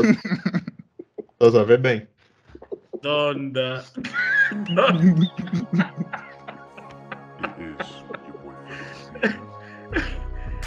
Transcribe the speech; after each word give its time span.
Estás 0.00 1.54
a 1.54 1.64
ver 1.64 1.80
bem? 1.80 2.08
Donda. 3.02 3.84
Donda. 4.74 6.18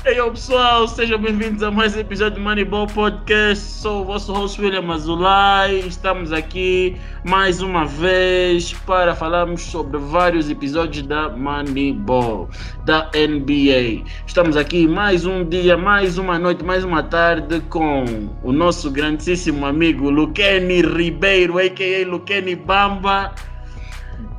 Ei, 0.04 0.20
hey, 0.20 0.31
pessoal, 0.31 0.88
sejam 0.88 1.20
bem-vindos 1.20 1.61
a 1.61 1.70
mais 1.70 1.95
um 1.95 1.99
episódio 1.99 2.39
do 2.39 2.41
Moneyball 2.41 2.88
Podcast. 2.88 3.63
Sou 3.63 4.01
o 4.01 4.05
vosso 4.05 4.33
host 4.33 4.60
William 4.60 4.91
Azulay. 4.91 5.82
Estamos 5.82 6.33
aqui 6.33 6.97
mais 7.24 7.61
uma 7.61 7.86
vez 7.86 8.74
para 8.74 9.14
falarmos 9.14 9.61
sobre 9.61 10.00
vários 10.00 10.50
episódios 10.50 11.05
da 11.05 11.29
Moneyball, 11.29 12.50
da 12.83 13.11
NBA. 13.14 14.04
Estamos 14.25 14.57
aqui 14.57 14.87
mais 14.87 15.24
um 15.24 15.46
dia, 15.47 15.77
mais 15.77 16.18
uma 16.18 16.39
noite, 16.39 16.65
mais 16.65 16.83
uma 16.83 17.04
tarde 17.04 17.61
com 17.69 18.04
o 18.41 18.52
nosso 18.52 18.89
grandíssimo 18.89 19.68
amigo 19.68 20.10
Luqueni 20.10 20.82
Ribeiro, 20.82 21.60
a.k.a. 21.60 22.07
Luqueni 22.07 22.55
Bamba. 22.55 23.36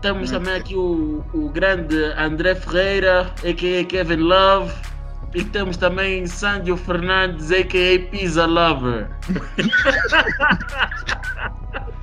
Temos 0.01 0.29
também 0.29 0.55
aqui 0.55 0.75
o, 0.75 1.25
o 1.33 1.49
grande 1.51 1.97
André 2.19 2.57
Ferreira, 2.57 3.33
a.k.a. 3.45 3.85
Kevin 3.85 4.17
Love. 4.17 4.92
E 5.35 5.43
temos 5.45 5.79
também 5.79 6.27
Sandro 6.27 6.77
Fernandes, 6.77 7.51
a.k.a. 7.51 8.11
Pizza 8.11 8.45
Lover. 8.45 9.09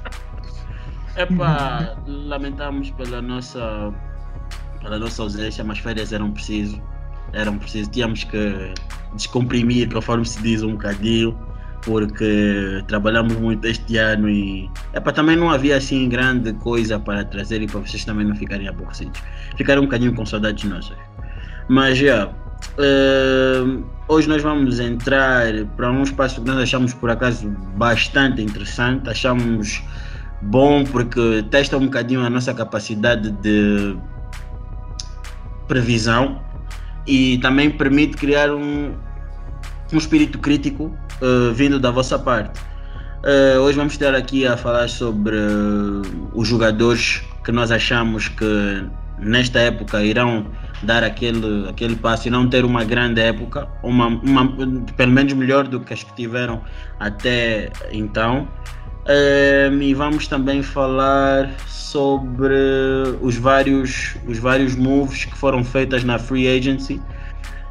Epá, 1.16 1.96
lamentamos 2.08 2.90
pela 2.91 3.21
nossa, 3.21 3.94
pela 4.82 4.98
nossa 4.98 5.21
ausência, 5.21 5.63
mas 5.63 5.77
férias 5.77 6.12
eram 6.12 6.32
preciso. 6.32 6.82
Eram 7.34 7.60
preciso. 7.60 7.91
Tínhamos 7.91 8.24
que 8.24 8.74
descomprimir, 9.13 9.91
conforme 9.91 10.26
se 10.26 10.41
diz, 10.41 10.64
um 10.64 10.71
bocadinho, 10.71 11.38
porque 11.84 12.84
trabalhamos 12.88 13.36
muito 13.36 13.64
este 13.68 13.98
ano 13.98 14.27
e 14.27 14.68
epá, 14.93 15.12
também 15.12 15.36
não 15.36 15.52
havia 15.52 15.77
assim 15.77 16.10
grande 16.10 16.52
coisa 16.54 16.99
para 16.99 17.24
trazer 17.26 17.62
e 17.62 17.68
para 17.68 17.82
vocês 17.82 18.04
também 18.05 18.26
não 18.26 18.36
ficarem 18.36 18.68
aborrecidos. 18.68 19.21
Ficaram 19.55 19.84
um 19.84 19.86
bocadinho 19.86 20.16
com 20.16 20.26
saudades 20.26 20.64
nossas. 20.64 20.98
Mas 21.68 21.99
já. 21.99 22.05
Yeah, 22.05 22.49
Uh, 22.77 23.84
hoje 24.07 24.27
nós 24.29 24.41
vamos 24.41 24.79
entrar 24.79 25.46
para 25.76 25.91
um 25.91 26.04
espaço 26.04 26.41
que 26.41 26.48
nós 26.48 26.57
achamos 26.57 26.93
por 26.93 27.10
acaso 27.10 27.49
bastante 27.76 28.41
interessante, 28.41 29.10
achamos 29.10 29.84
bom 30.41 30.85
porque 30.85 31.43
testa 31.52 31.77
um 31.77 31.85
bocadinho 31.85 32.21
a 32.21 32.30
nossa 32.30 32.54
capacidade 32.54 33.32
de 33.32 33.98
previsão 35.68 36.41
e 37.05 37.37
também 37.40 37.70
permite 37.70 38.15
criar 38.15 38.52
um, 38.52 38.93
um 39.91 39.98
espírito 39.98 40.40
crítico 40.40 40.85
uh, 41.21 41.54
vindo 41.54 41.80
da 41.80 41.91
vossa 41.91 42.18
parte. 42.18 42.60
Uh, 43.24 43.60
hoje 43.60 43.77
vamos 43.77 43.93
estar 43.93 44.15
aqui 44.15 44.48
a 44.48 44.55
falar 44.55 44.87
sobre 44.87 45.35
os 46.34 46.48
jogadores 46.48 47.21
que 47.43 47.52
nós 47.52 47.71
achamos 47.71 48.30
que 48.30 48.85
nesta 49.20 49.60
época 49.60 50.02
irão 50.02 50.46
dar 50.84 51.04
aquele, 51.04 51.70
aquele 51.70 51.96
passo 51.96 52.27
e 52.27 52.32
não 52.32 52.48
ter 52.48 52.63
uma 52.66 52.84
grande 52.84 53.22
época, 53.22 53.68
uma, 53.84 54.08
uma, 54.08 54.48
pelo 54.96 55.12
menos 55.12 55.34
melhor 55.34 55.68
do 55.68 55.80
que 55.80 55.94
as 55.94 56.04
que 56.04 56.13
tiveram 56.16 56.62
até 56.99 57.71
então. 57.91 58.48
Um, 59.08 59.82
e 59.82 59.94
vamos 59.94 60.27
também 60.27 60.62
falar 60.62 61.49
sobre 61.68 62.54
os 63.21 63.36
vários, 63.38 64.16
os 64.28 64.38
vários 64.38 64.76
moves 64.76 65.26
que 65.26 65.36
foram 65.36 65.64
feitas 65.64 66.03
na 66.03 66.20
free 66.20 66.48
agency 66.48 67.02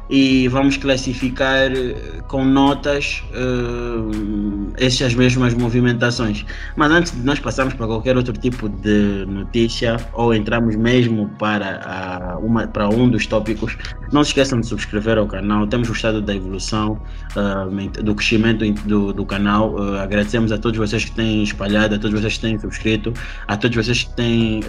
e 0.09 0.47
vamos 0.47 0.75
classificar 0.75 1.71
eh, 1.71 1.95
com 2.27 2.43
notas 2.43 3.23
uh, 3.31 4.73
essas 4.77 5.13
mesmas 5.13 5.53
movimentações. 5.53 6.45
Mas 6.75 6.91
antes 6.91 7.11
de 7.11 7.19
nós 7.19 7.39
passarmos 7.39 7.75
para 7.75 7.85
qualquer 7.85 8.17
outro 8.17 8.33
tipo 8.33 8.67
de 8.67 9.25
notícia 9.27 9.97
ou 10.13 10.33
entrarmos 10.33 10.75
mesmo 10.75 11.29
para, 11.37 11.81
a, 11.85 12.37
uma, 12.39 12.67
para 12.67 12.89
um 12.89 13.07
dos 13.07 13.27
tópicos, 13.27 13.77
não 14.11 14.23
se 14.23 14.29
esqueçam 14.29 14.59
de 14.59 14.67
subscrever 14.67 15.17
ao 15.17 15.27
canal. 15.27 15.67
Temos 15.67 15.87
gostado 15.87 16.21
da 16.21 16.35
evolução, 16.35 16.99
uh, 17.35 18.03
do 18.03 18.15
crescimento 18.15 18.65
do, 18.87 19.13
do 19.13 19.25
canal. 19.25 19.75
Uh, 19.75 19.97
agradecemos 19.97 20.51
a 20.51 20.57
todos 20.57 20.77
vocês 20.77 21.05
que 21.05 21.11
têm 21.11 21.43
espalhado, 21.43 21.95
a 21.95 21.99
todos 21.99 22.19
vocês 22.19 22.35
que 22.35 22.41
têm 22.41 22.59
subscrito, 22.59 23.13
a 23.47 23.57
todos 23.57 23.75
vocês 23.75 24.03
que 24.03 24.15
têm 24.15 24.61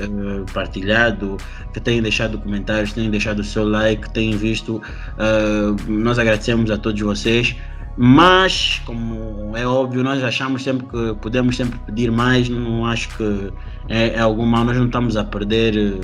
partilhado, 0.53 1.37
que 1.73 1.81
têm 1.81 2.03
deixado 2.03 2.39
comentários, 2.39 2.93
têm 2.93 3.11
deixado 3.11 3.41
o 3.41 3.45
seu 3.45 3.69
like, 3.69 4.11
têm 4.13 4.37
visto. 4.37 4.77
Uh, 4.77 5.91
nós 5.91 6.19
agradecemos 6.19 6.71
a 6.71 6.79
todos 6.79 7.01
vocês, 7.01 7.57
mas, 7.97 8.81
como 8.87 9.57
é 9.57 9.67
óbvio, 9.67 10.03
nós 10.03 10.23
achamos 10.23 10.63
sempre 10.63 10.87
que 10.87 11.15
podemos 11.21 11.57
sempre 11.57 11.79
pedir 11.81 12.11
mais. 12.11 12.49
Não 12.49 12.87
acho 12.87 13.15
que 13.17 13.53
é, 13.89 14.15
é 14.15 14.21
algo 14.21 14.47
mal, 14.47 14.65
nós 14.65 14.77
não 14.77 14.87
estamos 14.87 15.17
a 15.17 15.25
perder. 15.25 16.01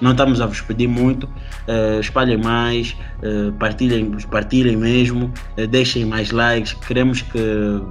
Não 0.00 0.12
estamos 0.12 0.40
a 0.40 0.46
vos 0.46 0.60
pedir 0.60 0.88
muito, 0.88 1.24
uh, 1.24 2.00
espalhem 2.00 2.38
mais, 2.38 2.96
uh, 3.22 3.52
partilhem, 3.52 4.10
partilhem 4.30 4.76
mesmo, 4.76 5.32
deixem 5.70 6.04
mais 6.04 6.30
likes. 6.30 6.72
Queremos 6.72 7.22
que 7.22 7.82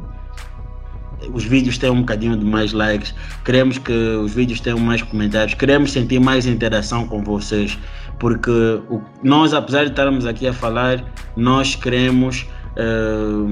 os 1.33 1.43
vídeos 1.43 1.77
tenham 1.77 1.95
um 1.95 2.01
bocadinho 2.01 2.37
de 2.37 2.45
mais 2.45 2.71
likes, 2.73 3.13
queremos 3.43 3.77
que 3.77 3.91
os 3.91 4.33
vídeos 4.33 4.59
tenham 4.59 4.79
mais 4.79 5.01
comentários, 5.01 5.55
queremos 5.55 5.91
sentir 5.91 6.19
mais 6.19 6.45
interação 6.45 7.07
com 7.07 7.23
vocês 7.23 7.77
porque 8.19 8.51
o, 8.89 9.01
nós, 9.23 9.53
apesar 9.53 9.83
de 9.83 9.91
estarmos 9.91 10.25
aqui 10.25 10.47
a 10.47 10.53
falar, 10.53 11.03
nós 11.35 11.75
queremos 11.75 12.47
uh, 12.75 13.51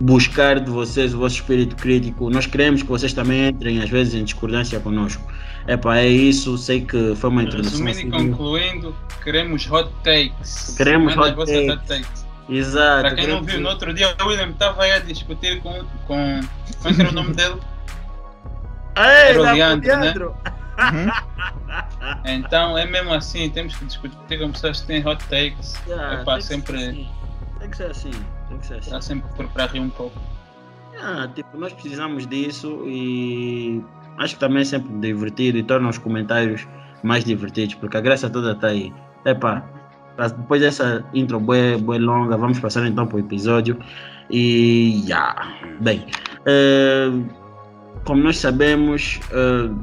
buscar 0.00 0.60
de 0.60 0.70
vocês 0.70 1.14
o 1.14 1.18
vosso 1.18 1.36
espírito 1.36 1.76
crítico. 1.76 2.30
Nós 2.30 2.46
queremos 2.46 2.82
que 2.82 2.88
vocês 2.88 3.12
também 3.12 3.48
entrem, 3.48 3.82
às 3.82 3.90
vezes, 3.90 4.14
em 4.14 4.24
discordância 4.24 4.78
conosco. 4.80 5.22
Epá, 5.66 5.98
é 5.98 6.06
isso, 6.06 6.56
sei 6.56 6.80
que 6.80 7.14
foi 7.16 7.30
uma 7.30 7.42
introdução. 7.42 7.84
Resumindo 7.84 8.16
e 8.16 8.30
concluindo, 8.30 8.96
queremos 9.22 9.70
hot 9.70 9.90
takes. 10.02 10.74
Queremos 10.76 11.16
hot 11.16 11.36
takes. 11.36 11.70
hot 11.70 11.86
takes. 11.86 12.26
Exato. 12.48 13.02
Para 13.02 13.14
quem 13.14 13.26
não 13.26 13.42
viu, 13.42 13.60
no 13.60 13.68
outro 13.68 13.92
dia 13.92 14.14
o 14.18 14.28
William 14.28 14.48
estava 14.48 14.82
aí 14.84 14.92
a 14.92 14.98
discutir 15.00 15.60
com. 15.60 15.84
com 16.06 16.40
como 16.82 16.96
é 16.96 17.00
era 17.00 17.10
o 17.10 17.12
nome 17.12 17.34
dele? 17.34 17.56
Ei, 18.96 19.30
era 19.30 19.40
o 19.40 19.42
Leandro, 19.42 19.88
né? 19.98 20.14
Uhum. 20.78 21.10
Então 22.24 22.78
é 22.78 22.86
mesmo 22.86 23.12
assim, 23.12 23.50
temos 23.50 23.74
que 23.76 23.84
discutir 23.84 24.38
com 24.38 24.52
pessoas 24.52 24.80
que 24.80 24.86
têm 24.86 25.06
hot 25.06 25.22
takes. 25.24 25.74
Yeah, 25.86 26.20
é 26.20 26.24
para 26.24 26.40
sempre. 26.40 26.76
Assim. 26.76 27.08
Tem 27.58 27.70
que 27.70 27.76
ser 27.76 27.90
assim. 27.90 28.12
Tem 28.48 28.58
que 28.58 28.66
ser 28.66 28.74
assim. 28.74 28.86
Está 28.86 29.00
sempre 29.00 29.48
para 29.48 29.66
rir 29.66 29.80
um 29.80 29.90
pouco. 29.90 30.18
Ah, 31.00 31.28
tipo, 31.34 31.56
nós 31.56 31.72
precisamos 31.72 32.26
disso 32.26 32.82
e 32.86 33.82
acho 34.18 34.34
que 34.34 34.40
também 34.40 34.62
é 34.62 34.64
sempre 34.64 34.92
divertido 34.98 35.58
e 35.58 35.62
torna 35.62 35.88
os 35.88 35.98
comentários 35.98 36.66
mais 37.02 37.24
divertidos, 37.24 37.74
porque 37.76 37.96
a 37.96 38.00
graça 38.00 38.28
toda 38.28 38.52
está 38.52 38.68
aí. 38.68 38.92
Epá, 39.24 39.64
depois 40.16 40.60
dessa 40.60 41.04
intro 41.14 41.38
boa, 41.38 41.78
boa 41.78 41.98
longa, 41.98 42.36
vamos 42.36 42.58
passar 42.58 42.86
então 42.86 43.06
para 43.06 43.16
o 43.16 43.20
episódio. 43.20 43.78
E 44.30 45.04
yeah. 45.06 45.54
bem, 45.80 46.04
uh, 46.40 47.24
como 48.04 48.22
nós 48.22 48.38
sabemos, 48.38 49.20
uh, 49.30 49.74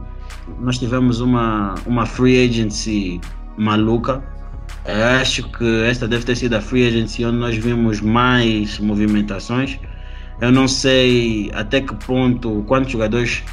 nós 0.59 0.77
tivemos 0.77 1.21
uma, 1.21 1.75
uma 1.85 2.05
free 2.05 2.45
agency 2.45 3.21
maluca. 3.57 4.21
Acho 5.19 5.49
que 5.49 5.83
esta 5.85 6.07
deve 6.07 6.25
ter 6.25 6.35
sido 6.35 6.53
a 6.55 6.61
free 6.61 6.87
agency 6.87 7.25
onde 7.25 7.37
nós 7.37 7.57
vimos 7.57 8.01
mais 8.01 8.77
movimentações. 8.77 9.79
Eu 10.39 10.51
não 10.51 10.67
sei 10.67 11.49
até 11.55 11.81
que 11.81 11.95
ponto, 12.05 12.63
quantos 12.67 12.91
jogadores 12.91 13.43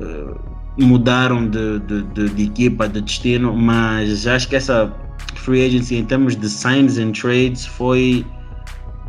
uh, 0.00 0.40
mudaram 0.78 1.46
de, 1.48 1.78
de, 1.80 2.02
de, 2.02 2.28
de, 2.30 2.42
equipa, 2.44 2.88
de 2.88 3.02
destino, 3.02 3.54
mas 3.54 4.26
acho 4.26 4.48
que 4.48 4.56
essa 4.56 4.90
free 5.34 5.66
agency 5.66 5.96
em 5.96 6.04
termos 6.04 6.36
de 6.36 6.48
signs 6.48 6.96
and 6.96 7.12
trades 7.12 7.66
foi 7.66 8.24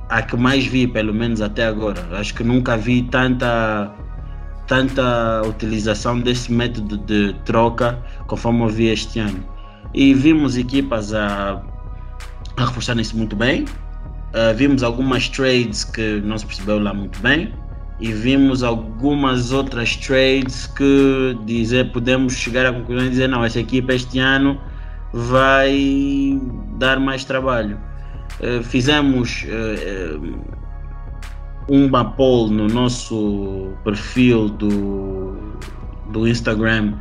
a 0.09 0.21
que 0.21 0.35
mais 0.35 0.65
vi, 0.65 0.85
pelo 0.85 1.13
menos 1.13 1.39
até 1.39 1.65
agora. 1.65 2.05
Acho 2.11 2.33
que 2.33 2.43
nunca 2.43 2.75
vi 2.75 3.03
tanta 3.03 3.93
tanta 4.67 5.41
utilização 5.45 6.19
desse 6.19 6.51
método 6.51 6.97
de 6.97 7.33
troca 7.45 7.99
conforme 8.27 8.63
eu 8.63 8.69
vi 8.69 8.87
este 8.87 9.19
ano. 9.19 9.52
E 9.93 10.13
vimos 10.13 10.57
equipas 10.57 11.13
a, 11.13 11.61
a 12.57 12.65
reforçarem-se 12.65 13.15
muito 13.15 13.35
bem, 13.35 13.63
uh, 13.63 14.55
vimos 14.55 14.83
algumas 14.83 15.29
trades 15.29 15.83
que 15.83 16.21
não 16.23 16.37
se 16.37 16.45
percebeu 16.45 16.79
lá 16.79 16.93
muito 16.93 17.19
bem, 17.19 17.53
e 17.99 18.11
vimos 18.11 18.63
algumas 18.63 19.51
outras 19.51 19.95
trades 19.95 20.65
que 20.65 21.37
dizer, 21.45 21.91
podemos 21.91 22.33
chegar 22.33 22.65
à 22.65 22.73
conclusão 22.73 23.05
e 23.05 23.09
dizer: 23.09 23.27
não, 23.27 23.43
essa 23.43 23.59
equipa 23.59 23.93
este 23.93 24.19
ano 24.19 24.59
vai 25.13 26.39
dar 26.77 26.99
mais 26.99 27.23
trabalho. 27.23 27.79
Uh, 28.39 28.63
fizemos. 28.63 29.43
Uh, 29.43 30.63
uma 31.67 32.03
poll 32.03 32.49
no 32.49 32.67
nosso 32.67 33.73
perfil 33.83 34.49
do, 34.49 35.37
do 36.11 36.27
Instagram 36.27 36.93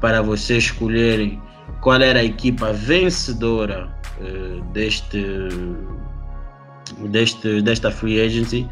para 0.00 0.22
vocês 0.22 0.64
escolherem 0.64 1.40
qual 1.80 2.00
era 2.00 2.20
a 2.20 2.24
equipa 2.24 2.72
vencedora 2.72 3.88
uh, 4.20 4.62
deste, 4.72 5.24
deste, 7.08 7.62
desta 7.62 7.90
free 7.90 8.20
agency. 8.20 8.68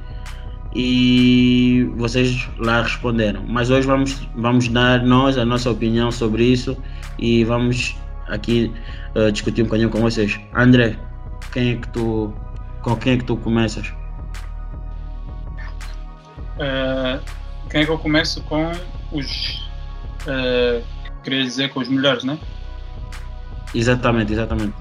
e 0.75 1.91
vocês 1.97 2.49
lá 2.59 2.83
responderam. 2.83 3.43
Mas 3.47 3.71
hoje 3.71 3.87
vamos, 3.87 4.29
vamos 4.37 4.69
dar 4.69 5.03
nós 5.03 5.39
a 5.39 5.45
nossa 5.45 5.71
opinião 5.71 6.11
sobre 6.13 6.45
isso 6.45 6.77
e 7.19 7.45
vamos 7.45 7.97
aqui 8.29 8.73
uh, 9.15 9.33
discutir 9.33 9.63
um 9.63 9.65
bocadinho 9.65 9.91
com 9.91 10.01
vocês. 10.01 10.39
André, 10.55 10.97
quem 11.53 11.73
é 11.73 11.77
que 11.77 11.89
tu, 11.89 12.33
com 12.83 12.97
quem 12.97 13.15
é 13.15 13.17
que 13.17 13.25
tu 13.25 13.37
começas? 13.37 13.89
Uh, 16.59 17.21
quem 17.71 17.83
é 17.83 17.85
que 17.85 17.91
eu 17.91 17.99
começo 17.99 18.43
com 18.43 18.71
os. 19.13 19.63
Uh, 20.27 20.85
queria 21.23 21.45
dizer 21.45 21.71
com 21.71 21.81
os 21.81 21.89
melhores, 21.89 22.25
né? 22.25 22.39
Exatamente, 23.75 24.33
exatamente. 24.33 24.75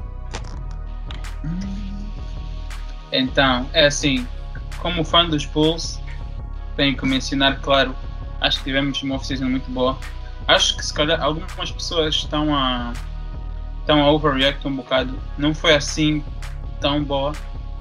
Então, 3.12 3.68
é 3.74 3.88
assim, 3.88 4.28
como 4.80 5.04
fã 5.04 5.26
dos 5.26 5.46
Bulls, 5.46 6.00
tenho 6.76 6.96
que 6.96 7.06
mencionar, 7.06 7.60
claro, 7.60 7.96
acho 8.42 8.60
que 8.60 8.66
tivemos 8.66 9.02
uma 9.02 9.16
off-season 9.16 9.46
muito 9.46 9.70
boa. 9.72 9.98
Acho 10.48 10.78
que 10.78 10.86
se 10.86 10.94
calhar 10.94 11.22
algumas 11.22 11.72
pessoas 11.72 12.16
estão 12.16 12.56
a, 12.56 12.94
estão 13.80 14.02
a 14.04 14.12
overreact 14.12 14.66
um 14.68 14.76
bocado. 14.76 15.18
Não 15.38 15.54
foi 15.54 15.76
assim 15.76 16.24
tão 16.80 17.04
boa, 17.04 17.34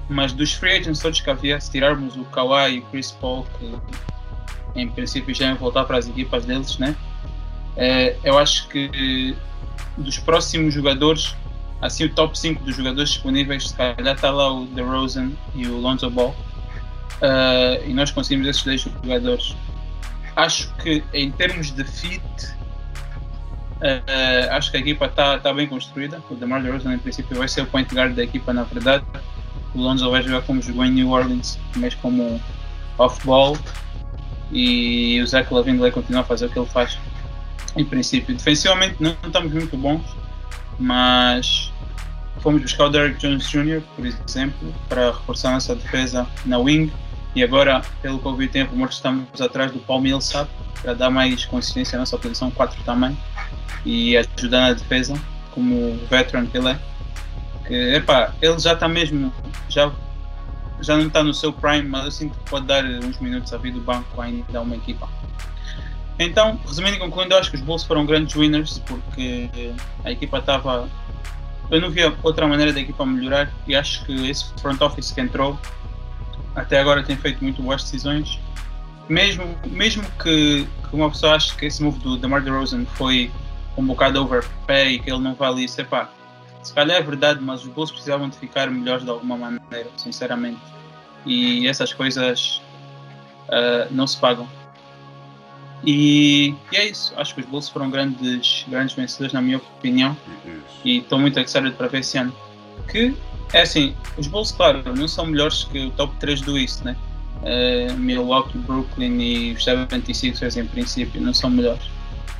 mas 0.09 0.33
dos 0.33 0.53
free 0.53 0.77
agents 0.77 0.99
todos 0.99 1.21
que 1.21 1.29
havia, 1.29 1.59
se 1.59 1.71
tirarmos 1.71 2.15
o 2.15 2.23
Kawhi 2.25 2.75
e 2.75 2.79
o 2.79 2.81
Chris 2.83 3.11
Paul, 3.11 3.45
que 3.59 3.73
em 4.75 4.89
princípio 4.89 5.33
já 5.33 5.47
vão 5.49 5.55
voltar 5.55 5.85
para 5.85 5.97
as 5.97 6.07
equipas 6.07 6.45
deles, 6.45 6.77
né? 6.77 6.95
É, 7.75 8.17
eu 8.23 8.37
acho 8.37 8.67
que 8.69 9.35
dos 9.97 10.17
próximos 10.19 10.73
jogadores, 10.73 11.35
assim 11.81 12.05
o 12.05 12.13
top 12.13 12.37
5 12.37 12.63
dos 12.63 12.75
jogadores 12.75 13.11
disponíveis, 13.11 13.69
se 13.69 13.75
calhar 13.75 14.15
está 14.15 14.31
lá 14.31 14.51
o 14.51 14.65
DeRozan 14.65 15.31
e 15.55 15.67
o 15.67 15.77
Lonzo 15.77 16.09
Ball. 16.09 16.35
Uh, 17.17 17.89
e 17.89 17.93
nós 17.93 18.11
conseguimos 18.11 18.47
esses 18.47 18.63
dois 18.63 18.81
jogadores. 18.81 19.55
Acho 20.35 20.71
que 20.75 21.03
em 21.13 21.31
termos 21.31 21.71
de 21.71 21.83
fit, 21.83 22.21
uh, 23.77 24.51
acho 24.51 24.69
que 24.69 24.77
a 24.77 24.79
equipa 24.79 25.05
está 25.05 25.39
tá 25.39 25.53
bem 25.53 25.67
construída. 25.67 26.21
O 26.29 26.35
DeMar 26.35 26.61
DeRozan, 26.61 26.93
em 26.93 26.99
princípio, 26.99 27.37
vai 27.37 27.47
ser 27.47 27.61
o 27.61 27.65
point 27.65 27.93
guard 27.93 28.13
da 28.13 28.23
equipa, 28.23 28.53
na 28.53 28.63
verdade. 28.63 29.03
O 29.73 29.79
Lonzo 29.79 30.09
vai 30.11 30.21
jogar 30.21 30.41
como 30.43 30.61
jogou 30.61 30.85
em 30.85 30.91
New 30.91 31.09
Orleans, 31.09 31.59
mas 31.75 31.95
como 31.95 32.39
off-ball. 32.97 33.57
E 34.51 35.19
o 35.21 35.27
Zach 35.27 35.53
Lavine 35.53 35.77
vai 35.77 35.91
continuar 35.91 36.21
a 36.21 36.23
fazer 36.23 36.45
o 36.45 36.49
que 36.49 36.57
ele 36.57 36.67
faz. 36.67 36.97
Em 37.75 37.85
princípio, 37.85 38.35
defensivamente 38.35 38.95
não 38.99 39.15
estamos 39.23 39.51
muito 39.51 39.77
bons, 39.77 40.03
mas 40.79 41.71
fomos 42.39 42.61
buscar 42.61 42.85
o 42.85 42.89
Derek 42.89 43.19
Jones 43.19 43.47
Jr., 43.49 43.81
por 43.95 44.05
exemplo, 44.05 44.73
para 44.87 45.11
reforçar 45.11 45.51
nossa 45.51 45.75
defesa 45.75 46.27
na 46.45 46.57
wing. 46.57 46.91
E 47.35 47.43
agora, 47.43 47.81
pelo 48.01 48.19
que 48.19 48.25
eu 48.25 48.35
vi, 48.35 48.47
tem 48.47 48.63
rumores 48.63 48.95
estamos 48.95 49.41
atrás 49.41 49.71
do 49.71 49.79
Paul 49.79 50.01
Millsap 50.01 50.49
para 50.81 50.93
dar 50.93 51.09
mais 51.09 51.45
consistência 51.45 51.97
à 51.97 51.99
nossa 51.99 52.17
posição 52.17 52.49
4 52.49 52.83
também 52.83 53.17
e 53.85 54.17
ajudar 54.17 54.61
na 54.61 54.73
defesa, 54.73 55.13
como 55.51 55.97
veteran 56.09 56.45
que 56.45 56.57
ele 56.57 56.69
é. 56.69 56.79
Que, 57.65 57.95
epá, 57.95 58.33
ele 58.41 58.57
já 58.59 58.73
está 58.73 58.87
mesmo, 58.87 59.33
já, 59.69 59.91
já 60.81 60.97
não 60.97 61.07
está 61.07 61.23
no 61.23 61.33
seu 61.33 61.51
prime, 61.51 61.87
mas 61.87 62.05
eu 62.05 62.11
sinto 62.11 62.37
que 62.37 62.49
pode 62.49 62.65
dar 62.65 62.83
uns 62.83 63.19
minutos 63.19 63.53
a 63.53 63.57
vir 63.57 63.73
do 63.73 63.81
banco 63.81 64.21
ainda 64.21 64.57
a 64.57 64.61
uma 64.61 64.75
equipa. 64.75 65.07
Então, 66.19 66.59
resumindo 66.65 66.95
e 66.95 66.99
concluindo, 66.99 67.35
acho 67.35 67.51
que 67.51 67.57
os 67.57 67.61
Bulls 67.61 67.83
foram 67.83 68.05
grandes 68.05 68.35
winners 68.35 68.79
porque 68.79 69.49
a 70.03 70.11
equipa 70.11 70.39
estava. 70.39 70.89
Eu 71.69 71.81
não 71.81 71.89
via 71.89 72.13
outra 72.23 72.47
maneira 72.47 72.73
da 72.73 72.79
equipa 72.79 73.05
melhorar 73.05 73.51
e 73.67 73.75
acho 73.75 74.05
que 74.05 74.29
esse 74.29 74.45
front 74.61 74.81
office 74.81 75.11
que 75.11 75.21
entrou 75.21 75.59
até 76.55 76.79
agora 76.79 77.03
tem 77.03 77.15
feito 77.15 77.43
muito 77.43 77.61
boas 77.61 77.83
decisões. 77.83 78.39
Mesmo, 79.07 79.55
mesmo 79.67 80.03
que, 80.23 80.67
que 80.89 80.95
uma 80.95 81.09
pessoa 81.09 81.35
ache 81.35 81.55
que 81.55 81.65
esse 81.65 81.81
move 81.83 81.99
do 81.99 82.17
DeMar 82.17 82.41
DeRozan 82.41 82.85
foi 82.85 83.31
um 83.77 83.85
bocado 83.85 84.21
overpay 84.21 84.95
e 84.95 84.99
que 84.99 85.09
ele 85.09 85.19
não 85.19 85.35
vale 85.35 85.63
isso, 85.63 85.79
epá, 85.79 86.09
se 86.63 86.73
calhar 86.73 86.97
é 86.97 87.01
verdade, 87.01 87.39
mas 87.41 87.61
os 87.61 87.67
Bulls 87.67 87.91
precisavam 87.91 88.27
de 88.27 88.37
ficar 88.37 88.69
melhores 88.69 89.03
de 89.03 89.09
alguma 89.09 89.37
maneira, 89.37 89.89
sinceramente. 89.95 90.59
E 91.25 91.67
essas 91.67 91.93
coisas 91.93 92.61
uh, 93.47 93.87
não 93.91 94.07
se 94.07 94.17
pagam. 94.17 94.47
E, 95.83 96.55
e, 96.71 96.75
é 96.75 96.87
isso. 96.87 97.13
Acho 97.17 97.35
que 97.35 97.41
os 97.41 97.47
Bulls 97.47 97.69
foram 97.69 97.89
grandes, 97.89 98.65
grandes 98.67 98.95
vencedores, 98.95 99.33
na 99.33 99.41
minha 99.41 99.57
opinião. 99.57 100.17
E 100.83 100.97
estou 100.97 101.19
muito 101.19 101.39
excited 101.39 101.71
para 101.71 101.87
ver 101.87 101.99
esse 101.99 102.17
ano. 102.17 102.33
Que 102.87 103.15
é 103.53 103.61
assim, 103.61 103.95
os 104.17 104.27
Bulls, 104.27 104.51
claro, 104.51 104.83
não 104.95 105.07
são 105.07 105.25
melhores 105.25 105.63
que 105.65 105.79
o 105.79 105.91
top 105.91 106.15
3 106.19 106.41
do 106.41 106.57
East, 106.57 106.81
né? 106.81 106.95
Uh, 107.37 107.93
Milwaukee, 107.97 108.57
Brooklyn 108.57 109.21
e 109.21 109.53
os 109.53 109.63
76ers 109.63 110.57
em 110.57 110.65
princípio 110.65 111.21
não 111.21 111.33
são 111.33 111.49
melhores. 111.49 111.83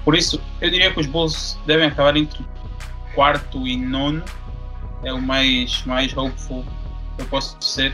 Por 0.04 0.16
isso, 0.16 0.42
eu 0.62 0.70
diria 0.70 0.92
que 0.92 1.00
os 1.00 1.06
Bulls 1.06 1.58
devem 1.66 1.88
acabar 1.88 2.16
entre 2.18 2.44
quarto 3.14 3.68
e 3.68 3.78
nono. 3.78 4.24
É 5.04 5.14
o 5.14 5.22
mais, 5.22 5.84
mais 5.86 6.16
hopeful 6.16 6.66
que 7.16 7.24
eu 7.24 7.26
posso 7.28 7.58
ser. 7.62 7.94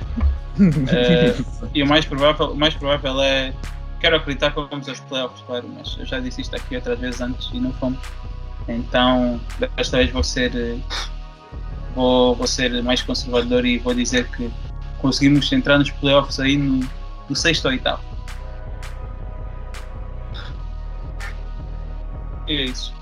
uh, 0.59 1.69
e 1.73 1.83
o 1.83 1.87
mais 1.87 2.05
provável, 2.05 2.51
o 2.51 2.55
mais 2.55 2.73
provável 2.73 3.21
é. 3.21 3.53
Quero 4.03 4.17
acreditar 4.17 4.51
que 4.51 4.59
vamos 4.59 4.89
aos 4.89 4.99
playoffs, 4.99 5.41
claro, 5.47 5.65
mas 5.73 5.95
eu 5.97 6.05
já 6.05 6.19
disse 6.19 6.41
isto 6.41 6.53
aqui 6.57 6.75
outras 6.75 6.99
vezes 6.99 7.21
antes 7.21 7.49
e 7.53 7.59
não 7.61 7.71
fomos. 7.71 7.97
Então, 8.67 9.39
desta 9.77 9.95
vez 9.95 10.11
vou 10.11 10.21
ser 10.21 10.51
vou, 11.95 12.35
vou 12.35 12.45
ser 12.45 12.83
mais 12.83 13.01
conservador 13.01 13.65
e 13.65 13.77
vou 13.77 13.93
dizer 13.93 14.27
que 14.31 14.51
conseguimos 14.97 15.49
entrar 15.53 15.77
nos 15.77 15.89
playoffs 15.89 16.37
aí 16.41 16.57
no, 16.57 16.85
no 17.29 17.33
sexto 17.33 17.63
ou 17.63 17.71
oitavo. 17.71 18.03
E 22.45 22.57
é 22.57 22.65
isso. 22.65 22.93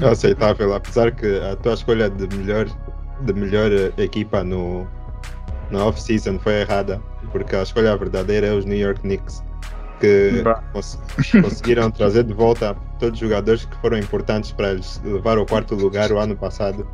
É 0.00 0.08
aceitável, 0.08 0.74
apesar 0.74 1.12
que 1.12 1.38
a 1.40 1.54
tua 1.56 1.74
escolha 1.74 2.08
de 2.08 2.34
melhor, 2.34 2.64
de 3.20 3.32
melhor 3.34 3.70
equipa 3.98 4.42
no, 4.42 4.88
na 5.70 5.84
off-season 5.84 6.38
foi 6.38 6.60
errada, 6.60 7.00
porque 7.32 7.54
a 7.54 7.62
escolha 7.62 7.96
verdadeira 7.96 8.46
é 8.46 8.52
os 8.52 8.64
New 8.64 8.78
York 8.78 9.00
Knicks, 9.00 9.42
que 10.00 10.42
cons 10.72 10.98
conseguiram 11.42 11.90
trazer 11.90 12.24
de 12.24 12.32
volta 12.32 12.76
todos 12.98 13.20
os 13.20 13.28
jogadores 13.28 13.64
que 13.64 13.76
foram 13.78 13.98
importantes 13.98 14.52
para 14.52 14.70
eles 14.70 15.00
levar 15.04 15.38
ao 15.38 15.46
quarto 15.46 15.74
lugar 15.74 16.10
o 16.12 16.18
ano 16.18 16.36
passado. 16.36 16.86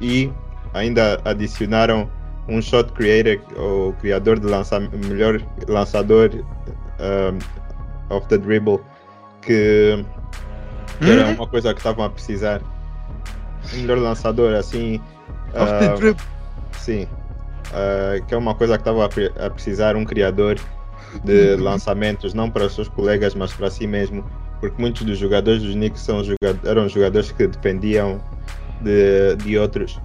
E 0.00 0.30
ainda 0.74 1.20
adicionaram 1.24 2.10
um 2.48 2.60
shot 2.62 2.92
creator, 2.92 3.38
o 3.58 3.92
criador 3.94 4.38
de 4.38 4.46
lança 4.46 4.78
melhor 4.78 5.40
lançador 5.66 6.30
um, 7.00 8.14
of 8.14 8.26
the 8.28 8.38
dribble, 8.38 8.80
que, 9.42 10.04
que 11.00 11.10
era 11.10 11.28
uma 11.28 11.46
coisa 11.46 11.72
que 11.72 11.80
estavam 11.80 12.04
a 12.04 12.10
precisar. 12.10 12.60
Melhor 13.72 13.98
lançador, 13.98 14.54
assim. 14.54 15.00
Of 15.54 15.72
uh, 15.72 15.78
the 15.80 15.96
dribble. 15.96 16.24
Sim. 16.78 17.08
Uh, 17.66 18.24
que 18.26 18.34
é 18.34 18.36
uma 18.36 18.54
coisa 18.54 18.74
que 18.74 18.82
estava 18.82 19.04
a, 19.04 19.46
a 19.46 19.50
precisar 19.50 19.96
um 19.96 20.04
criador 20.04 20.56
de 21.24 21.56
lançamentos, 21.56 22.34
não 22.34 22.50
para 22.50 22.66
os 22.66 22.74
seus 22.74 22.88
colegas, 22.88 23.34
mas 23.34 23.52
para 23.52 23.70
si 23.70 23.86
mesmo, 23.86 24.24
porque 24.60 24.80
muitos 24.80 25.02
dos 25.02 25.18
jogadores 25.18 25.62
dos 25.62 25.74
Knicks 25.74 26.00
são 26.00 26.22
jogadores, 26.22 26.64
eram 26.64 26.88
jogadores 26.88 27.32
que 27.32 27.46
dependiam 27.46 28.20
de, 28.80 29.36
de 29.36 29.58
outros. 29.58 29.96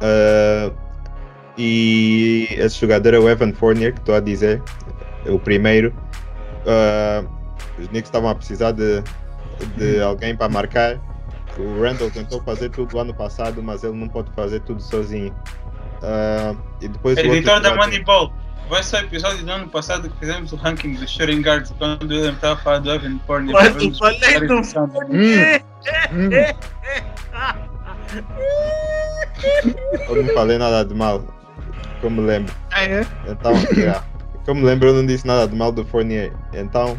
Uh, 0.00 0.74
e 1.56 2.46
esse 2.52 2.80
jogador 2.80 3.14
é 3.14 3.18
o 3.18 3.28
Evan 3.28 3.52
Fournier, 3.52 3.92
que 3.92 4.00
estou 4.00 4.14
a 4.14 4.20
dizer, 4.20 4.62
é 5.26 5.30
o 5.30 5.38
primeiro. 5.38 5.92
Uh, 6.64 7.28
os 7.78 7.88
Knicks 7.88 8.08
estavam 8.08 8.30
a 8.30 8.34
precisar 8.34 8.72
de, 8.72 9.02
de 9.76 10.00
alguém 10.00 10.36
para 10.36 10.48
marcar. 10.48 11.00
O 11.58 11.82
Randall 11.82 12.10
tentou 12.10 12.40
fazer 12.42 12.70
tudo 12.70 12.98
ano 12.98 13.12
passado, 13.12 13.62
mas 13.62 13.82
ele 13.82 13.96
não 13.96 14.08
pode 14.08 14.30
fazer 14.32 14.60
tudo 14.60 14.80
sozinho. 14.80 15.34
Uh, 16.02 16.56
e 16.80 16.88
depois 16.88 17.18
Editor 17.18 17.60
da 17.60 17.74
Moneyball, 17.74 18.32
vai 18.68 18.82
ser 18.82 18.96
o 18.96 19.00
episódio 19.00 19.44
do 19.44 19.50
ano 19.50 19.68
passado 19.68 20.08
que 20.08 20.16
fizemos 20.18 20.52
o 20.52 20.56
ranking 20.56 20.94
dos 20.94 21.10
shooting 21.10 21.42
guards 21.42 21.72
quando 21.78 22.02
o 22.04 22.08
William 22.08 22.32
estava 22.32 22.54
a 22.54 22.56
falar 22.62 22.78
do 22.78 22.92
Evan 22.92 23.18
Fournier. 23.26 23.54
Mas 23.54 23.82
eu 23.82 23.94
falei 23.94 24.46
do! 24.46 24.54
Eu 30.08 30.22
não 30.22 30.34
falei 30.34 30.58
nada 30.58 30.84
de 30.84 30.94
mal, 30.94 31.24
como 32.00 32.22
me 32.22 32.28
lembro. 32.28 32.54
Ah, 32.70 32.84
é? 32.84 33.06
Então, 33.26 33.52
yeah. 33.72 34.04
me 34.48 34.62
lembro, 34.62 34.88
eu 34.88 34.94
não 34.94 35.06
disse 35.06 35.26
nada 35.26 35.46
de 35.46 35.54
mal 35.54 35.72
do 35.72 35.84
Fournier. 35.84 36.32
Então, 36.52 36.98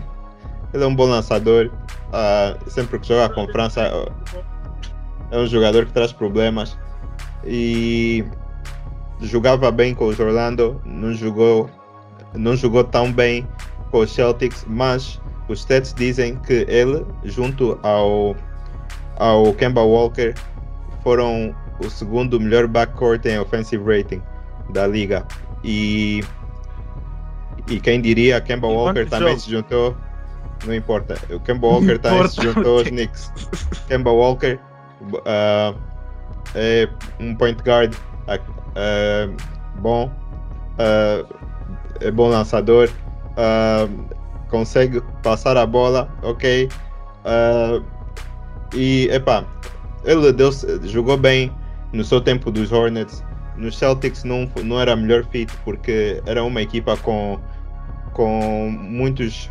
ele 0.73 0.83
é 0.83 0.87
um 0.87 0.95
bom 0.95 1.05
lançador. 1.05 1.71
Uh, 2.09 2.69
sempre 2.69 2.99
que 2.99 3.07
joga 3.07 3.33
com 3.33 3.47
França, 3.47 3.81
é 5.31 5.37
um 5.37 5.47
jogador 5.47 5.85
que 5.85 5.91
traz 5.93 6.11
problemas. 6.11 6.77
E 7.45 8.25
jogava 9.21 9.71
bem 9.71 9.93
com 9.93 10.05
os 10.07 10.19
Orlando, 10.19 10.81
não 10.85 11.13
jogou, 11.13 11.69
não 12.33 12.55
jogou 12.55 12.83
tão 12.83 13.11
bem 13.11 13.47
com 13.91 13.99
os 13.99 14.11
Celtics, 14.13 14.65
mas 14.67 15.19
os 15.47 15.59
stats 15.59 15.93
dizem 15.93 16.35
que 16.37 16.65
ele, 16.69 17.05
junto 17.23 17.79
ao, 17.83 18.35
ao 19.17 19.53
Kemba 19.53 19.81
Walker, 19.81 20.33
foram 21.03 21.55
o 21.83 21.89
segundo 21.89 22.39
melhor 22.39 22.67
backcourt 22.67 23.25
em 23.25 23.39
offensive 23.39 23.83
rating 23.83 24.21
da 24.69 24.85
liga. 24.85 25.25
E 25.63 26.23
E 27.67 27.79
quem 27.79 28.01
diria, 28.01 28.39
Kemba 28.41 28.67
Em 28.67 28.73
Walker 28.75 29.05
também 29.05 29.29
jogos? 29.29 29.43
se 29.43 29.51
juntou. 29.51 29.95
Não 30.65 30.73
importa. 30.73 31.17
O 31.33 31.39
Kemba 31.39 31.67
Walker 31.67 31.93
Não 31.93 31.99
também 31.99 32.27
se 32.27 32.39
importa, 32.39 32.41
juntou 32.41 32.79
aos. 32.79 32.87
Knicks. 32.89 33.31
Kemba 33.87 34.11
Walker 34.11 34.59
ah, 35.25 35.73
é 36.55 36.87
um 37.19 37.35
point 37.35 37.61
guard 37.63 37.93
ah, 38.75 39.29
bom, 39.79 40.11
ah, 40.77 41.25
é 42.01 42.11
bom 42.11 42.29
lançador, 42.29 42.89
ah, 43.37 43.87
consegue 44.49 45.01
passar 45.23 45.57
a 45.57 45.65
bola, 45.65 46.09
ok. 46.23 46.69
Ah, 47.25 47.81
e 48.73 49.07
epá, 49.11 49.43
ele 50.05 50.31
deu, 50.31 50.51
jogou 50.83 51.17
bem 51.17 51.51
no 51.93 52.03
seu 52.03 52.21
tempo 52.21 52.51
dos 52.51 52.71
Hornets. 52.71 53.23
Nos 53.57 53.77
Celtics 53.77 54.23
não, 54.23 54.49
não 54.63 54.79
era 54.79 54.95
melhor 54.95 55.25
fit 55.25 55.51
porque 55.65 56.21
era 56.25 56.41
uma 56.43 56.61
equipa 56.61 56.95
com, 56.97 57.37
com 58.13 58.69
muitos, 58.71 59.49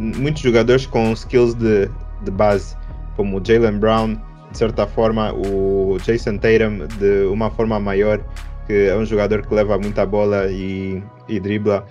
muitos 0.00 0.42
jogadores 0.42 0.84
com 0.84 1.12
skills 1.12 1.54
de, 1.54 1.88
de 2.22 2.30
base, 2.32 2.76
como 3.16 3.40
Jalen 3.44 3.78
Brown, 3.78 4.16
de 4.50 4.58
certa 4.58 4.86
forma, 4.86 5.32
o 5.32 5.98
Jason 6.02 6.38
Tatum, 6.38 6.86
de 6.98 7.26
uma 7.26 7.50
forma 7.50 7.78
maior, 7.78 8.20
que 8.66 8.88
é 8.88 8.96
um 8.96 9.04
jogador 9.04 9.46
que 9.46 9.54
leva 9.54 9.78
muita 9.78 10.04
bola 10.04 10.46
e, 10.50 11.02
e 11.28 11.38
dribla. 11.40 11.86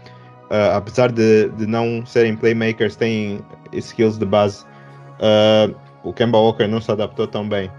Ah, 0.50 0.78
apesar 0.78 1.12
de, 1.12 1.50
de 1.50 1.66
não 1.68 2.06
serem 2.06 2.36
playmakers, 2.36 2.96
têm 2.96 3.40
skills 3.74 4.18
de 4.18 4.26
base. 4.26 4.66
Ah, 5.20 5.70
o 6.04 6.14
Kemba 6.14 6.38
Walker 6.38 6.68
não 6.68 6.82
se 6.82 6.92
adaptou 6.92 7.28
tão 7.28 7.48
bem. 7.48 7.72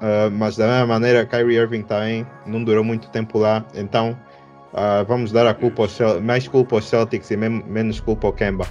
Ah, 0.00 0.28
mas 0.30 0.56
da 0.56 0.66
mesma 0.66 0.86
maneira, 0.86 1.24
Kyrie 1.24 1.56
Irving 1.56 1.82
também 1.82 2.26
não 2.46 2.62
durou 2.62 2.84
muito 2.84 3.08
tempo 3.10 3.38
lá. 3.38 3.64
Então 3.74 4.16
ah, 4.74 5.04
vamos 5.06 5.32
dar 5.32 5.46
a 5.46 5.54
culpa 5.54 5.82
aos 5.82 5.98
mais 6.20 6.46
culpa 6.48 6.76
aos 6.76 6.88
Celtics 6.88 7.30
e 7.30 7.36
men- 7.36 7.64
menos 7.66 8.00
culpa 8.00 8.26
ao 8.26 8.32
Kemba. 8.32 8.66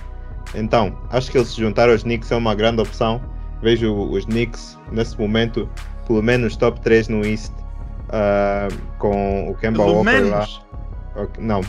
Então, 0.54 0.98
acho 1.10 1.32
que 1.32 1.38
eles 1.38 1.50
se 1.50 1.62
juntar 1.62 1.90
aos 1.90 2.04
Knicks 2.04 2.32
é 2.32 2.36
uma 2.36 2.54
grande 2.54 2.82
opção. 2.82 3.22
Vejo 3.62 3.94
os 3.94 4.26
Knicks 4.26 4.78
nesse 4.92 5.20
momento, 5.20 5.70
pelo 6.08 6.22
menos 6.22 6.56
top 6.56 6.80
3 6.82 7.08
no 7.10 7.26
East, 7.26 7.52
ah, 8.10 8.68
com 8.98 9.50
o 9.50 9.56
Kemba 9.56 9.84
Pelo 9.84 9.96
Walker 9.98 10.10
lá. 10.24 10.40
menos. 10.40 10.62
Ok, 11.16 11.44
Não, 11.44 11.62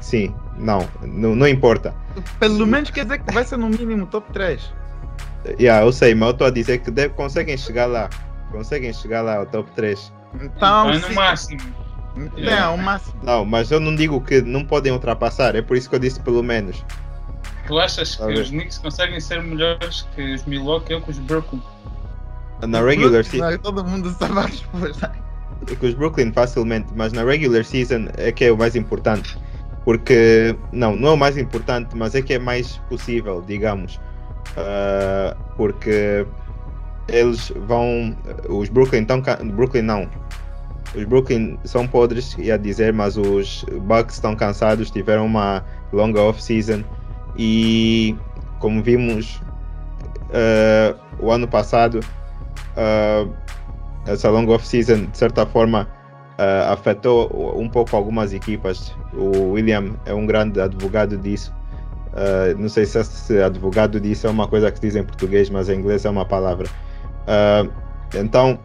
sim, 0.00 0.34
não, 0.58 0.86
não, 1.02 1.34
não 1.36 1.46
importa. 1.48 1.94
Pelo 2.40 2.66
menos 2.66 2.90
quer 2.90 3.04
dizer 3.04 3.18
que 3.20 3.32
vai 3.32 3.44
ser 3.44 3.56
no 3.56 3.68
mínimo 3.68 4.06
top 4.06 4.30
3. 4.32 4.72
Yeah, 5.58 5.84
eu 5.86 5.92
sei, 5.92 6.14
mas 6.14 6.28
eu 6.28 6.32
estou 6.32 6.46
a 6.46 6.50
dizer 6.50 6.78
que 6.78 6.90
deve- 6.90 7.14
conseguem 7.14 7.56
chegar 7.56 7.86
lá. 7.86 8.10
Conseguem 8.50 8.92
chegar 8.92 9.22
lá 9.22 9.36
ao 9.36 9.46
top 9.46 9.70
3. 9.72 10.12
Então, 10.40 10.90
é 10.90 10.98
no 10.98 11.06
sim. 11.06 11.14
máximo. 11.14 11.60
É, 12.36 12.66
o 12.68 12.76
máximo. 12.76 13.14
Não, 13.22 13.44
mas 13.44 13.70
eu 13.70 13.80
não 13.80 13.94
digo 13.94 14.20
que 14.20 14.42
não 14.42 14.64
podem 14.64 14.92
ultrapassar, 14.92 15.54
é 15.56 15.62
por 15.62 15.76
isso 15.76 15.88
que 15.88 15.94
eu 15.94 15.98
disse 16.00 16.20
pelo 16.20 16.42
menos. 16.42 16.84
Tu 17.72 17.78
achas 17.78 18.16
que 18.16 18.24
os 18.24 18.50
Knicks 18.50 18.76
conseguem 18.76 19.18
ser 19.18 19.42
melhores 19.42 20.06
que 20.14 20.34
os 20.34 20.44
Milwaukee 20.44 20.92
ou 20.92 21.00
que 21.00 21.10
os 21.10 21.18
Brooklyn? 21.20 21.62
Na 22.68 22.82
regular 22.82 23.24
season, 23.24 23.56
Todo 23.62 23.82
mundo 23.82 24.10
sabe 24.10 24.38
a 24.40 24.42
resposta. 24.42 25.10
com 25.80 25.86
os 25.86 25.94
Brooklyn 25.94 26.32
facilmente, 26.34 26.88
mas 26.94 27.14
na 27.14 27.24
regular 27.24 27.64
season 27.64 28.08
é 28.18 28.30
que 28.30 28.44
é 28.44 28.52
o 28.52 28.58
mais 28.58 28.76
importante. 28.76 29.38
Porque, 29.86 30.54
não, 30.70 30.94
não 30.94 31.08
é 31.08 31.12
o 31.12 31.16
mais 31.16 31.38
importante, 31.38 31.96
mas 31.96 32.14
é 32.14 32.20
que 32.20 32.34
é 32.34 32.38
mais 32.38 32.76
possível, 32.90 33.42
digamos. 33.46 33.98
Ah, 34.54 35.34
porque 35.56 36.26
eles 37.08 37.50
vão. 37.56 38.14
Os 38.50 38.68
Brooklyn 38.68 39.00
estão. 39.00 39.22
Brooklyn 39.46 39.80
não. 39.80 40.10
Os 40.94 41.04
Brooklyn 41.04 41.58
são 41.64 41.88
podres, 41.88 42.36
ia 42.36 42.58
dizer, 42.58 42.92
mas 42.92 43.16
os 43.16 43.64
Bucks 43.80 44.16
estão 44.16 44.36
cansados, 44.36 44.90
tiveram 44.90 45.24
uma 45.24 45.64
longa 45.90 46.20
off-season 46.20 46.84
e, 47.36 48.16
como 48.58 48.82
vimos 48.82 49.40
ah, 50.32 50.94
o 51.20 51.30
ano 51.30 51.46
passado, 51.46 52.00
ah, 52.76 53.26
essa 54.06 54.30
longa 54.30 54.52
off-season, 54.52 55.06
de 55.06 55.16
certa 55.16 55.46
forma, 55.46 55.88
ah, 56.38 56.72
afetou 56.72 57.58
um 57.58 57.68
pouco 57.68 57.94
algumas 57.94 58.32
equipas. 58.32 58.94
O 59.12 59.52
William 59.52 59.94
é 60.06 60.14
um 60.14 60.26
grande 60.26 60.60
advogado 60.60 61.16
disso. 61.18 61.54
Ah, 62.14 62.54
não 62.58 62.68
sei 62.68 62.86
se 62.86 62.98
esse 62.98 63.42
advogado 63.42 64.00
disso 64.00 64.26
é 64.26 64.30
uma 64.30 64.48
coisa 64.48 64.70
que 64.70 64.80
diz 64.80 64.96
em 64.96 65.04
português, 65.04 65.50
mas 65.50 65.68
em 65.68 65.78
inglês 65.78 66.04
é 66.04 66.10
uma 66.10 66.24
palavra. 66.24 66.68
Ah, 67.26 67.66
então, 68.14 68.58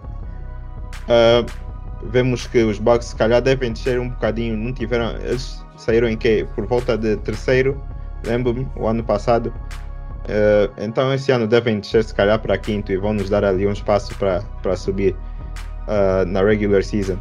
vemos 2.04 2.48
que 2.48 2.64
os 2.64 2.80
Bucks 2.80 3.08
se 3.08 3.16
calhar 3.16 3.42
devem 3.42 3.72
descer 3.72 4.00
um 4.00 4.10
bocadinho. 4.10 4.58
Não 4.58 4.74
tiveram. 4.74 5.16
Eles 5.18 5.64
saíram 5.78 6.08
em 6.08 6.18
quê? 6.18 6.46
Por 6.56 6.66
volta 6.66 6.98
de 6.98 7.16
terceiro, 7.18 7.82
lembro-me, 8.28 8.68
o 8.76 8.88
ano 8.88 9.04
passado. 9.04 9.54
Ah, 10.28 10.70
então 10.78 11.14
esse 11.14 11.32
ano 11.32 11.48
devem 11.48 11.80
descer 11.80 12.04
se 12.04 12.14
calhar 12.14 12.40
para 12.40 12.58
quinto 12.58 12.92
e 12.92 12.98
vão 12.98 13.14
nos 13.14 13.30
dar 13.30 13.44
ali 13.44 13.66
um 13.66 13.72
espaço 13.72 14.14
para 14.18 14.76
subir 14.76 15.16
ah, 15.88 16.26
na 16.28 16.42
regular 16.44 16.84
season. 16.84 17.18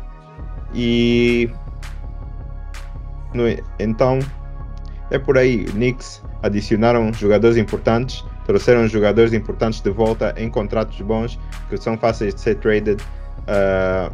E 0.75 1.49
no- 3.33 3.45
então 3.79 4.19
é 5.11 5.19
por 5.19 5.39
aí. 5.39 5.65
Knicks 5.65 6.23
adicionaram 6.43 7.13
jogadores 7.13 7.57
importantes, 7.57 8.25
trouxeram 8.45 8.87
jogadores 8.89 9.33
importantes 9.33 9.81
de 9.81 9.91
volta 9.91 10.35
em 10.37 10.51
contratos 10.51 11.01
bons 11.01 11.39
que 11.69 11.77
são 11.77 11.97
fáceis 11.97 12.35
de 12.35 12.41
ser 12.41 12.57
traded. 12.57 13.01
Uh, 13.47 14.13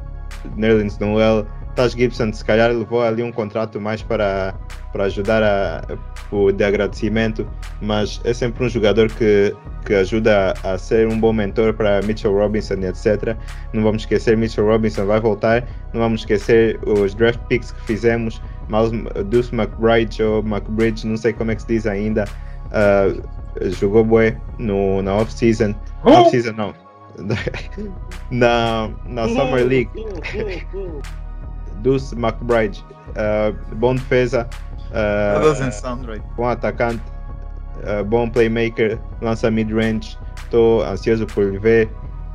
Nerlens 0.57 0.99
Noel, 0.99 1.47
Taj 1.75 1.95
Gibson, 1.95 2.33
se 2.33 2.45
calhar 2.45 2.71
levou 2.71 3.03
ali 3.03 3.23
um 3.23 3.33
contrato 3.33 3.81
mais 3.81 4.03
para, 4.03 4.55
para 4.93 5.05
ajudar 5.05 5.43
a, 5.43 5.83
o 6.31 6.53
de 6.53 6.65
agradecimento, 6.65 7.47
mas 7.81 8.21
é 8.25 8.35
sempre 8.35 8.65
um 8.65 8.69
jogador 8.69 9.09
que, 9.11 9.55
que 9.85 9.95
ajuda 9.95 10.55
a, 10.63 10.73
a 10.73 10.79
ser 10.79 11.09
um 11.09 11.19
bom 11.19 11.33
mentor 11.33 11.73
para 11.75 12.03
Mitchell 12.03 12.33
Robinson 12.33 12.75
etc. 12.75 13.37
Não 13.73 13.83
vamos 13.83 14.03
esquecer, 14.03 14.37
Mitchell 14.37 14.67
Robinson 14.67 15.07
vai 15.07 15.21
voltar, 15.21 15.67
não 15.93 16.01
vamos 16.01 16.21
esquecer 16.23 16.79
os 16.87 17.15
draft 17.15 17.41
picks 17.49 17.73
que 17.73 17.83
fizemos, 17.83 18.41
Miles, 18.69 18.93
Deuce 19.27 19.55
McBride 19.55 20.23
ou 20.23 20.41
McBridge, 20.41 21.07
não 21.07 21.17
sei 21.17 21.33
como 21.33 21.51
é 21.51 21.55
que 21.55 21.63
se 21.63 21.69
diz 21.69 21.87
ainda, 21.87 22.25
uh, 22.69 23.71
jogou 23.71 24.05
bué 24.05 24.37
no, 24.59 25.03
na 25.03 25.15
off-season, 25.15 25.75
off-season 26.05 26.53
não, 26.53 26.75
na, 28.31 28.91
na 29.07 29.29
Summer 29.29 29.67
League, 29.67 29.91
Deuce 31.83 32.15
McBride, 32.15 32.83
uh, 33.17 33.53
bom 33.77 33.95
defesa, 33.95 34.49
uh, 34.91 35.41
doesn't 35.41 35.73
sound 35.73 36.07
right. 36.07 36.23
bom 36.37 36.49
atacante, 36.49 37.03
uh, 37.85 38.05
bom 38.05 38.29
playmaker, 38.31 38.99
lança 39.21 39.51
mid-range. 39.51 40.19
Estou 40.45 40.83
ansioso 40.83 41.27
por 41.27 41.45
lhe 41.45 41.59
ver. 41.59 41.91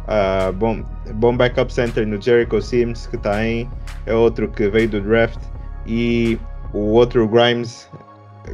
Uh, 0.07 0.51
bom, 0.53 0.83
bom 1.15 1.35
backup 1.35 1.71
center 1.71 2.05
no 2.05 2.19
Jericho 2.19 2.61
Sims, 2.61 3.07
que 3.07 3.15
está 3.15 3.35
aí. 3.35 3.67
É 4.05 4.13
outro 4.13 4.47
que 4.47 4.69
veio 4.69 4.89
do 4.89 5.01
draft. 5.01 5.39
E 5.85 6.39
o 6.73 6.79
outro 6.79 7.27
Grimes, 7.27 7.89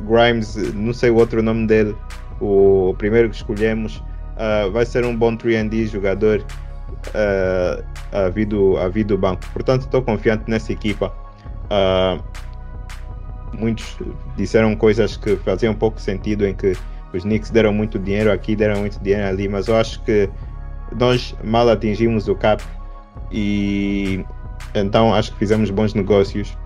Grimes, 0.02 0.56
não 0.74 0.94
sei 0.94 1.10
o 1.10 1.16
outro 1.16 1.42
nome 1.42 1.68
dele, 1.68 1.96
o 2.40 2.94
primeiro 2.98 3.30
que 3.30 3.36
escolhemos, 3.36 3.98
uh, 4.36 4.72
vai 4.72 4.86
ser 4.86 5.06
um 5.06 5.16
bom 5.16 5.36
3D 5.36 5.88
jogador 5.88 6.44
uh, 6.94 7.84
a 8.12 8.86
a 8.86 9.04
do 9.04 9.18
banco. 9.18 9.42
Portanto, 9.52 9.82
estou 9.82 10.02
confiante 10.02 10.50
nessa 10.50 10.72
equipa. 10.72 11.14
Uh, 11.66 12.24
muitos 13.54 13.98
disseram 14.36 14.76
coisas 14.76 15.18
que 15.18 15.36
faziam 15.38 15.74
pouco 15.74 16.00
sentido 16.00 16.46
em 16.46 16.54
que 16.54 16.76
os 17.14 17.24
Knicks 17.24 17.52
deram 17.52 17.72
muito 17.72 18.00
dinheiro 18.00 18.32
aqui, 18.32 18.56
deram 18.56 18.80
muito 18.80 19.00
dinheiro 19.00 19.28
ali, 19.28 19.48
mas 19.48 19.68
eu 19.68 19.76
acho 19.78 20.02
que 20.02 20.30
nós 20.98 21.36
mal 21.44 21.70
atingimos 21.70 22.28
o 22.28 22.36
cap 22.36 22.64
e 23.32 24.26
então 24.74 25.14
acho 25.14 25.32
que 25.34 25.40
fizemos 25.40 25.70
bons 25.70 25.94
negócios 25.94 26.58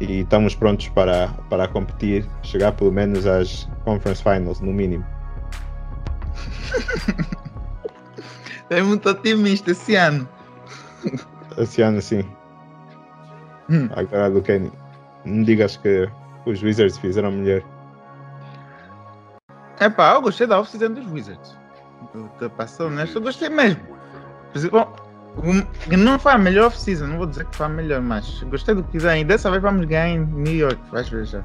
e 0.00 0.20
estamos 0.20 0.54
prontos 0.54 0.88
para, 0.88 1.28
para 1.48 1.68
competir, 1.68 2.26
chegar 2.42 2.72
pelo 2.72 2.92
menos 2.92 3.26
às 3.26 3.68
Conference 3.84 4.22
Finals, 4.22 4.60
no 4.60 4.72
mínimo. 4.72 5.04
É 8.72 8.82
muito 8.82 9.08
otimista 9.08 9.70
esse 9.70 9.94
ano. 9.94 10.28
Esse 11.58 11.82
ano 11.82 12.00
sim. 12.00 12.24
Hum. 13.68 13.88
Agora 13.94 14.30
do 14.30 14.40
Kenny. 14.42 14.72
Não 15.24 15.42
digas 15.42 15.76
que 15.76 16.08
os 16.46 16.62
Wizards 16.62 16.98
fizeram 16.98 17.30
melhor. 17.30 17.62
Epá, 19.80 20.14
eu 20.14 20.22
gostei 20.22 20.46
da 20.46 20.60
off-season 20.60 20.92
dos 20.92 21.10
Wizards. 21.10 21.56
Tô 22.38 22.50
passando 22.50 22.92
honesto, 22.92 23.18
eu 23.18 23.22
gostei 23.22 23.48
mesmo. 23.48 23.80
Bom, 24.70 24.92
não 25.96 26.18
foi 26.18 26.32
a 26.32 26.38
melhor 26.38 26.66
off-season, 26.66 27.06
não 27.06 27.18
vou 27.18 27.26
dizer 27.26 27.46
que 27.46 27.56
foi 27.56 27.66
a 27.66 27.68
melhor, 27.68 28.00
mas 28.00 28.42
gostei 28.44 28.74
do 28.74 28.82
que 28.84 28.92
fizeram. 28.92 29.20
E 29.20 29.24
dessa 29.24 29.50
vez 29.50 29.62
vamos 29.62 29.86
ganhar 29.86 30.08
em 30.08 30.24
New 30.24 30.54
York, 30.54 30.80
vais 30.90 31.08
ver 31.08 31.26
já. 31.26 31.42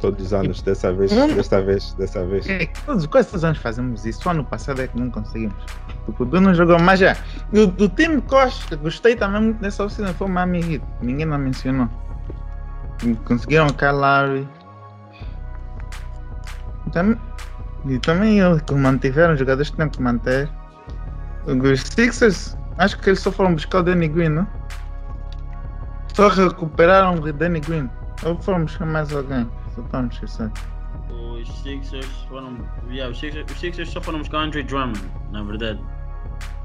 Todos 0.00 0.26
os 0.26 0.32
anos, 0.34 0.60
dessa 0.62 0.92
vez, 0.92 1.10
Hum. 1.10 1.34
desta 1.34 1.62
vez, 1.62 1.94
dessa 1.94 2.24
vez. 2.26 2.46
É, 2.48 2.66
Todos, 2.84 3.06
quase 3.06 3.28
todos 3.28 3.40
os 3.40 3.44
anos 3.44 3.58
fazemos 3.58 4.04
isso. 4.04 4.22
Só 4.22 4.30
ano 4.30 4.44
passado 4.44 4.82
é 4.82 4.86
que 4.88 4.98
não 5.00 5.10
conseguimos. 5.10 5.54
O 6.06 6.24
Du 6.24 6.40
não 6.40 6.54
jogou, 6.54 6.78
mas 6.78 7.00
já. 7.00 7.16
Do, 7.52 7.66
do 7.66 7.88
time 7.88 8.20
que 8.22 8.76
gostei 8.76 9.16
também 9.16 9.40
muito 9.40 9.60
dessa 9.60 9.84
oficina 9.84 10.12
foi 10.12 10.26
o 10.26 10.30
Miami 10.30 10.74
Heat. 10.74 10.84
Ninguém 11.00 11.24
não 11.26 11.38
mencionou. 11.38 11.88
Conseguiram 13.24 13.66
o 13.68 13.72
Kyle 13.74 13.92
Lowry. 13.92 14.48
Tam- 16.92 17.18
e 17.86 17.98
também 18.00 18.40
eles 18.40 18.60
que 18.62 18.74
mantiveram 18.74 19.36
jogadores 19.36 19.70
que 19.70 19.76
tinham 19.76 19.88
que 19.88 20.02
manter. 20.02 20.48
Os 21.46 21.80
Sixers, 21.82 22.56
acho 22.78 22.98
que 22.98 23.10
eles 23.10 23.20
só 23.20 23.30
foram 23.30 23.54
buscar 23.54 23.78
o 23.78 23.82
Danny 23.82 24.08
Green, 24.08 24.28
não? 24.30 24.46
Só 26.14 26.28
recuperaram 26.28 27.14
o 27.14 27.32
Danny 27.32 27.60
Green. 27.60 27.88
Ou 28.24 28.36
foram 28.40 28.62
buscar 28.64 28.86
mais 28.86 29.12
alguém? 29.14 29.48
Estamos 29.78 30.14
esquecendo. 30.14 30.52
Os 31.10 31.48
Sixers 31.62 32.26
foram. 32.28 32.58
Yeah, 32.88 33.10
os, 33.10 33.18
Sixers, 33.18 33.50
os 33.50 33.60
Sixers 33.60 33.90
só 33.90 34.00
foram 34.00 34.18
buscar 34.20 34.38
o 34.38 34.40
Andre 34.40 34.62
Drummond, 34.62 35.00
na 35.30 35.42
verdade. 35.42 35.80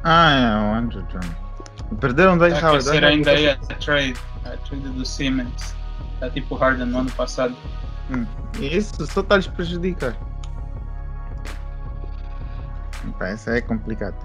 Ah, 0.03 0.31
é, 0.31 0.55
o 0.55 0.75
Andrew 0.75 1.03
Drummond. 1.03 1.35
Perderam 1.99 2.37
dois 2.37 2.53
a 2.53 2.57
Howard. 2.57 2.89
aquecer 2.89 3.03
ainda 3.03 3.31
aí 3.31 3.49
a 3.49 3.57
trade. 3.57 4.15
A 4.45 4.57
trade 4.57 4.89
do 4.89 5.05
Siemens. 5.05 5.75
Está 6.13 6.29
tipo 6.29 6.55
Harden 6.55 6.87
no 6.87 6.99
ano 6.99 7.11
passado. 7.11 7.55
E 8.59 8.77
isso 8.77 9.05
só 9.07 9.21
está 9.21 9.37
lhes 9.37 9.47
prejudicar. 9.47 10.15
Pá, 13.17 13.31
isso 13.31 13.49
aí 13.49 13.57
é 13.57 13.61
complicado. 13.61 14.15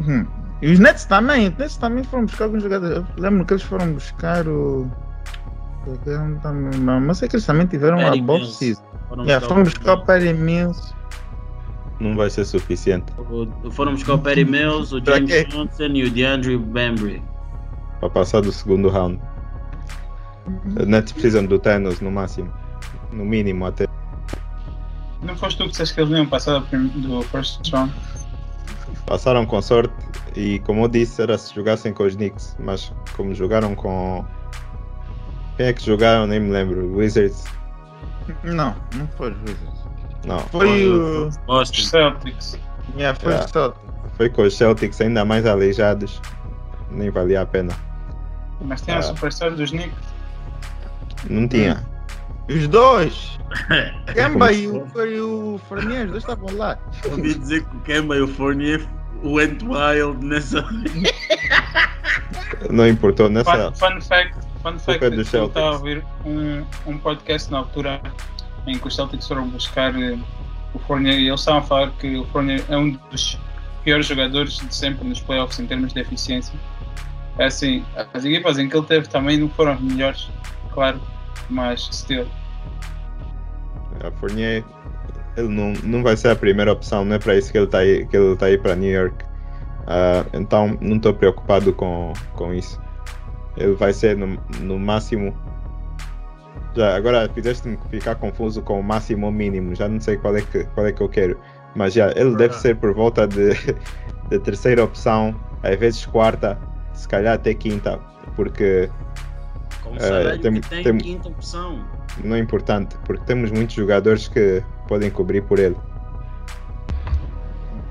Hum. 0.00 0.26
E 0.62 0.72
os 0.72 0.78
Nets 0.78 1.04
também, 1.04 1.48
os 1.48 1.56
Nets 1.56 1.76
também 1.76 2.04
foram 2.04 2.24
buscar 2.24 2.44
alguns 2.44 2.62
jogadores. 2.62 2.96
Eu 2.96 3.22
lembro 3.22 3.44
que 3.44 3.52
eles 3.54 3.62
foram 3.62 3.92
buscar 3.92 4.46
o. 4.48 4.90
não 6.80 7.00
Mas 7.00 7.18
sei 7.18 7.28
que 7.28 7.36
eles 7.36 7.46
também 7.46 7.66
tiveram 7.66 7.98
uma 7.98 8.16
boa 8.16 8.44
season. 8.44 8.82
Foram 9.08 9.24
Yeah, 9.24 9.46
foram 9.46 9.62
buscar 9.62 9.94
o 9.94 10.04
Perry 10.04 10.32
Mills. 10.34 10.94
Não 12.00 12.14
vai 12.16 12.28
ser 12.28 12.44
suficiente 12.44 13.10
o- 13.30 13.70
Foram 13.70 13.92
buscar 13.92 14.14
o 14.14 14.18
Perry 14.18 14.44
Mills, 14.44 14.94
o 14.94 15.02
James? 15.04 15.46
Johnson 15.48 15.84
e 15.94 16.04
o 16.04 16.10
DeAndre 16.10 16.58
Bembry. 16.58 17.22
para 18.00 18.10
passar 18.10 18.42
do 18.42 18.52
segundo 18.52 18.88
round. 18.90 19.18
Os 20.78 20.86
Nets 20.86 21.12
precisam 21.12 21.44
do 21.46 21.58
Thanos 21.58 22.00
no 22.00 22.10
máximo. 22.10 22.52
No 23.12 23.24
mínimo 23.24 23.64
até. 23.66 23.86
Não 25.22 25.34
foste 25.36 25.56
tu 25.56 25.64
que 25.64 25.70
disseste 25.70 25.94
que 25.94 26.00
eles 26.02 26.10
não 26.10 26.18
iam 26.18 26.26
passar 26.26 26.60
do 26.60 27.22
first 27.22 27.72
round? 27.72 27.92
Passaram 29.06 29.46
com 29.46 29.62
sorte 29.62 29.94
e 30.36 30.58
como 30.60 30.84
eu 30.84 30.88
disse 30.88 31.22
era 31.22 31.38
se 31.38 31.54
jogassem 31.54 31.92
com 31.94 32.02
os 32.04 32.14
Knicks, 32.16 32.56
mas 32.60 32.92
como 33.16 33.32
jogaram 33.34 33.74
com. 33.74 34.24
Quem 35.56 35.66
é 35.66 35.72
que 35.72 35.84
jogaram? 35.84 36.26
Nem 36.26 36.40
me 36.40 36.50
lembro. 36.50 36.94
Wizards? 36.96 37.44
Não, 38.44 38.74
não 38.94 39.06
foi 39.16 39.30
os 39.30 39.40
Wizards. 39.40 39.86
Não. 40.26 40.40
Foi 40.40 40.86
o. 40.88 41.28
Os. 41.48 41.68
Celtics. 41.88 42.58
Yeah, 42.96 43.18
foi 43.18 43.30
Yeah. 43.32 43.46
o 43.46 43.52
Celtics. 43.52 43.82
Foi 44.16 44.28
com 44.30 44.42
os 44.42 44.56
Celtics 44.56 45.00
ainda 45.00 45.24
mais 45.24 45.46
aleijados. 45.46 46.20
Nem 46.90 47.10
valia 47.10 47.42
a 47.42 47.46
pena. 47.46 47.72
Mas 48.60 48.80
tem 48.80 48.94
a 48.94 48.98
Ah. 48.98 49.02
superstar 49.02 49.50
dos 49.52 49.70
Knicks. 49.70 49.94
Não 51.28 51.46
tinha. 51.48 51.84
Os 52.48 52.68
dois! 52.68 53.38
Kemba 54.14 54.52
e 54.52 54.66
o, 54.68 54.86
e 55.04 55.20
o 55.20 55.60
Fournier, 55.68 56.04
os 56.06 56.10
dois 56.12 56.22
estavam 56.22 56.56
lá. 56.56 56.78
Ouvi 57.10 57.34
dizer 57.34 57.64
que 57.64 57.76
o 57.76 57.80
Kemba 57.80 58.16
e 58.16 58.20
o 58.20 58.28
Fournier 58.28 58.86
went 59.24 59.62
wild 59.62 60.24
nessa. 60.24 60.64
Não 62.70 62.86
importou 62.88 63.28
nessa. 63.28 63.72
Fun, 63.72 63.90
fun 63.94 64.00
fact, 64.00 64.34
fun 64.66 64.78
fact 64.80 65.04
é 65.04 65.06
eu 65.06 65.10
dos 65.12 65.26
estava 65.32 65.60
a 65.60 65.70
ouvir 65.72 66.04
um, 66.24 66.64
um 66.86 66.98
podcast 66.98 67.50
na 67.52 67.58
altura 67.58 68.00
em 68.66 68.76
que 68.76 68.88
os 68.88 68.96
Celtics 68.96 69.28
foram 69.28 69.48
buscar 69.48 69.94
eh, 69.94 70.18
o 70.74 70.78
Fournier 70.80 71.20
e 71.20 71.28
eles 71.28 71.40
estavam 71.40 71.60
a 71.60 71.62
falar 71.62 71.90
que 71.92 72.16
o 72.16 72.24
Fournier 72.26 72.64
é 72.68 72.76
um 72.76 72.90
dos 73.10 73.38
piores 73.84 74.06
jogadores 74.06 74.56
de 74.56 74.74
sempre 74.74 75.06
nos 75.06 75.20
playoffs 75.20 75.60
em 75.60 75.66
termos 75.66 75.92
de 75.92 76.00
eficiência. 76.00 76.58
É 77.38 77.44
assim, 77.44 77.84
as 78.12 78.24
equipas 78.24 78.58
em 78.58 78.68
que 78.68 78.76
ele 78.76 78.86
teve 78.86 79.08
também 79.08 79.38
não 79.38 79.48
foram 79.50 79.72
as 79.72 79.80
melhores, 79.80 80.28
claro, 80.72 81.00
mas 81.48 81.88
still. 81.92 82.26
A 84.02 84.10
Fournier, 84.18 84.64
ele 85.36 85.48
não, 85.48 85.74
não 85.84 86.02
vai 86.02 86.16
ser 86.16 86.30
a 86.30 86.36
primeira 86.36 86.72
opção, 86.72 87.04
não 87.04 87.14
é 87.14 87.18
para 87.20 87.36
isso 87.36 87.52
que 87.52 87.58
ele 87.58 87.66
está 87.66 87.78
aí, 87.78 88.04
que 88.06 88.16
ele 88.16 88.34
tá 88.34 88.46
aí 88.46 88.58
para 88.58 88.74
New 88.74 88.90
York. 88.90 89.24
Ah, 89.86 90.26
então 90.32 90.76
não 90.80 90.96
estou 90.96 91.14
preocupado 91.14 91.72
com, 91.72 92.12
com 92.34 92.52
isso. 92.52 92.84
Ele 93.56 93.74
vai 93.74 93.92
ser 93.92 94.16
no, 94.16 94.38
no 94.60 94.78
máximo. 94.78 95.36
Já, 96.74 96.94
agora 96.96 97.28
fizeste-me 97.32 97.78
ficar 97.90 98.14
confuso 98.16 98.60
com 98.62 98.78
o 98.78 98.82
máximo 98.82 99.26
ou 99.26 99.32
mínimo, 99.32 99.74
já 99.74 99.88
não 99.88 99.98
sei 100.00 100.16
qual 100.18 100.36
é 100.36 100.42
que, 100.42 100.64
qual 100.64 100.86
é 100.86 100.92
que 100.92 101.00
eu 101.00 101.08
quero. 101.08 101.38
Mas 101.74 101.94
já, 101.94 102.10
ele 102.14 102.36
deve 102.36 102.54
ser 102.54 102.76
por 102.76 102.92
volta 102.92 103.26
de, 103.26 103.50
de 104.28 104.38
terceira 104.40 104.84
opção, 104.84 105.34
às 105.62 105.76
vezes 105.78 106.04
quarta, 106.04 106.58
se 106.92 107.08
calhar 107.08 107.34
até 107.34 107.54
quinta, 107.54 107.98
porque 108.34 108.90
Com 109.82 109.92
o 109.92 109.96
É, 109.96 110.00
salário 110.00 110.40
tem- 110.40 110.60
que 110.60 110.68
tem, 110.68 110.82
tem- 110.82 110.98
quinta 110.98 111.28
opção. 111.28 111.82
não 112.22 112.36
é 112.36 112.38
importante, 112.40 112.94
porque 113.06 113.24
temos 113.24 113.50
muitos 113.50 113.74
jogadores 113.74 114.28
que 114.28 114.62
podem 114.86 115.10
cobrir 115.10 115.42
por 115.42 115.58
ele. 115.58 115.76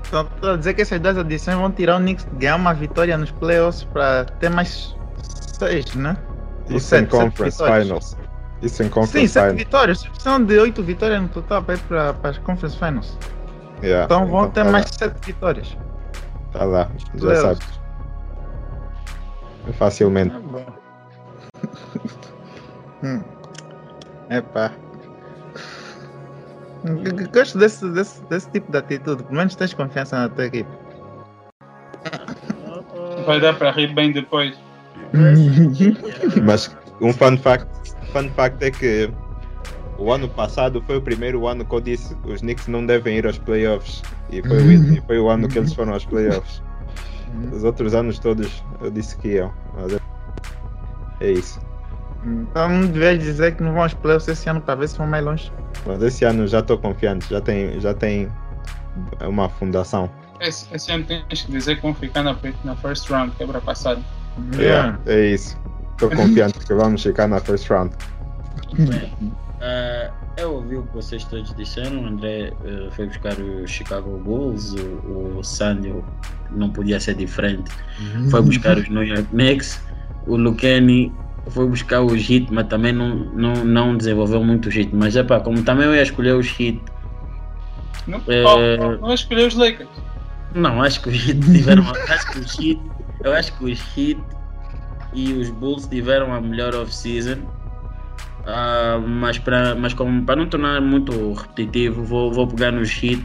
Então, 0.06 0.22
estou 0.22 0.50
a 0.52 0.56
dizer 0.56 0.74
que 0.74 0.82
essas 0.82 1.00
duas 1.00 1.18
adições 1.18 1.56
vão 1.56 1.70
tirar 1.72 1.96
o 1.96 1.98
Knicks 2.00 2.24
de 2.24 2.36
ganhar 2.38 2.56
uma 2.56 2.72
vitória 2.72 3.18
nos 3.18 3.32
playoffs 3.32 3.82
para 3.84 4.24
ter 4.24 4.48
mais 4.48 4.94
seis, 5.56 5.94
né? 5.94 6.16
Ou 6.70 6.76
Isso 6.76 6.86
sete, 6.88 7.04
em 7.04 7.06
Conference. 7.08 7.58
Finals. 7.64 8.16
Isso 8.62 8.82
em 8.82 8.86
Sim, 8.86 8.90
Conference 8.92 9.28
sete 9.32 9.42
Finals. 9.44 9.58
vitórias. 9.58 9.98
Eles 10.00 10.10
precisam 10.10 10.44
de 10.44 10.58
oito 10.58 10.82
vitórias 10.82 11.20
no 11.22 11.28
total 11.28 11.62
para 11.62 11.74
ir 11.74 11.80
para 11.80 12.14
as 12.24 12.38
Conference 12.38 12.76
Finals. 12.78 13.18
Yeah, 13.82 14.04
Então 14.06 14.26
vão 14.26 14.48
ter 14.50 14.64
tá 14.64 14.70
mais 14.70 14.84
Lá, 14.86 14.92
sete 14.92 15.26
vitórias. 15.26 15.76
tá 16.52 16.64
lá, 16.64 16.88
já 17.14 17.20
Playoffs. 17.20 17.42
sabes. 17.64 17.80
Facilmente. 19.78 20.32
Tá 20.34 20.40
bom. 20.40 20.66
hum. 23.02 23.22
Epá. 24.30 24.72
G- 26.84 27.26
Gosto 27.32 27.58
desse, 27.58 27.88
desse, 27.90 28.22
desse 28.24 28.48
tipo 28.50 28.70
de 28.70 28.78
atitude. 28.78 29.22
Pelo 29.24 29.36
menos 29.36 29.54
tens 29.56 29.74
confiança 29.74 30.16
na 30.20 30.28
tua 30.28 30.46
equipe. 30.46 30.70
Vai 33.26 33.40
dar 33.40 33.54
para 33.54 33.70
rir 33.72 33.92
bem 33.92 34.12
depois. 34.12 34.56
Mas 36.42 36.74
um 37.00 37.12
fun 37.12 37.36
fact, 37.36 37.66
fun 38.12 38.28
fact 38.30 38.64
é 38.64 38.70
que 38.70 39.10
o 39.98 40.12
ano 40.12 40.28
passado 40.28 40.82
foi 40.86 40.96
o 40.98 41.00
primeiro 41.02 41.46
ano 41.46 41.64
que 41.64 41.74
eu 41.74 41.80
disse 41.80 42.16
os 42.24 42.40
Knicks 42.40 42.66
não 42.68 42.84
devem 42.84 43.16
ir 43.18 43.26
aos 43.26 43.38
playoffs. 43.38 44.02
E 44.30 44.42
foi, 44.42 44.58
o- 44.62 44.72
e 44.94 45.00
foi 45.02 45.18
o 45.18 45.28
ano 45.28 45.48
que 45.48 45.58
eles 45.58 45.72
foram 45.72 45.92
aos 45.94 46.04
playoffs. 46.04 46.62
Os 47.52 47.64
outros 47.64 47.94
anos 47.94 48.18
todos 48.18 48.62
eu 48.80 48.90
disse 48.90 49.16
que 49.18 49.28
iam. 49.28 49.52
Mas 49.74 49.92
é- 49.94 50.00
é 51.20 51.30
isso. 51.32 51.60
Então 52.24 52.68
não 52.68 52.86
devias 52.88 53.18
dizer 53.20 53.54
que 53.54 53.62
não 53.62 53.72
vão 53.72 53.82
aos 53.82 53.94
playoffs 53.94 54.28
esse 54.28 54.48
ano 54.50 54.60
para 54.60 54.74
ver 54.74 54.88
se 54.88 54.98
vão 54.98 55.06
mais 55.06 55.24
longe. 55.24 55.52
Mas 55.86 56.02
esse 56.02 56.24
ano 56.24 56.46
já 56.46 56.58
estou 56.60 56.76
confiante, 56.76 57.28
já 57.30 57.40
tem, 57.40 57.78
já 57.80 57.94
tem 57.94 58.28
uma 59.24 59.48
fundação. 59.48 60.10
Esse, 60.40 60.66
esse 60.74 60.90
ano 60.90 61.04
tens 61.04 61.42
que 61.42 61.52
dizer 61.52 61.76
que 61.76 61.82
vão 61.82 61.94
ficar 61.94 62.22
na, 62.22 62.36
na 62.64 62.76
first 62.76 63.08
round, 63.08 63.34
quebra 63.36 63.60
passado. 63.60 64.02
Yeah. 64.58 64.98
É, 65.06 65.14
é 65.14 65.26
isso. 65.34 65.56
Estou 65.92 66.10
confiante 66.10 66.58
que 66.58 66.74
vamos 66.74 67.02
ficar 67.02 67.26
na 67.26 67.40
first 67.40 67.68
round. 67.70 67.94
Bem, 68.78 69.12
ah, 69.62 70.10
eu 70.36 70.54
ouvi 70.56 70.76
o 70.76 70.82
que 70.82 70.94
vocês 70.94 71.24
todos 71.24 71.54
disseram. 71.54 72.02
O 72.04 72.06
André 72.06 72.52
eh, 72.64 72.88
foi 72.90 73.06
buscar 73.06 73.32
o 73.40 73.66
Chicago 73.66 74.18
Bulls, 74.18 74.74
o, 74.74 75.38
o 75.38 75.42
Sandio 75.42 76.04
não 76.50 76.68
podia 76.70 77.00
ser 77.00 77.14
diferente. 77.14 77.70
Foi 78.30 78.42
buscar 78.42 78.76
os 78.76 78.88
New 78.90 79.02
York 79.04 79.24
Knicks. 79.30 79.80
O 80.26 80.36
Lucani 80.36 81.10
foi 81.48 81.66
buscar 81.66 82.02
os 82.02 82.28
Heat, 82.28 82.48
mas 82.52 82.66
também 82.66 82.92
não, 82.92 83.14
não, 83.16 83.64
não 83.64 83.96
desenvolveu 83.96 84.44
muito 84.44 84.68
o 84.68 84.72
Heat. 84.72 84.90
Mas 84.94 85.16
é 85.16 85.22
pá, 85.22 85.40
como 85.40 85.62
também 85.62 85.86
eu 85.86 85.94
ia 85.94 86.02
escolher 86.02 86.34
os 86.34 86.48
Heat, 86.60 86.78
Não, 88.06 88.20
É. 88.28 88.44
oh, 88.44 88.98
não 89.06 89.14
escolher 89.14 89.46
os 89.48 89.54
Lakers. 89.54 89.88
não, 90.54 90.82
acho 90.82 91.00
que 91.00 91.08
os 91.08 91.28
Heat 91.28 91.40
tiveram. 91.40 91.84
acho 92.10 92.30
que 92.32 92.38
os 92.40 92.58
Heat, 92.58 92.80
eu 93.26 93.34
acho 93.34 93.52
que 93.58 93.64
os 93.64 93.80
Heat 93.96 94.20
e 95.12 95.32
os 95.34 95.50
Bulls 95.50 95.86
tiveram 95.88 96.32
a 96.32 96.40
melhor 96.40 96.74
off-season. 96.74 97.38
Ah, 98.46 99.00
mas 99.04 99.38
para 99.38 99.74
mas 99.74 99.92
como 99.92 100.24
para 100.24 100.36
não 100.36 100.46
tornar 100.46 100.80
muito 100.80 101.32
repetitivo, 101.32 102.04
vou, 102.04 102.32
vou 102.32 102.46
pegar 102.46 102.70
nos 102.70 102.90
Heat. 103.02 103.22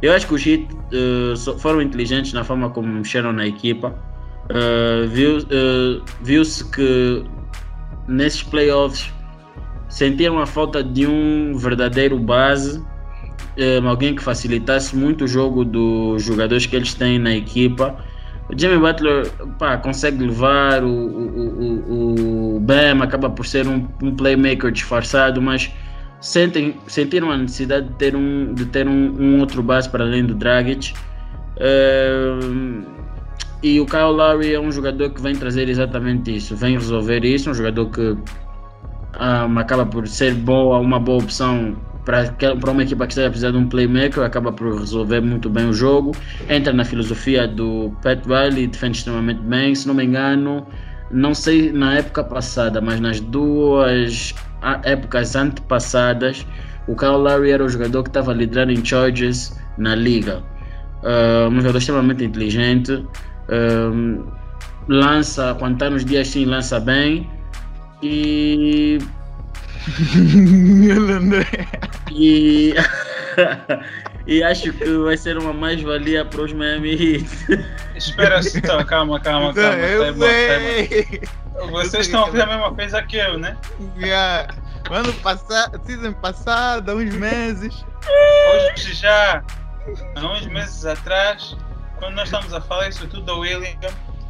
Eu 0.00 0.12
acho 0.12 0.26
que 0.26 0.34
os 0.34 0.46
Heat 0.46 0.68
so- 1.36 1.58
foram 1.58 1.80
inteligentes 1.82 2.32
na 2.32 2.42
forma 2.44 2.70
como 2.70 2.88
mexeram 2.88 3.32
na 3.32 3.46
equipa. 3.46 3.94
Eh, 4.48 5.06
viu, 5.08 5.38
eh, 5.38 6.00
viu-se 6.22 6.70
que 6.70 7.24
nesses 8.06 8.42
playoffs 8.42 9.10
sentiram 9.88 10.38
a 10.38 10.46
falta 10.46 10.82
de 10.82 11.06
um 11.06 11.56
verdadeiro 11.56 12.18
base, 12.18 12.82
alguém 13.86 14.14
que 14.14 14.22
facilitasse 14.22 14.96
muito 14.96 15.24
o 15.24 15.28
jogo 15.28 15.64
dos 15.64 16.22
jogadores 16.22 16.66
que 16.66 16.74
eles 16.76 16.92
têm 16.94 17.18
na 17.18 17.34
equipa. 17.34 17.96
O 18.48 18.58
Jimmy 18.58 18.78
Butler 18.78 19.30
pá, 19.58 19.78
consegue 19.78 20.22
levar, 20.24 20.84
o, 20.84 20.88
o, 20.88 21.84
o, 21.88 22.56
o 22.56 22.60
Bam 22.60 23.02
acaba 23.02 23.30
por 23.30 23.46
ser 23.46 23.66
um, 23.66 23.88
um 24.02 24.14
playmaker 24.14 24.70
disfarçado, 24.70 25.40
mas 25.40 25.72
sentem, 26.20 26.76
sentiram 26.86 27.30
a 27.30 27.38
necessidade 27.38 27.88
de 27.88 27.94
ter 27.94 28.14
um, 28.14 28.52
de 28.52 28.66
ter 28.66 28.86
um, 28.86 29.14
um 29.18 29.40
outro 29.40 29.62
base 29.62 29.88
para 29.88 30.04
além 30.04 30.26
do 30.26 30.34
Dragic. 30.34 30.92
E 33.62 33.80
o 33.80 33.86
Kyle 33.86 34.12
Lowry 34.12 34.52
é 34.52 34.60
um 34.60 34.70
jogador 34.70 35.08
que 35.10 35.22
vem 35.22 35.34
trazer 35.34 35.70
exatamente 35.70 36.36
isso, 36.36 36.54
vem 36.54 36.74
resolver 36.74 37.24
isso, 37.24 37.50
um 37.50 37.54
jogador 37.54 37.88
que 37.88 38.00
um, 38.00 39.58
acaba 39.58 39.86
por 39.86 40.06
ser 40.06 40.34
boa, 40.34 40.78
uma 40.78 41.00
boa 41.00 41.22
opção 41.22 41.74
para, 42.04 42.70
uma 42.70 42.82
equipa 42.82 43.06
que 43.06 43.12
esteja 43.12 43.28
precisando 43.28 43.58
de 43.58 43.64
um 43.64 43.68
playmaker, 43.68 44.22
acaba 44.22 44.52
por 44.52 44.78
resolver 44.78 45.20
muito 45.20 45.48
bem 45.48 45.68
o 45.68 45.72
jogo, 45.72 46.12
entra 46.48 46.72
na 46.72 46.84
filosofia 46.84 47.48
do 47.48 47.92
Pat 48.02 48.24
Riley, 48.26 48.66
defende 48.66 48.98
extremamente 48.98 49.40
bem, 49.42 49.74
se 49.74 49.86
não 49.86 49.94
me 49.94 50.04
engano, 50.04 50.66
não 51.10 51.34
sei 51.34 51.72
na 51.72 51.98
época 51.98 52.24
passada, 52.24 52.80
mas 52.80 53.00
nas 53.00 53.20
duas 53.20 54.34
épocas 54.84 55.36
antepassadas, 55.36 56.46
o 56.86 56.94
Kyle 56.96 57.12
Lowry 57.12 57.50
era 57.50 57.64
o 57.64 57.68
jogador 57.68 58.02
que 58.02 58.10
estava 58.10 58.32
liderando 58.32 58.72
em 58.72 58.84
charges 58.84 59.58
na 59.78 59.94
liga. 59.94 60.42
Uh, 61.02 61.48
um 61.48 61.56
jogador 61.56 61.78
extremamente 61.78 62.24
inteligente, 62.24 62.92
uh, 62.92 64.24
lança, 64.88 65.54
quando 65.58 65.74
está 65.74 65.90
nos 65.90 66.04
dias 66.04 66.28
sim, 66.28 66.44
lança 66.44 66.80
bem 66.80 67.28
e. 68.02 68.98
e. 72.10 72.74
e 74.26 74.42
acho 74.42 74.72
que 74.72 74.98
vai 74.98 75.16
ser 75.16 75.36
uma 75.38 75.52
mais-valia 75.52 76.24
para 76.24 76.42
os 76.42 76.52
Miami 76.52 76.92
Heat. 76.92 77.26
Espera 77.94 78.42
só, 78.42 78.84
calma, 78.84 79.20
calma, 79.20 79.52
calma. 79.52 79.78
Eu 79.78 80.14
sei. 80.14 81.22
Vocês 81.70 82.06
estão 82.06 82.24
a 82.24 82.26
fazer 82.26 82.42
a 82.42 82.46
mesma 82.46 82.74
coisa 82.74 83.02
que 83.02 83.16
eu, 83.16 83.38
né? 83.38 83.56
Yeah. 83.96 84.54
Ano 84.90 85.12
passado, 85.14 85.80
season 85.84 86.12
passado, 86.14 86.90
há 86.90 86.94
uns 86.94 87.14
meses. 87.14 87.84
Hoje 88.52 88.92
já, 88.94 89.42
há 90.14 90.32
uns 90.32 90.46
meses 90.46 90.84
atrás, 90.84 91.56
quando 91.98 92.14
nós 92.14 92.24
estamos 92.24 92.52
a 92.52 92.60
falar 92.60 92.88
isso 92.88 93.06
tudo 93.06 93.22
do 93.22 93.38
William, 93.40 93.70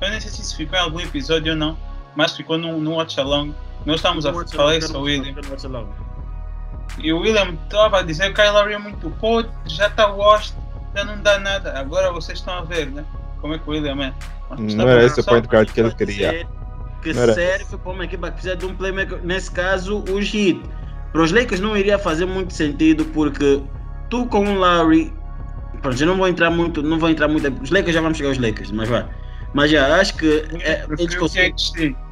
eu 0.00 0.10
nem 0.10 0.20
sei 0.20 0.30
se 0.30 0.42
isso 0.42 0.56
ficou 0.56 0.78
em 0.78 0.82
algum 0.82 1.00
episódio 1.00 1.52
ou 1.52 1.58
não, 1.58 1.78
mas 2.16 2.36
ficou 2.36 2.58
num, 2.58 2.80
num 2.80 2.94
watch 2.94 3.18
along. 3.20 3.54
Nós 3.84 3.96
estamos 3.96 4.24
a 4.24 4.32
falar 4.32 4.76
isso 4.76 4.96
ao 4.96 5.02
William. 5.02 5.34
E 6.98 7.12
o 7.12 7.20
William 7.20 7.56
estava 7.64 7.98
a 7.98 8.02
dizer 8.02 8.32
que 8.32 8.40
o 8.40 8.44
Kyle 8.44 8.72
é 8.72 8.78
muito 8.78 9.10
podre, 9.10 9.50
já 9.66 9.88
está 9.88 10.06
washed, 10.06 10.54
já 10.94 11.04
não 11.04 11.20
dá 11.20 11.38
nada. 11.38 11.78
Agora 11.78 12.12
vocês 12.12 12.38
estão 12.38 12.54
a 12.54 12.62
ver, 12.62 12.90
né? 12.90 13.04
Como 13.40 13.54
é 13.54 13.58
que 13.58 13.68
o 13.68 13.72
William 13.72 14.00
é. 14.02 14.14
Não 14.58 14.88
era 14.88 15.04
esse 15.04 15.20
o 15.20 15.24
point 15.24 15.46
guard 15.48 15.70
que 15.70 15.80
ele 15.80 15.92
queria. 15.94 16.46
Que 17.02 17.12
serve 17.12 17.76
para 17.76 17.92
uma 17.92 18.04
equipa 18.04 18.28
que 18.28 18.34
precisa 18.34 18.56
de 18.56 18.64
um 18.64 18.74
playmaker, 18.74 19.20
nesse 19.22 19.50
caso, 19.50 20.02
o 20.08 20.18
Heat. 20.20 20.62
Para 21.12 21.22
os 21.22 21.32
Lakers 21.32 21.60
não 21.60 21.76
iria 21.76 21.98
fazer 21.98 22.24
muito 22.24 22.54
sentido 22.54 23.04
porque 23.06 23.62
tu 24.08 24.24
com 24.26 24.48
o 24.48 24.58
Larry, 24.58 25.12
pronto, 25.82 26.00
eu 26.00 26.06
não 26.06 26.16
vou 26.16 26.26
entrar 26.28 26.50
muito, 26.50 26.82
não 26.82 26.98
vou 26.98 27.10
entrar 27.10 27.28
muito, 27.28 27.46
os 27.62 27.70
Lakers 27.70 27.94
já 27.94 28.00
vamos 28.00 28.16
chegar 28.16 28.30
aos 28.30 28.38
Lakers, 28.38 28.70
mas 28.70 28.88
vai. 28.88 29.06
Mas 29.54 29.70
já 29.70 30.00
acho 30.00 30.16
que 30.16 30.44
é, 30.60 30.84
eles 30.98 31.14
conseguem. 31.14 31.54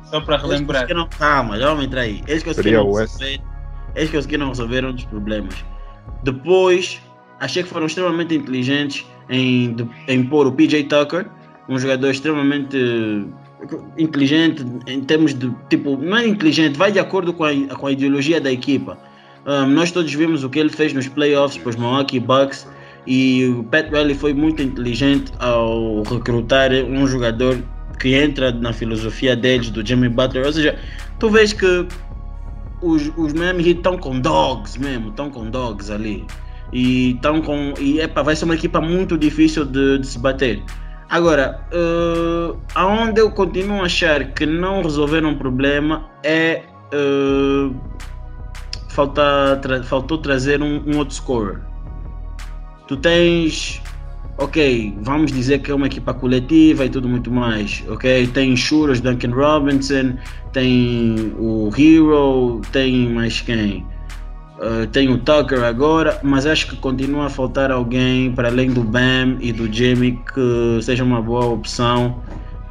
Só 0.04 0.20
para 0.20 0.36
relembrar. 0.36 0.88
Eles 0.88 1.04
calma, 1.18 1.58
já 1.58 1.68
vamos 1.68 1.84
entrar 1.84 2.02
aí. 2.02 2.22
Eles 2.28 2.42
conseguiram 2.42 2.90
resolver, 2.92 3.40
eles 3.94 4.10
conseguiram 4.10 4.48
resolver 4.48 4.84
um 4.84 4.92
dos 4.92 5.04
problemas. 5.04 5.64
Depois, 6.22 7.00
achei 7.40 7.62
que 7.62 7.68
foram 7.68 7.86
extremamente 7.86 8.34
inteligentes 8.34 9.06
em, 9.28 9.74
em 10.06 10.24
pôr 10.24 10.46
o 10.46 10.52
PJ 10.52 10.84
Tucker, 10.84 11.26
um 11.68 11.78
jogador 11.78 12.10
extremamente 12.10 12.76
inteligente 13.96 14.64
em 14.86 15.00
termos 15.02 15.34
de 15.34 15.50
tipo, 15.70 15.96
não 15.96 16.18
é 16.18 16.26
inteligente, 16.26 16.76
vai 16.76 16.92
de 16.92 16.98
acordo 16.98 17.32
com 17.32 17.44
a, 17.44 17.52
com 17.76 17.86
a 17.86 17.92
ideologia 17.92 18.40
da 18.40 18.52
equipa. 18.52 18.98
Um, 19.46 19.66
nós 19.66 19.90
todos 19.90 20.12
vimos 20.12 20.44
o 20.44 20.50
que 20.50 20.58
ele 20.58 20.68
fez 20.68 20.92
nos 20.92 21.08
playoffs 21.08 21.60
para 21.60 21.70
os 21.70 21.76
Milwaukee 21.76 22.20
Bucks 22.20 22.66
e 23.06 23.46
o 23.46 23.64
Pat 23.64 23.90
Riley 23.90 24.14
foi 24.14 24.32
muito 24.32 24.62
inteligente 24.62 25.32
ao 25.38 26.02
recrutar 26.02 26.70
um 26.72 27.06
jogador 27.06 27.58
que 27.98 28.14
entra 28.14 28.52
na 28.52 28.72
filosofia 28.72 29.36
deles, 29.36 29.70
do 29.70 29.84
Jimmy 29.86 30.08
Butler. 30.08 30.46
Ou 30.46 30.52
seja, 30.52 30.78
tu 31.18 31.30
vês 31.30 31.52
que 31.52 31.86
os, 32.80 33.12
os 33.16 33.32
Miami 33.32 33.68
Heat 33.68 33.78
estão 33.78 33.96
com 33.96 34.18
dogs 34.20 34.78
mesmo, 34.78 35.10
estão 35.10 35.30
com 35.30 35.48
dogs 35.50 35.90
ali. 35.90 36.26
E 36.72 37.12
estão 37.12 37.42
com. 37.42 37.74
E 37.78 38.00
epa, 38.00 38.22
vai 38.22 38.34
ser 38.34 38.44
uma 38.44 38.54
equipa 38.54 38.80
muito 38.80 39.18
difícil 39.18 39.64
de, 39.64 39.98
de 39.98 40.06
se 40.06 40.18
bater. 40.18 40.62
Agora, 41.08 41.60
uh, 41.72 42.58
aonde 42.74 43.20
eu 43.20 43.30
continuo 43.30 43.82
a 43.82 43.84
achar 43.84 44.32
que 44.32 44.46
não 44.46 44.82
resolveram 44.82 45.32
o 45.32 45.36
problema 45.36 46.08
é. 46.22 46.62
Uh, 46.94 47.74
falta, 48.88 49.58
tra 49.62 49.82
faltou 49.82 50.18
trazer 50.18 50.62
um, 50.62 50.82
um 50.86 50.98
outro 50.98 51.14
scorer. 51.14 51.71
Tu 52.92 52.96
tens 52.98 53.80
ok, 54.36 54.98
vamos 55.00 55.32
dizer 55.32 55.60
que 55.60 55.70
é 55.70 55.74
uma 55.74 55.86
equipa 55.86 56.12
coletiva 56.12 56.84
e 56.84 56.90
tudo 56.90 57.08
muito 57.08 57.30
mais, 57.30 57.82
ok? 57.88 58.26
Tem 58.26 58.54
Shuras, 58.54 59.00
Duncan 59.00 59.30
Robinson, 59.30 60.18
tem 60.52 61.32
o 61.38 61.70
Hero, 61.74 62.60
tem 62.70 63.08
mais 63.08 63.40
quem? 63.40 63.86
Uh, 64.58 64.86
tem 64.88 65.08
o 65.08 65.16
Tucker 65.16 65.64
agora, 65.64 66.20
mas 66.22 66.44
acho 66.44 66.66
que 66.66 66.76
continua 66.76 67.26
a 67.26 67.30
faltar 67.30 67.70
alguém 67.70 68.30
para 68.32 68.48
além 68.48 68.70
do 68.70 68.84
Bam 68.84 69.38
e 69.40 69.54
do 69.54 69.72
Jimmy 69.72 70.22
que 70.34 70.78
seja 70.82 71.02
uma 71.02 71.22
boa 71.22 71.46
opção 71.46 72.22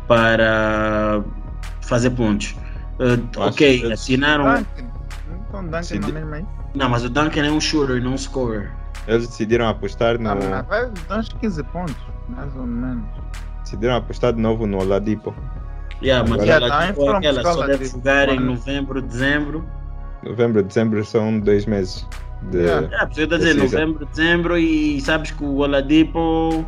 para 0.07 1.23
fazer 1.81 2.11
pontos. 2.11 2.55
Uh, 2.99 3.27
ok, 3.37 3.91
assinaram. 3.91 4.43
Duncan. 4.43 4.91
Então, 5.49 5.63
Duncan 5.63 6.25
não, 6.25 6.47
não, 6.75 6.89
mas 6.89 7.03
o 7.03 7.09
Duncan 7.09 7.43
é 7.43 7.51
um 7.51 7.59
shooter, 7.59 8.03
não 8.03 8.13
um 8.13 8.17
scorer. 8.19 8.80
Eles 9.07 9.27
decidiram 9.27 9.67
apostar 9.67 10.19
no. 10.19 10.29
Ah, 10.29 10.61
vai 10.61 10.91
dar 11.07 11.19
uns 11.19 11.29
15 11.29 11.63
pontos, 11.65 11.95
mais 12.29 12.55
ou 12.55 12.65
menos. 12.65 13.03
Decidiram 13.63 13.95
apostar 13.95 14.33
de 14.33 14.41
novo 14.41 14.67
no 14.67 14.79
Oladipo. 14.79 15.33
Yeah, 16.01 16.27
mas 16.27 16.41
Agora... 16.41 16.65
Oladipo 16.65 17.11
é 17.11 17.17
aquela, 17.17 17.43
só 17.43 17.67
deve 17.67 17.85
jogar 17.85 18.29
em 18.29 18.39
novembro, 18.39 19.01
dezembro. 19.01 19.65
Novembro, 20.23 20.63
dezembro 20.63 21.03
são 21.05 21.39
dois 21.39 21.65
meses. 21.65 22.07
De, 22.49 22.57
yeah. 22.57 22.87
É, 23.01 23.05
dizer 23.05 23.55
novembro, 23.55 24.05
dezembro 24.07 24.57
e 24.57 24.99
sabes 25.01 25.31
que 25.31 25.43
o 25.43 25.57
Oladipo 25.57 26.65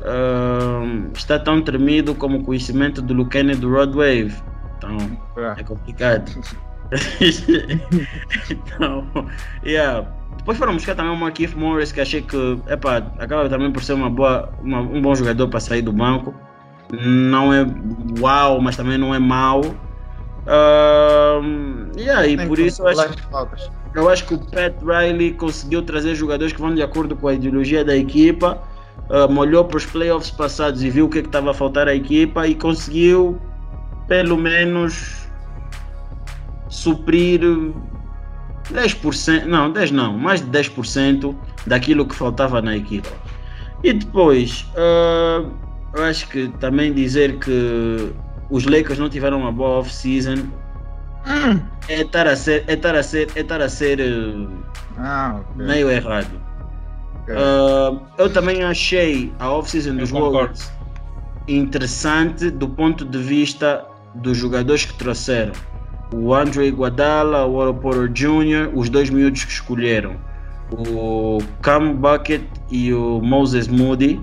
uh, 0.00 1.10
está 1.14 1.38
tão 1.38 1.60
tremido 1.60 2.14
como 2.14 2.38
o 2.38 2.44
conhecimento 2.44 3.02
do 3.02 3.12
Lucane 3.12 3.54
do 3.54 3.70
Rod 3.70 3.94
Wave. 3.94 4.34
Então 4.78 4.96
é, 5.36 5.60
é 5.60 5.64
complicado. 5.64 6.30
então, 8.50 9.06
yeah. 9.64 10.06
Depois 10.38 10.58
foram 10.58 10.74
buscar 10.74 10.94
também 10.94 11.12
o 11.12 11.16
Marquise 11.16 11.56
Morris, 11.56 11.90
que 11.90 12.00
achei 12.00 12.22
que 12.22 12.58
epa, 12.68 12.98
acaba 13.18 13.48
também 13.48 13.70
por 13.72 13.82
ser 13.82 13.94
uma 13.94 14.10
boa, 14.10 14.52
uma, 14.62 14.80
um 14.80 15.00
bom 15.00 15.14
jogador 15.14 15.48
para 15.48 15.60
sair 15.60 15.82
do 15.82 15.92
banco. 15.92 16.34
Não 16.92 17.52
é 17.52 17.66
uau, 18.20 18.60
mas 18.60 18.76
também 18.76 18.98
não 18.98 19.14
é 19.14 19.18
mau. 19.18 19.62
Uh, 20.44 21.98
yeah, 21.98 22.26
e 22.26 22.36
por 22.46 22.58
isso 22.58 22.82
eu 22.82 22.88
acho, 22.88 23.14
eu 23.94 24.08
acho 24.10 24.26
que 24.26 24.34
o 24.34 24.38
Pat 24.38 24.74
Riley 24.82 25.32
conseguiu 25.32 25.80
trazer 25.82 26.14
jogadores 26.14 26.52
que 26.52 26.60
vão 26.60 26.74
de 26.74 26.82
acordo 26.82 27.16
com 27.16 27.28
a 27.28 27.34
ideologia 27.34 27.82
da 27.84 27.96
equipa. 27.96 28.62
Uh, 29.08 29.30
molhou 29.30 29.64
para 29.64 29.78
os 29.78 29.86
playoffs 29.86 30.30
passados 30.30 30.82
e 30.82 30.90
viu 30.90 31.06
o 31.06 31.08
que 31.08 31.18
é 31.18 31.20
estava 31.22 31.50
a 31.50 31.54
faltar 31.54 31.88
à 31.88 31.94
equipa 31.94 32.46
e 32.46 32.54
conseguiu 32.54 33.40
pelo 34.06 34.36
menos 34.36 35.26
suprir 36.68 37.40
10%, 38.72 39.44
não, 39.44 39.70
10 39.70 39.90
não, 39.90 40.16
mais 40.16 40.40
de 40.40 40.46
10% 40.46 41.34
daquilo 41.66 42.06
que 42.06 42.14
faltava 42.14 42.62
na 42.62 42.76
equipa. 42.76 43.10
E 43.82 43.92
depois, 43.92 44.66
uh, 44.74 45.50
eu 45.94 46.04
acho 46.04 46.28
que 46.28 46.48
também 46.60 46.92
dizer 46.92 47.38
que 47.38 48.12
os 48.50 48.64
Lakers 48.64 48.98
não 48.98 49.08
tiveram 49.08 49.40
uma 49.40 49.52
boa 49.52 49.80
off-season 49.80 50.46
hum. 51.26 51.60
é 51.88 52.00
estar 52.00 52.26
a 52.26 52.36
ser, 52.36 52.64
é 52.66 52.74
estar 52.74 52.94
a 52.94 53.02
ser, 53.02 53.28
é 53.34 53.40
estar 53.40 53.60
a 53.60 53.68
ser 53.68 54.00
uh, 54.00 54.48
ah, 54.98 55.40
okay. 55.52 55.66
meio 55.66 55.90
errado. 55.90 56.40
Okay. 57.22 57.34
Uh, 57.34 58.00
eu 58.18 58.32
também 58.32 58.62
achei 58.62 59.32
a 59.38 59.50
off-season 59.50 59.96
dos 59.96 60.10
Warriors 60.10 60.70
interessante 61.46 62.50
do 62.50 62.68
ponto 62.68 63.04
de 63.04 63.18
vista 63.18 63.84
dos 64.14 64.38
jogadores 64.38 64.86
que 64.86 64.94
trouxeram 64.94 65.52
o 66.14 66.34
Andre 66.34 66.70
Guadala, 66.70 67.44
o 67.44 67.56
Otto 67.56 67.74
Porter 67.80 68.08
Jr., 68.08 68.70
os 68.74 68.88
dois 68.88 69.10
miúdos 69.10 69.44
que 69.44 69.52
escolheram, 69.52 70.16
o 70.70 71.38
Cam 71.62 71.94
Bucket 71.94 72.42
e 72.70 72.92
o 72.92 73.20
Moses 73.20 73.68
Moody. 73.68 74.20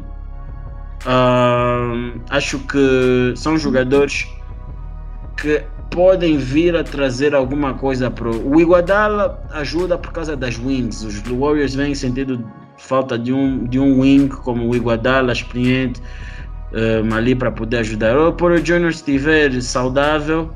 Acho 2.30 2.60
que 2.60 3.34
são 3.36 3.58
jogadores 3.58 4.27
que 5.38 5.63
podem 5.89 6.38
vir 6.38 6.75
a 6.75 6.84
trazer 6.84 7.36
alguma 7.36 7.73
coisa 7.73 8.10
para 8.10 8.30
o 8.30 8.60
Iguadala 8.60 9.43
ajuda 9.51 9.97
por 9.97 10.12
causa 10.12 10.36
das 10.36 10.58
wings. 10.58 11.04
Os 11.04 11.21
Warriors 11.21 11.75
vêm 11.75 11.93
sentindo 11.93 12.43
falta 12.77 13.17
de 13.17 13.34
um, 13.34 13.65
de 13.65 13.80
um 13.80 13.99
wing 13.99 14.27
como 14.27 14.69
o 14.69 14.75
Iguadala, 14.75 15.34
experiente, 15.34 16.01
um, 16.73 17.13
ali 17.13 17.36
para 17.36 17.51
poder 17.51 17.77
ajudar. 17.77 18.17
O 18.17 18.34
Porter 18.34 18.62
Jr. 18.62 18.89
estiver 18.89 19.62
saudável, 19.62 20.51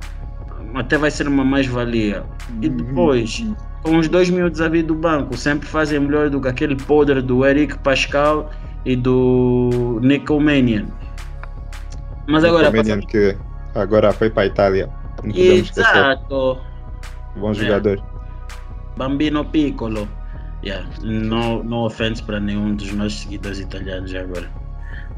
até 0.75 0.97
vai 0.97 1.11
ser 1.11 1.27
uma 1.27 1.43
mais-valia. 1.43 2.23
E 2.61 2.67
uhum. 2.67 2.77
depois, 2.77 3.45
com 3.83 3.97
os 3.97 4.07
dois 4.07 4.29
minutos 4.29 4.61
a 4.61 4.67
vir 4.67 4.83
do 4.83 4.95
banco, 4.95 5.37
sempre 5.37 5.67
fazem 5.67 5.99
melhor 5.99 6.29
do 6.29 6.41
que 6.41 6.47
aquele 6.47 6.75
podre 6.75 7.21
do 7.21 7.45
Eric 7.45 7.77
Pascal 7.79 8.49
e 8.85 8.95
do 8.95 9.99
Nico 10.01 10.39
Manian. 10.39 10.85
Mas 12.27 12.43
agora. 12.43 12.67
comedian 12.67 13.01
que 13.01 13.37
agora 13.73 14.11
foi 14.11 14.29
para 14.29 14.43
a 14.43 14.45
Itália. 14.47 14.89
Não. 15.23 15.35
Exato. 15.35 16.59
Bom 17.35 17.53
jogador. 17.53 18.01
Bambino 18.97 19.45
Piccolo. 19.45 20.07
Yeah, 20.63 20.87
no, 21.03 21.63
no 21.63 21.85
offense 21.85 22.23
para 22.23 22.39
nenhum 22.39 22.75
dos 22.75 22.91
nossos 22.93 23.19
seguidores 23.21 23.59
italianos 23.59 24.13
agora. 24.15 24.49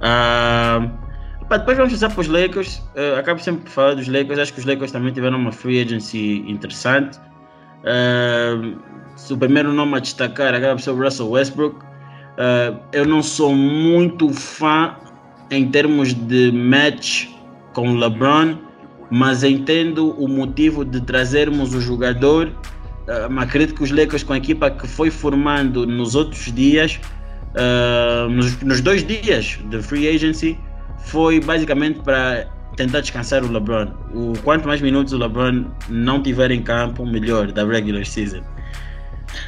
Ah, 0.01 0.89
depois 1.49 1.77
vamos 1.77 1.93
passar 1.93 2.09
para 2.09 2.21
os 2.21 2.27
Lakers. 2.27 2.77
Uh, 2.95 3.19
acabo 3.19 3.39
sempre 3.39 3.63
por 3.63 3.69
falar 3.69 3.93
dos 3.93 4.07
Lakers. 4.07 4.39
Acho 4.39 4.53
que 4.53 4.59
os 4.59 4.65
Lakers 4.65 4.91
também 4.91 5.13
tiveram 5.13 5.37
uma 5.37 5.51
free 5.51 5.81
agency 5.81 6.43
interessante. 6.47 7.19
Ah, 7.85 8.59
se 9.15 9.33
o 9.33 9.37
primeiro 9.37 9.71
nome 9.71 9.95
a 9.95 9.99
destacar 9.99 10.53
acaba 10.53 10.75
por 10.75 10.81
ser 10.81 10.91
o 10.91 11.01
Russell 11.01 11.29
Westbrook. 11.29 11.77
Ah, 12.37 12.73
eu 12.91 13.05
não 13.05 13.23
sou 13.23 13.53
muito 13.53 14.29
fã 14.29 14.95
em 15.49 15.69
termos 15.69 16.13
de 16.13 16.51
match 16.51 17.27
com 17.73 17.95
LeBron, 17.95 18.57
mas 19.09 19.43
entendo 19.43 20.11
o 20.21 20.27
motivo 20.27 20.83
de 20.83 20.99
trazermos 21.01 21.73
o 21.73 21.79
jogador 21.79 22.51
Uh, 23.07 23.29
mas 23.29 23.47
acredito 23.47 23.73
que 23.73 23.83
os 23.83 23.91
Lakers 23.91 24.21
com 24.21 24.33
a 24.33 24.37
equipa 24.37 24.69
que 24.69 24.85
foi 24.85 25.09
formando 25.09 25.87
nos 25.87 26.13
outros 26.13 26.51
dias, 26.53 26.99
uh, 27.55 28.29
nos, 28.29 28.61
nos, 28.61 28.81
dois 28.81 29.01
dias 29.01 29.57
de 29.69 29.81
free 29.81 30.09
agency, 30.09 30.59
foi 31.05 31.39
basicamente 31.39 31.99
para 31.99 32.47
tentar 32.75 33.01
descansar 33.01 33.43
o 33.43 33.51
LeBron. 33.51 33.91
O 34.13 34.33
quanto 34.43 34.67
mais 34.67 34.81
minutos 34.81 35.13
o 35.13 35.17
LeBron 35.17 35.65
não 35.89 36.21
tiver 36.21 36.51
em 36.51 36.61
campo, 36.61 37.05
melhor 37.05 37.51
da 37.51 37.65
regular 37.65 38.05
season. 38.05 38.41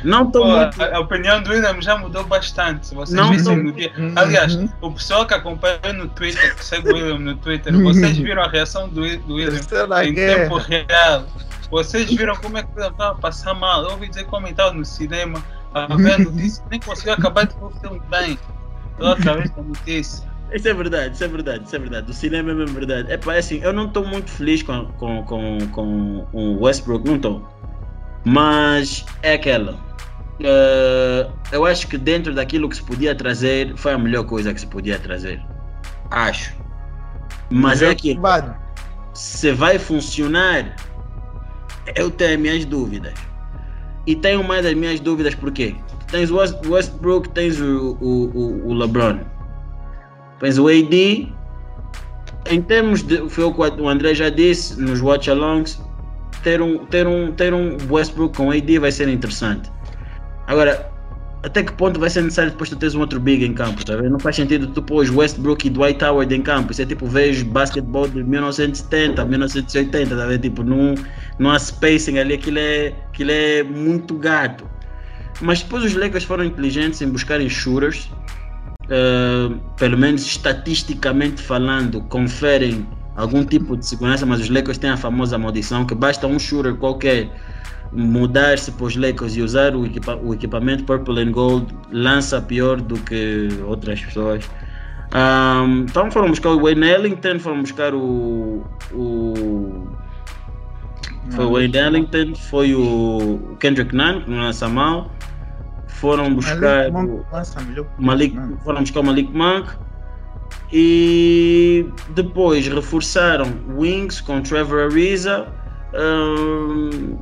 Não 0.03 0.27
estou 0.27 0.45
muito... 0.45 0.81
a, 0.81 0.97
a 0.97 0.99
opinião 0.99 1.41
do 1.41 1.51
William 1.51 1.81
já 1.81 1.97
mudou 1.97 2.23
bastante. 2.25 2.93
Vocês 2.93 3.15
Não 3.17 3.31
viram 3.31 3.43
tô- 3.43 3.55
no 3.55 3.71
dia. 3.71 3.91
Aliás, 4.15 4.57
o 4.81 4.91
pessoal 4.91 5.25
que 5.25 5.33
acompanha 5.33 5.93
no 5.93 6.07
Twitter, 6.09 6.55
que 6.55 6.63
segue 6.65 6.89
o 6.91 6.93
William 6.95 7.19
no 7.19 7.35
Twitter, 7.35 7.73
vocês 7.81 8.17
viram 8.19 8.43
a 8.43 8.47
reação 8.47 8.89
do, 8.89 9.01
Wi- 9.01 9.17
do 9.17 9.35
William 9.35 9.51
Terceira 9.59 10.05
em 10.05 10.13
tempo 10.13 10.57
real. 10.57 11.25
Vocês 11.71 12.09
viram 12.11 12.35
como 12.37 12.57
é 12.57 12.63
que 12.63 12.69
ele 12.75 12.87
estava 12.87 13.11
a 13.11 13.15
passar 13.15 13.53
mal. 13.53 13.83
Eu 13.83 13.91
ouvi 13.91 14.09
dizer 14.09 14.25
comentário 14.25 14.73
no 14.73 14.85
cinema, 14.85 15.43
a 15.73 15.95
ver 15.95 16.13
a 16.13 16.17
notícia, 16.19 16.63
nem 16.69 16.79
conseguiu 16.79 17.13
acabar 17.13 17.45
de 17.45 17.55
ver 17.55 17.63
o 17.65 17.69
filme 17.71 18.01
bem. 18.09 18.37
Toda 18.97 19.13
através 19.13 19.49
da 19.51 19.61
notícia. 19.61 20.27
Isso 20.51 20.67
é 20.67 20.73
verdade, 20.73 21.13
isso 21.15 21.23
é 21.23 21.27
verdade, 21.27 21.63
isso 21.65 21.75
é 21.75 21.79
verdade. 21.79 22.09
O 22.11 22.13
cinema 22.13 22.51
é 22.51 22.53
mesmo 22.53 22.73
verdade. 22.75 23.11
É 23.11 23.17
pá, 23.17 23.35
assim, 23.35 23.59
eu 23.61 23.71
não 23.71 23.85
estou 23.85 24.05
muito 24.05 24.29
feliz 24.31 24.63
com, 24.63 24.85
com, 24.93 25.23
com, 25.23 25.57
com 25.71 26.27
o 26.33 26.63
Westbrook, 26.63 27.05
não 27.07 27.17
estou. 27.17 27.47
Mas 28.25 29.05
é 29.21 29.33
aquela. 29.33 29.77
Eh, 30.41 31.27
eu 31.51 31.65
acho 31.65 31.87
que 31.87 31.97
dentro 31.97 32.33
daquilo 32.33 32.67
que 32.69 32.75
se 32.75 32.83
podia 32.83 33.13
trazer, 33.13 33.75
foi 33.77 33.93
a 33.93 33.97
melhor 33.97 34.23
coisa 34.25 34.53
que 34.53 34.59
se 34.59 34.67
podia 34.67 34.97
trazer. 34.97 35.41
Acho. 36.11 36.53
Mas 37.49 37.81
é. 37.81 37.95
Vado. 38.19 38.55
se 39.13 39.51
vai 39.51 39.77
funcionar, 39.77 40.75
eu 41.95 42.09
tenho 42.09 42.33
as 42.33 42.39
minhas 42.39 42.65
dúvidas. 42.65 43.13
E 44.07 44.15
tenho 44.15 44.43
mais 44.43 44.65
as 44.65 44.73
minhas 44.73 44.99
dúvidas 44.99 45.35
porque 45.35 45.75
tens 46.07 46.31
o 46.31 46.37
West- 46.37 46.65
Westbrook, 46.65 47.29
tens 47.29 47.59
o, 47.59 47.97
o, 48.01 48.25
o, 48.33 48.67
o 48.69 48.73
LeBron, 48.73 49.19
tens 50.39 50.57
o 50.57 50.67
AD. 50.67 51.27
Em 52.49 52.61
termos 52.61 53.03
de, 53.03 53.29
foi 53.29 53.43
o 53.43 53.53
que 53.53 53.81
o 53.81 53.89
André 53.89 54.13
já 54.13 54.29
disse 54.29 54.79
nos 54.79 55.01
watch 55.01 55.29
alongs, 55.29 55.79
ter 56.43 56.61
um, 56.61 56.85
ter 56.85 57.05
um, 57.05 57.31
ter 57.31 57.53
um 57.53 57.77
Westbrook 57.89 58.37
com 58.37 58.51
AD 58.51 58.79
vai 58.79 58.91
ser 58.91 59.07
interessante. 59.07 59.69
Agora, 60.47 60.89
até 61.43 61.63
que 61.63 61.71
ponto 61.73 61.99
vai 61.99 62.09
ser 62.09 62.21
necessário 62.21 62.51
depois 62.51 62.69
tu 62.69 62.75
teres 62.75 62.95
um 62.95 62.99
outro 62.99 63.19
big 63.19 63.45
em 63.45 63.53
campo, 63.53 63.85
tá? 63.85 63.95
Não 63.97 64.19
faz 64.19 64.35
sentido 64.35 64.67
tu 64.67 64.81
pôs 64.81 65.09
Westbrook 65.09 65.67
e 65.67 65.69
Dwight 65.69 66.03
Howard 66.03 66.33
em 66.33 66.41
campo. 66.41 66.71
Isso 66.71 66.81
é 66.81 66.85
tipo, 66.85 67.05
vejo 67.05 67.45
basquetebol 67.45 68.07
de 68.07 68.23
1970, 68.23 69.23
1980, 69.23 70.15
tá 70.15 70.25
vendo? 70.25 70.41
Tipo, 70.41 70.63
não, 70.63 70.95
não 71.37 71.51
há 71.51 71.59
spacing 71.59 72.17
ali, 72.17 72.33
aquilo 72.33 72.59
é, 72.59 72.93
aquilo 73.09 73.31
é 73.31 73.63
muito 73.63 74.15
gato. 74.15 74.65
Mas 75.41 75.61
depois 75.61 75.85
os 75.85 75.93
Lakers 75.93 76.25
foram 76.25 76.43
inteligentes 76.43 77.01
em 77.01 77.07
buscarem 77.07 77.47
shooters, 77.47 78.09
eh, 78.89 79.55
pelo 79.77 79.97
menos 79.97 80.25
estatisticamente 80.25 81.41
falando, 81.41 82.01
conferem 82.03 82.87
algum 83.15 83.43
tipo 83.43 83.75
de 83.77 83.85
segurança, 83.85 84.25
mas 84.25 84.39
os 84.39 84.49
Lakers 84.49 84.77
têm 84.77 84.89
a 84.89 84.97
famosa 84.97 85.37
maldição 85.37 85.85
que 85.85 85.93
basta 85.93 86.25
um 86.25 86.39
shooter 86.39 86.75
qualquer 86.75 87.29
mudar-se 87.91 88.71
para 88.71 88.85
os 88.85 88.95
Lakers 88.95 89.35
e 89.35 89.41
usar 89.41 89.75
o, 89.75 89.85
equipa- 89.85 90.15
o 90.15 90.33
equipamento 90.33 90.83
Purple 90.83 91.21
and 91.21 91.31
Gold 91.31 91.67
lança 91.91 92.41
pior 92.41 92.79
do 92.79 92.95
que 93.01 93.49
outras 93.65 93.99
pessoas. 94.01 94.49
Ahm, 95.11 95.85
então 95.89 96.09
foram 96.11 96.29
buscar 96.29 96.51
o 96.51 96.61
Wayne 96.61 96.87
Ellington, 96.87 97.39
foram 97.39 97.61
buscar 97.61 97.93
o, 97.95 98.63
o 98.93 99.87
foi 101.31 101.45
o 101.45 101.51
Wayne 101.51 101.77
Ellington, 101.77 102.35
foi 102.35 102.73
o 102.75 103.55
Kendrick 103.59 103.95
Nunn, 103.95 104.21
que 104.21 104.29
não 104.29 104.39
lança 104.39 104.67
mal. 104.67 105.11
Foram 105.99 106.33
buscar 106.33 106.89
o 106.89 107.25
Nossa, 107.31 107.61
melhor. 107.61 107.85
Malik, 107.97 108.37
foram 108.63 108.81
buscar 108.81 109.01
o 109.01 109.03
Malik 109.03 109.31
Monk. 109.31 109.69
E 110.71 111.85
depois 112.09 112.67
reforçaram 112.67 113.51
Wings 113.75 114.21
com 114.21 114.41
Trevor 114.41 114.91
Ariza, 114.91 115.47
hum, 115.93 117.17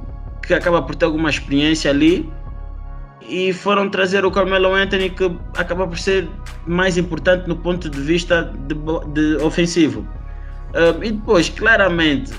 que 0.45 0.53
acaba 0.53 0.81
por 0.81 0.95
ter 0.95 1.05
alguma 1.05 1.29
experiência 1.29 1.89
ali. 1.89 2.31
E 3.21 3.51
foram 3.51 3.89
trazer 3.89 4.23
o 4.25 4.31
Carmelo 4.31 4.73
Anthony, 4.73 5.09
que 5.09 5.29
acaba 5.57 5.87
por 5.87 5.97
ser 5.97 6.29
mais 6.65 6.97
importante 6.97 7.47
no 7.47 7.55
ponto 7.55 7.89
de 7.89 7.99
vista 7.99 8.53
de, 8.67 8.75
de 9.11 9.43
ofensivo. 9.43 10.01
Hum, 10.75 11.03
e 11.03 11.11
depois, 11.11 11.49
claramente, 11.49 12.31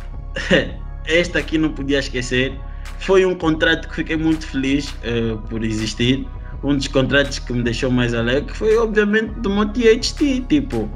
esta 1.05 1.41
aqui 1.41 1.59
não 1.59 1.71
podia 1.71 1.99
esquecer. 1.99 2.59
Foi 2.99 3.25
um 3.25 3.35
contrato 3.35 3.89
que 3.89 3.97
fiquei 3.97 4.17
muito 4.17 4.47
feliz 4.47 4.95
eh, 5.03 5.37
por 5.49 5.65
existir. 5.65 6.27
Um 6.63 6.77
dos 6.77 6.89
contratos 6.89 7.39
que 7.39 7.53
me 7.53 7.63
deixou 7.63 7.91
mais 7.91 8.13
alegre 8.15 8.53
foi, 8.55 8.77
obviamente, 8.77 9.33
do 9.41 9.49
meu 9.49 9.67
THT. 9.67 10.47
Tipo, 10.49 10.89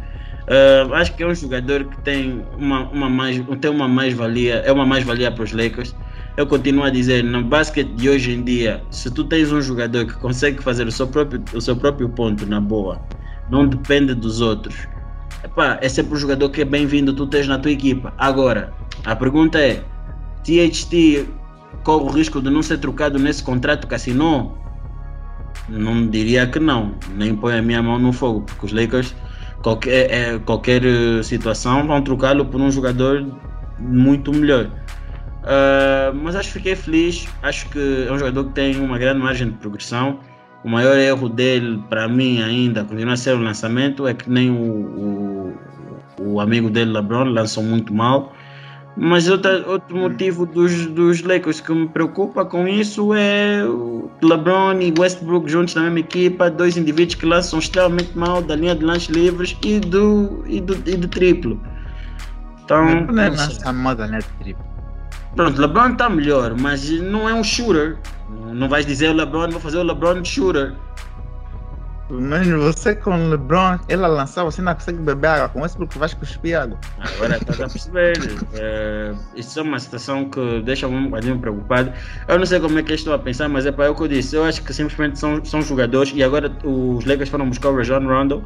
eh, 0.46 0.86
acho 0.92 1.14
que 1.14 1.22
é 1.22 1.26
um 1.26 1.34
jogador 1.34 1.84
que 1.84 2.00
tem 2.02 2.44
uma, 2.58 2.88
uma 2.90 3.08
mais, 3.08 3.40
tem 3.60 3.70
uma 3.70 3.88
mais-valia, 3.88 4.56
é 4.56 4.72
uma 4.72 4.84
mais-valia 4.84 5.30
para 5.30 5.44
os 5.44 5.52
Lakers. 5.52 5.94
Eu 6.36 6.46
continuo 6.46 6.84
a 6.84 6.90
dizer, 6.90 7.22
no 7.22 7.42
basquete 7.44 7.88
de 7.94 8.08
hoje 8.08 8.32
em 8.32 8.42
dia, 8.42 8.82
se 8.90 9.10
tu 9.10 9.24
tens 9.24 9.52
um 9.52 9.60
jogador 9.60 10.06
que 10.06 10.14
consegue 10.14 10.62
fazer 10.62 10.86
o 10.86 10.92
seu 10.92 11.06
próprio, 11.06 11.42
o 11.54 11.60
seu 11.60 11.76
próprio 11.76 12.08
ponto 12.08 12.46
na 12.46 12.60
boa, 12.60 13.00
não 13.50 13.66
depende 13.66 14.14
dos 14.14 14.40
outros, 14.40 14.74
epá, 15.44 15.78
é 15.82 15.88
sempre 15.88 16.14
um 16.14 16.16
jogador 16.16 16.48
que 16.48 16.62
é 16.62 16.64
bem-vindo 16.64 17.12
tu 17.12 17.26
tens 17.26 17.46
na 17.46 17.58
tua 17.58 17.70
equipa. 17.70 18.14
Agora, 18.16 18.72
a 19.04 19.14
pergunta 19.14 19.58
é: 19.58 19.84
THT 20.42 21.26
corre 21.82 22.04
o 22.04 22.08
risco 22.08 22.40
de 22.40 22.50
não 22.50 22.62
ser 22.62 22.78
trocado 22.78 23.18
nesse 23.18 23.42
contrato 23.42 23.86
que 23.86 23.94
assinou? 23.94 24.58
Não 25.68 26.08
diria 26.08 26.46
que 26.46 26.58
não, 26.58 26.94
nem 27.14 27.34
põe 27.34 27.58
a 27.58 27.62
minha 27.62 27.82
mão 27.82 27.98
no 27.98 28.12
fogo, 28.12 28.42
porque 28.42 28.66
os 28.66 28.72
Lakers, 28.72 29.14
qualquer, 29.62 30.10
é, 30.10 30.38
qualquer 30.38 30.84
eh, 30.84 31.22
situação, 31.22 31.86
vão 31.86 32.02
trocá-lo 32.02 32.44
por 32.46 32.60
um 32.60 32.70
jogador 32.70 33.24
muito 33.78 34.32
melhor. 34.32 34.70
Ah, 35.44 36.12
mas 36.14 36.36
acho 36.36 36.48
que 36.48 36.54
fiquei 36.54 36.76
feliz. 36.76 37.28
Acho 37.42 37.68
que 37.70 38.06
é 38.08 38.12
um 38.12 38.18
jogador 38.18 38.44
que 38.44 38.52
tem 38.52 38.78
uma 38.80 38.98
grande 38.98 39.20
margem 39.20 39.48
de 39.48 39.54
progressão. 39.54 40.20
O 40.64 40.68
maior 40.68 40.96
erro 40.96 41.28
dele, 41.28 41.82
para 41.88 42.08
mim, 42.08 42.40
ainda 42.40 42.84
continua 42.84 43.14
a 43.14 43.16
ser 43.16 43.34
o 43.34 43.40
lançamento. 43.42 44.06
É 44.06 44.14
que 44.14 44.30
nem 44.30 44.50
o, 44.50 44.54
o, 44.54 45.58
o 46.20 46.40
amigo 46.40 46.70
dele, 46.70 46.92
LeBron, 46.92 47.24
lançou 47.24 47.62
muito 47.62 47.92
mal. 47.92 48.32
Mas 48.96 49.26
outra, 49.28 49.66
outro 49.66 49.96
motivo 49.96 50.44
dos, 50.44 50.86
dos 50.86 51.22
Lakers 51.22 51.60
que 51.60 51.72
me 51.72 51.88
preocupa 51.88 52.44
com 52.44 52.68
isso 52.68 53.14
é 53.14 53.64
o 53.64 54.10
LeBron 54.22 54.80
e 54.80 54.92
Westbrook 54.98 55.50
juntos 55.50 55.74
na 55.74 55.82
mesma 55.82 56.00
equipa, 56.00 56.50
dois 56.50 56.76
indivíduos 56.76 57.14
que 57.14 57.24
lançam 57.24 57.58
extremamente 57.58 58.16
mal 58.16 58.42
da 58.42 58.54
linha 58.54 58.74
de 58.74 58.84
lances 58.84 59.08
livres 59.08 59.56
e 59.64 59.80
do, 59.80 60.44
e 60.46 60.60
do, 60.60 60.74
e 60.74 60.96
do 60.96 61.08
triplo. 61.08 61.58
Então, 62.64 63.06
Não 63.06 63.22
é 63.22 63.34
sei. 63.34 63.46
nossa 63.46 63.72
moda, 63.72 64.06
né? 64.06 64.18
Triplo. 64.40 64.64
Pronto, 65.34 65.58
LeBron 65.58 65.92
está 65.92 66.10
melhor, 66.10 66.54
mas 66.58 66.90
não 66.90 67.28
é 67.28 67.34
um 67.34 67.42
shooter. 67.42 67.96
Não 68.52 68.68
vais 68.68 68.84
dizer 68.84 69.08
o 69.08 69.14
LeBron, 69.14 69.50
vou 69.50 69.60
fazer 69.60 69.78
o 69.78 69.82
LeBron 69.82 70.20
de 70.20 70.28
shooter. 70.28 70.74
Mas 72.10 72.46
você 72.46 72.94
com 72.94 73.10
o 73.10 73.30
LeBron, 73.30 73.78
ela 73.88 74.06
lançar, 74.06 74.44
você 74.44 74.60
não 74.60 74.74
consegue 74.74 74.98
beber 74.98 75.28
água 75.28 75.48
com 75.48 75.64
esse 75.64 75.76
porque 75.76 75.98
vai 75.98 76.08
cuspir 76.10 76.58
água. 76.58 76.78
Agora 76.98 77.36
estás 77.36 77.60
a 77.60 77.68
perceber. 77.68 78.18
É, 78.54 79.14
isso 79.34 79.58
é 79.58 79.62
uma 79.62 79.78
situação 79.78 80.28
que 80.28 80.60
deixa-me 80.62 80.94
um 80.94 81.04
bocadinho 81.04 81.38
preocupado. 81.38 81.92
Eu 82.28 82.38
não 82.38 82.44
sei 82.44 82.60
como 82.60 82.78
é 82.78 82.82
que 82.82 82.90
eles 82.90 83.00
estão 83.00 83.14
a 83.14 83.18
pensar, 83.18 83.48
mas 83.48 83.64
é 83.66 83.72
para 83.72 83.90
o 83.90 83.94
que 83.94 84.02
eu 84.02 84.08
disse. 84.08 84.36
Eu 84.36 84.44
acho 84.44 84.62
que 84.62 84.74
simplesmente 84.74 85.18
são, 85.18 85.42
são 85.44 85.62
jogadores 85.62 86.12
e 86.14 86.22
agora 86.22 86.52
os 86.64 87.04
Lakers 87.04 87.30
foram 87.30 87.48
buscar 87.48 87.70
o 87.70 87.76
Rajon 87.76 88.06
Rondo 88.06 88.44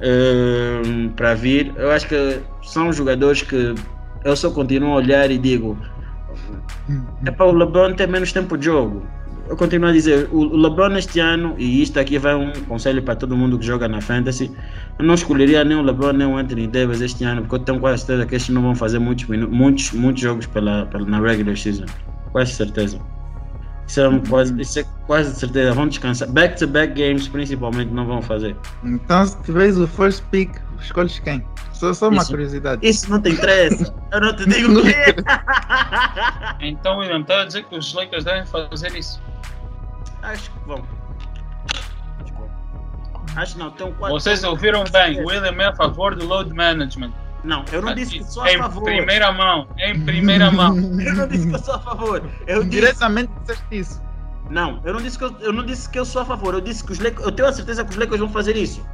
é, 0.00 0.80
para 1.16 1.34
vir. 1.34 1.72
Eu 1.76 1.90
acho 1.90 2.06
que 2.08 2.40
são 2.62 2.92
jogadores 2.92 3.42
que 3.42 3.74
eu 4.24 4.36
só 4.36 4.50
continuo 4.50 4.92
a 4.92 4.96
olhar 4.96 5.30
e 5.30 5.38
digo: 5.38 5.76
é 7.24 7.30
para 7.30 7.46
o 7.46 7.52
LeBron 7.52 7.94
ter 7.94 8.08
menos 8.08 8.32
tempo 8.32 8.56
de 8.56 8.66
jogo. 8.66 9.06
Eu 9.48 9.56
continuo 9.56 9.88
a 9.88 9.92
dizer, 9.92 10.28
o 10.32 10.44
LeBron 10.44 10.96
este 10.96 11.20
ano, 11.20 11.54
e 11.58 11.82
isto 11.82 11.98
aqui 11.98 12.18
vai 12.18 12.34
um 12.34 12.52
conselho 12.64 13.02
para 13.02 13.14
todo 13.16 13.36
mundo 13.36 13.58
que 13.58 13.66
joga 13.66 13.88
na 13.88 14.00
Fantasy, 14.00 14.50
eu 14.98 15.04
não 15.04 15.14
escolheria 15.14 15.64
nem 15.64 15.76
o 15.76 15.82
LeBron 15.82 16.12
nem 16.12 16.26
o 16.26 16.36
Anthony 16.36 16.66
Davis 16.66 17.00
este 17.00 17.24
ano, 17.24 17.42
porque 17.42 17.56
eu 17.56 17.58
tenho 17.60 17.80
quase 17.80 18.04
certeza 18.04 18.26
que 18.26 18.34
estes 18.34 18.54
não 18.54 18.62
vão 18.62 18.74
fazer 18.74 18.98
muitos, 18.98 19.24
muitos, 19.26 19.92
muitos 19.92 20.22
jogos 20.22 20.46
pela, 20.46 20.86
pela, 20.86 21.06
na 21.06 21.20
regular 21.20 21.56
season. 21.56 21.86
Quase 22.32 22.52
certeza. 22.52 22.98
Isso 23.86 24.00
é, 24.00 24.08
um, 24.08 24.20
quase, 24.20 24.60
isso 24.60 24.80
é 24.80 24.84
quase 25.06 25.34
certeza. 25.36 25.72
Vão 25.72 25.86
descansar. 25.86 26.28
Back-to-back 26.28 26.94
games, 26.94 27.28
principalmente, 27.28 27.92
não 27.92 28.04
vão 28.04 28.20
fazer. 28.20 28.56
Então, 28.82 29.24
se 29.24 29.40
tiveres 29.42 29.76
o 29.76 29.86
first 29.86 30.24
pick, 30.30 30.50
escolhes 30.80 31.18
quem? 31.20 31.44
Só, 31.72 31.92
só 31.92 32.08
uma 32.08 32.22
Isso. 32.22 32.30
curiosidade. 32.30 32.86
Isso 32.86 33.10
não 33.10 33.20
te 33.20 33.30
interessa. 33.30 33.94
Eu 34.12 34.20
não 34.20 34.34
te 34.34 34.48
digo 34.48 34.80
o 34.80 34.82
quê. 34.82 35.14
Então, 36.60 36.98
William, 36.98 37.20
está 37.20 37.42
a 37.42 37.44
dizer 37.44 37.64
que 37.64 37.76
os 37.76 37.92
Lakers 37.92 38.24
devem 38.24 38.46
fazer 38.46 38.96
isso. 38.96 39.20
Acho 40.26 40.50
que 40.50 40.58
vão. 40.66 40.84
Acho 43.36 43.58
não, 43.58 43.70
tem 43.70 43.86
um 43.86 43.92
quatro. 43.94 44.18
Vocês 44.18 44.42
ouviram 44.42 44.82
bem, 44.90 45.24
William 45.24 45.54
é 45.62 45.66
a 45.66 45.74
favor 45.74 46.14
do 46.14 46.26
load 46.26 46.52
management. 46.52 47.12
Não, 47.44 47.64
eu 47.70 47.80
não 47.80 47.94
disse 47.94 48.18
que 48.18 48.24
sou 48.24 48.42
a 48.42 48.52
em 48.52 48.58
favor. 48.58 48.82
primeira 48.82 49.30
mão, 49.30 49.68
em 49.78 50.04
primeira 50.04 50.50
mão. 50.50 50.74
Eu 50.98 51.14
não 51.14 51.28
disse 51.28 51.46
que 51.46 51.54
eu 51.54 51.58
sou 51.60 51.74
a 51.74 51.78
favor. 51.78 52.22
Eu 52.46 52.64
disse. 52.64 52.70
Diretamente 52.70 53.32
disseste 53.40 53.66
isso. 53.70 54.02
Não, 54.50 54.80
eu 54.84 54.94
não 54.94 55.00
disse 55.00 55.18
que 55.18 55.24
eu, 55.24 55.36
eu 55.40 55.52
não 55.52 55.64
disse 55.64 55.88
que 55.88 55.98
eu 55.98 56.04
sou 56.04 56.22
a 56.22 56.24
favor. 56.24 56.54
Eu 56.54 56.60
disse 56.60 56.82
que 56.84 56.92
os 56.92 56.98
Lakers. 56.98 57.24
Eu 57.24 57.32
tenho 57.32 57.48
a 57.48 57.52
certeza 57.52 57.84
que 57.84 57.90
os 57.90 57.96
Lakers 57.96 58.20
vão 58.20 58.28
fazer 58.28 58.56
isso. 58.56 58.84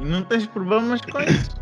E 0.00 0.04
não 0.04 0.22
tens 0.22 0.46
problemas 0.46 1.00
com 1.00 1.20
isso. 1.20 1.56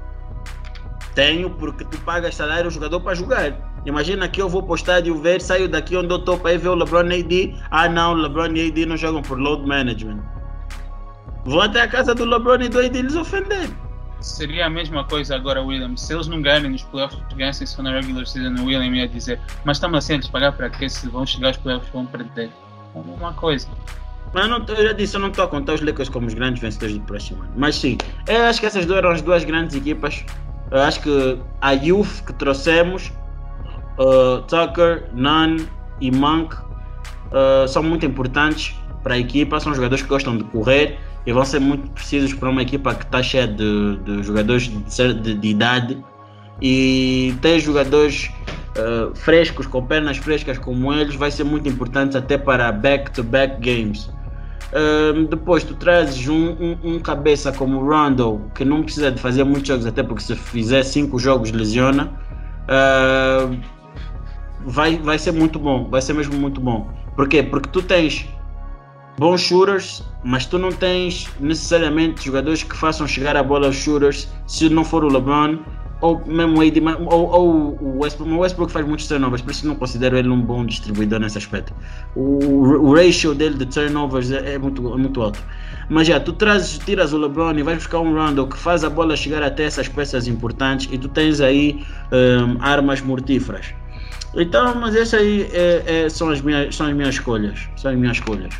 Tenho, 1.15 1.51
porque 1.51 1.85
tu 1.85 1.99
pagas 2.01 2.35
salário 2.35 2.65
ao 2.65 2.71
jogador 2.71 3.01
para 3.01 3.15
jogar. 3.15 3.73
Imagina 3.85 4.29
que 4.29 4.41
eu 4.41 4.49
vou 4.49 4.63
para 4.63 4.73
o 4.73 4.75
estádio 4.77 5.21
ver, 5.21 5.41
saio 5.41 5.69
daqui 5.69 5.97
onde 5.97 6.13
eu 6.13 6.19
estou 6.19 6.39
para 6.39 6.55
ir 6.55 6.59
ver 6.59 6.69
o 6.69 6.75
LeBron 6.75 7.09
e 7.11 7.21
AD. 7.21 7.55
Ah 7.71 7.89
não, 7.89 8.15
LeBron 8.15 8.55
e 8.55 8.69
AD 8.69 8.87
não 8.87 8.97
jogam 8.97 9.21
por 9.23 9.39
load 9.39 9.67
management. 9.67 10.23
Vou 11.45 11.61
até 11.61 11.81
a 11.83 11.89
casa 11.89 12.15
do 12.15 12.25
LeBron 12.25 12.63
e 12.63 12.69
do 12.69 12.79
AD 12.79 13.03
lhes 13.03 13.17
ofender. 13.17 13.69
Seria 14.21 14.67
a 14.67 14.71
mesma 14.71 15.05
coisa 15.05 15.35
agora, 15.35 15.61
William. 15.61 15.97
Se 15.97 16.15
eles 16.15 16.29
não 16.29 16.41
ganharem 16.41 16.71
nos 16.71 16.85
playoffs, 16.85 17.21
ganhassem 17.35 17.67
só 17.67 17.83
na 17.83 17.91
regular 17.91 18.25
season, 18.25 18.55
o 18.63 18.67
William 18.67 18.95
ia 18.95 19.09
dizer, 19.09 19.41
mas 19.65 19.79
estamos 19.79 19.99
assim, 19.99 20.15
eles 20.15 20.29
pagar 20.29 20.53
para 20.53 20.71
quê? 20.71 20.89
Se 20.89 21.09
vão 21.09 21.27
chegar 21.27 21.49
aos 21.49 21.57
playoffs, 21.57 21.91
vão 21.93 22.07
perder. 22.07 22.51
É 22.95 22.99
uma 22.99 23.33
coisa. 23.33 23.67
Mas 24.33 24.45
eu, 24.45 24.51
não, 24.51 24.65
eu 24.65 24.83
já 24.85 24.93
disse, 24.93 25.17
eu 25.17 25.21
não 25.21 25.29
estou 25.29 25.45
a 25.45 25.49
contar 25.49 25.75
os 25.75 25.81
Lakers 25.81 26.09
como 26.09 26.29
os 26.29 26.35
grandes 26.35 26.63
vencedores 26.63 26.97
do 26.97 27.03
próximo 27.03 27.43
ano. 27.43 27.53
Mas 27.57 27.75
sim, 27.75 27.99
eu 28.29 28.45
acho 28.45 28.61
que 28.61 28.67
essas 28.67 28.87
duas 28.87 28.99
eram 28.99 29.11
as 29.11 29.21
duas 29.21 29.45
grandes 29.45 29.75
equipas. 29.75 30.25
Eu 30.73 30.81
acho 30.81 31.01
que 31.03 31.39
a 31.61 31.73
Youth 31.73 32.25
que 32.27 32.33
trouxemos, 32.33 33.13
uh, 33.99 34.41
Tucker, 34.49 35.05
Nunn 35.13 35.59
e 36.01 36.11
Monk, 36.11 36.55
uh, 36.57 37.69
são 37.69 37.83
muito 37.83 38.07
importantes 38.07 38.75
para 39.03 39.15
a 39.15 39.19
equipa. 39.19 39.61
São 39.61 39.75
jogadores 39.75 40.03
que 40.03 40.09
gostam 40.09 40.37
de 40.37 40.45
correr 40.45 40.99
e 41.27 41.33
vão 41.33 41.45
ser 41.45 41.61
muito 41.61 41.91
precisos 41.91 42.33
para 42.33 42.49
uma 42.49 42.63
equipa 42.63 42.95
que 42.95 43.05
está 43.05 43.23
cheia 43.23 43.47
de, 43.47 43.97
de 43.99 44.23
jogadores 44.23 44.63
de, 44.65 45.15
de- 45.15 45.35
de 45.35 45.49
idade. 45.49 46.03
E 46.61 47.35
ter 47.43 47.59
jogadores 47.61 48.31
uh, 48.79 49.15
frescos, 49.15 49.67
com 49.67 49.85
pernas 49.85 50.17
frescas 50.17 50.57
como 50.59 50.93
eles, 50.93 51.15
vai 51.17 51.31
ser 51.31 51.45
muito 51.45 51.69
importante 51.69 52.17
até 52.17 52.39
para 52.39 52.73
back-to-back 52.73 53.61
games. 53.61 54.09
Um, 54.75 55.25
depois 55.27 55.63
tu 55.65 55.75
trazes 55.75 56.27
um, 56.29 56.51
um- 56.53 56.79
um 56.83 56.99
cabeça 56.99 57.53
como 57.53 57.79
o 57.81 57.87
Rondo, 57.87 58.41
que 58.55 58.65
não 58.65 58.83
precisa 58.83 59.11
de 59.13 59.21
fazer 59.21 59.45
muitos 59.45 59.69
jogos, 59.69 59.85
até 59.87 60.03
porque 60.03 60.23
se 60.23 60.35
fizer 60.35 60.83
cinco 60.83 61.19
jogos 61.19 61.53
lesiona. 61.53 62.11
Uh, 62.65 63.59
vai, 64.65 64.97
vai 64.99 65.19
ser 65.19 65.33
muito 65.33 65.59
bom, 65.59 65.89
vai 65.91 66.01
ser 66.01 66.15
mesmo 66.15 66.35
muito 66.39 66.61
bom. 66.61 66.89
Por 67.17 67.29
quê? 67.29 67.43
Porque 67.43 67.69
tu 67.69 67.83
tens 67.83 68.27
bons 69.19 69.43
shooters, 69.43 70.03
mas 70.25 70.47
tu 70.47 70.59
não 70.59 70.71
tens 70.73 71.29
necessariamente 71.39 72.25
jogadores 72.25 72.63
que 72.63 72.75
façam 72.75 73.07
chegar 73.07 73.37
a 73.37 73.43
bola 73.43 73.67
aos 73.67 73.77
shooters 73.77 74.27
se 74.47 74.69
não 74.71 74.85
for 74.85 75.05
o 75.05 75.09
LeBron 75.09 75.59
ou 76.03 76.21
mesmo 76.27 76.61
AD, 76.61 76.83
ou, 77.07 77.31
ou 77.31 77.79
o 77.81 77.99
Westbrook. 78.01 78.33
O 78.33 78.39
Westbrook 78.41 78.73
faz 78.73 78.85
muitos 78.85 79.07
turnovers, 79.07 79.41
por 79.41 79.53
isso 79.53 79.67
não 79.67 79.77
considero 79.77 80.19
ele 80.19 80.29
um 80.29 80.41
bom 80.41 80.67
distribuidor 80.67 81.21
nesse 81.21 81.39
aspecto. 81.39 81.73
O, 82.15 82.89
o 82.89 82.95
ratio 82.95 83.35
dele 83.35 83.57
de 83.57 83.67
turnovers 83.67 84.33
é, 84.33 84.55
é 84.55 84.59
muito, 84.59 84.93
é 84.93 84.97
muito 84.97 85.23
alto. 85.23 85.39
Mas 85.89 86.09
já, 86.09 86.19
tu 86.19 86.33
trazes, 86.33 86.79
tiras 86.79 87.13
o 87.13 87.19
LeBron 87.19 87.53
e 87.53 87.63
vais 87.63 87.79
buscar 87.79 88.01
um 88.01 88.13
Rondo 88.15 88.47
que 88.49 88.59
faz 88.59 88.83
a 88.83 88.91
bola 88.91 89.17
chegar 89.17 89.43
até 89.43 89.63
essas 89.63 89.89
peças 89.89 90.27
importantes 90.27 90.89
e 90.91 90.99
tu 90.99 91.09
tens 91.09 91.41
aí 91.41 91.85
hum, 92.13 92.57
armas 92.61 93.01
mortíferas. 93.01 93.73
Então, 94.35 94.75
mas 94.75 94.97
essas 94.97 95.21
aí 95.21 95.49
é- 95.53 96.05
é- 96.05 96.09
são, 96.09 96.31
as 96.31 96.41
minhas, 96.41 96.75
são 96.75 96.87
as 96.87 96.95
minhas 96.95 97.15
escolhas. 97.15 97.69
São 97.77 97.93
as 97.93 97.97
minhas 97.97 98.17
escolhas. 98.17 98.53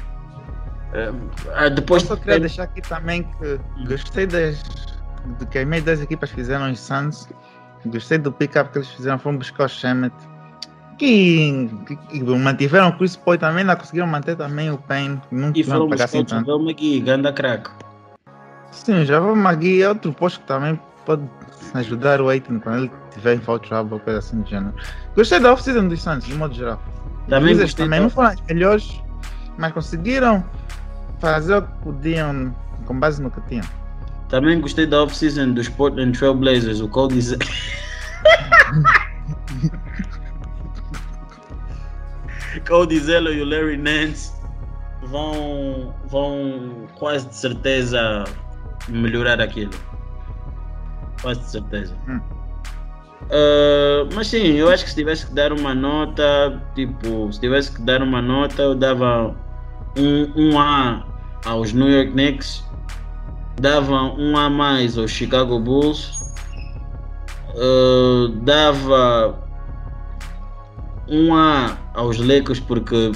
Hum, 0.95 1.29
ah, 1.55 1.65
Eu 1.65 1.71
depois 1.71 2.03
só 2.05 2.15
queria 2.15 2.39
deixar 2.39 2.65
aqui 2.65 2.83
também 2.83 3.25
que 3.25 3.59
gostei 3.89 4.27
das, 4.27 4.63
do 5.39 5.47
que 5.47 5.59
as 5.59 5.67
minhas 5.67 5.85
duas 5.85 6.01
equipas 6.01 6.31
fizeram 6.31 6.71
os 6.71 6.81
Suns. 6.81 7.29
Gostei 7.87 8.19
do 8.19 8.31
pick-up 8.31 8.71
que 8.71 8.79
eles 8.79 8.89
fizeram, 8.89 9.19
foram 9.19 9.39
buscar 9.39 9.65
o 9.65 9.69
Shemet. 9.69 10.15
Que, 10.99 11.69
que, 11.87 11.97
que 11.97 12.23
mantiveram 12.23 12.91
o 12.91 12.97
Chris 12.97 13.17
Paul 13.17 13.39
também, 13.39 13.61
ainda 13.61 13.75
conseguiram 13.75 14.07
manter 14.07 14.37
também 14.37 14.71
o 14.71 14.79
Payne. 14.79 15.21
Não 15.33 15.53
e 15.55 15.65
foram 15.65 15.89
buscar 15.89 16.09
o. 16.09 16.29
Javel 16.29 16.61
McGee, 16.61 17.01
ganda 17.01 17.33
crack. 17.33 17.71
Sim, 18.71 19.05
já 19.05 19.21
vou 19.21 19.37
Magui 19.37 19.83
é 19.83 19.89
outro 19.89 20.13
posto 20.13 20.41
que 20.41 20.47
também 20.47 20.79
pode 21.05 21.23
ajudar 21.75 22.21
o 22.21 22.29
Aiton 22.29 22.59
quando 22.61 22.85
ele 22.85 22.91
tiver 23.11 23.35
em 23.35 23.39
foul 23.39 23.59
trouble, 23.59 24.01
coisa 24.01 24.19
assim 24.19 24.41
do 24.41 24.49
gênero. 24.49 24.75
Gostei 25.15 25.41
da 25.41 25.53
off-season 25.53 25.89
dos 25.89 26.03
Suns, 26.03 26.25
de 26.25 26.35
modo 26.35 26.55
geral. 26.55 26.81
Também 27.29 27.55
Os 27.55 27.75
também 27.75 28.01
não 28.01 28.11
foram 28.11 28.31
as 28.31 28.41
melhores, 28.43 29.03
mas 29.59 29.73
conseguiram 29.73 30.45
fazer 31.19 31.57
o 31.57 31.63
que 31.63 31.73
podiam 31.83 32.55
com 32.87 32.99
base 32.99 33.23
no 33.23 33.31
que 33.31 33.41
tinham. 33.43 33.65
Também 34.33 34.61
gostei 34.63 34.87
da 34.87 35.03
off-season 35.03 35.53
dos 35.53 35.69
Portland 35.69 36.19
Trail 36.19 36.33
Blazers, 36.33 36.81
o 36.81 36.89
Cody 36.89 37.21
Z. 37.21 37.37
Cody 42.67 42.99
Zello 42.99 43.31
e 43.31 43.43
o 43.43 43.45
Larry 43.45 43.77
Nance 43.77 44.33
vão, 45.03 45.95
vão 46.07 46.89
quase 46.99 47.29
de 47.29 47.37
certeza 47.37 48.25
melhorar 48.89 49.39
aquilo. 49.39 49.75
Quase 51.21 51.41
de 51.41 51.51
certeza. 51.51 51.95
Hum. 52.09 52.19
Ah, 53.31 54.09
mas 54.15 54.29
sim, 54.29 54.55
eu 54.55 54.71
acho 54.71 54.85
que 54.85 54.91
se 54.91 54.97
tivesse 54.97 55.27
que 55.27 55.35
dar 55.35 55.53
uma 55.53 55.75
nota, 55.75 56.59
tipo, 56.75 57.31
se 57.31 57.39
tivesse 57.39 57.71
que 57.71 57.83
dar 57.83 58.03
uma 58.03 58.23
nota, 58.23 58.63
eu 58.63 58.75
dava 58.75 59.37
um, 59.95 60.33
um 60.35 60.59
A 60.59 61.05
aos 61.45 61.75
New 61.75 61.91
York 61.91 62.13
Knicks, 62.13 62.65
dava 63.61 64.03
um 64.19 64.37
A 64.37 64.49
mais 64.51 64.97
aos 64.99 65.11
Chicago 65.11 65.59
Bulls, 65.59 66.23
ah, 67.57 68.31
dava 68.43 69.39
um 71.09 71.35
A 71.35 71.77
aos 71.95 72.19
Lakers 72.19 72.61
porque 72.61 73.13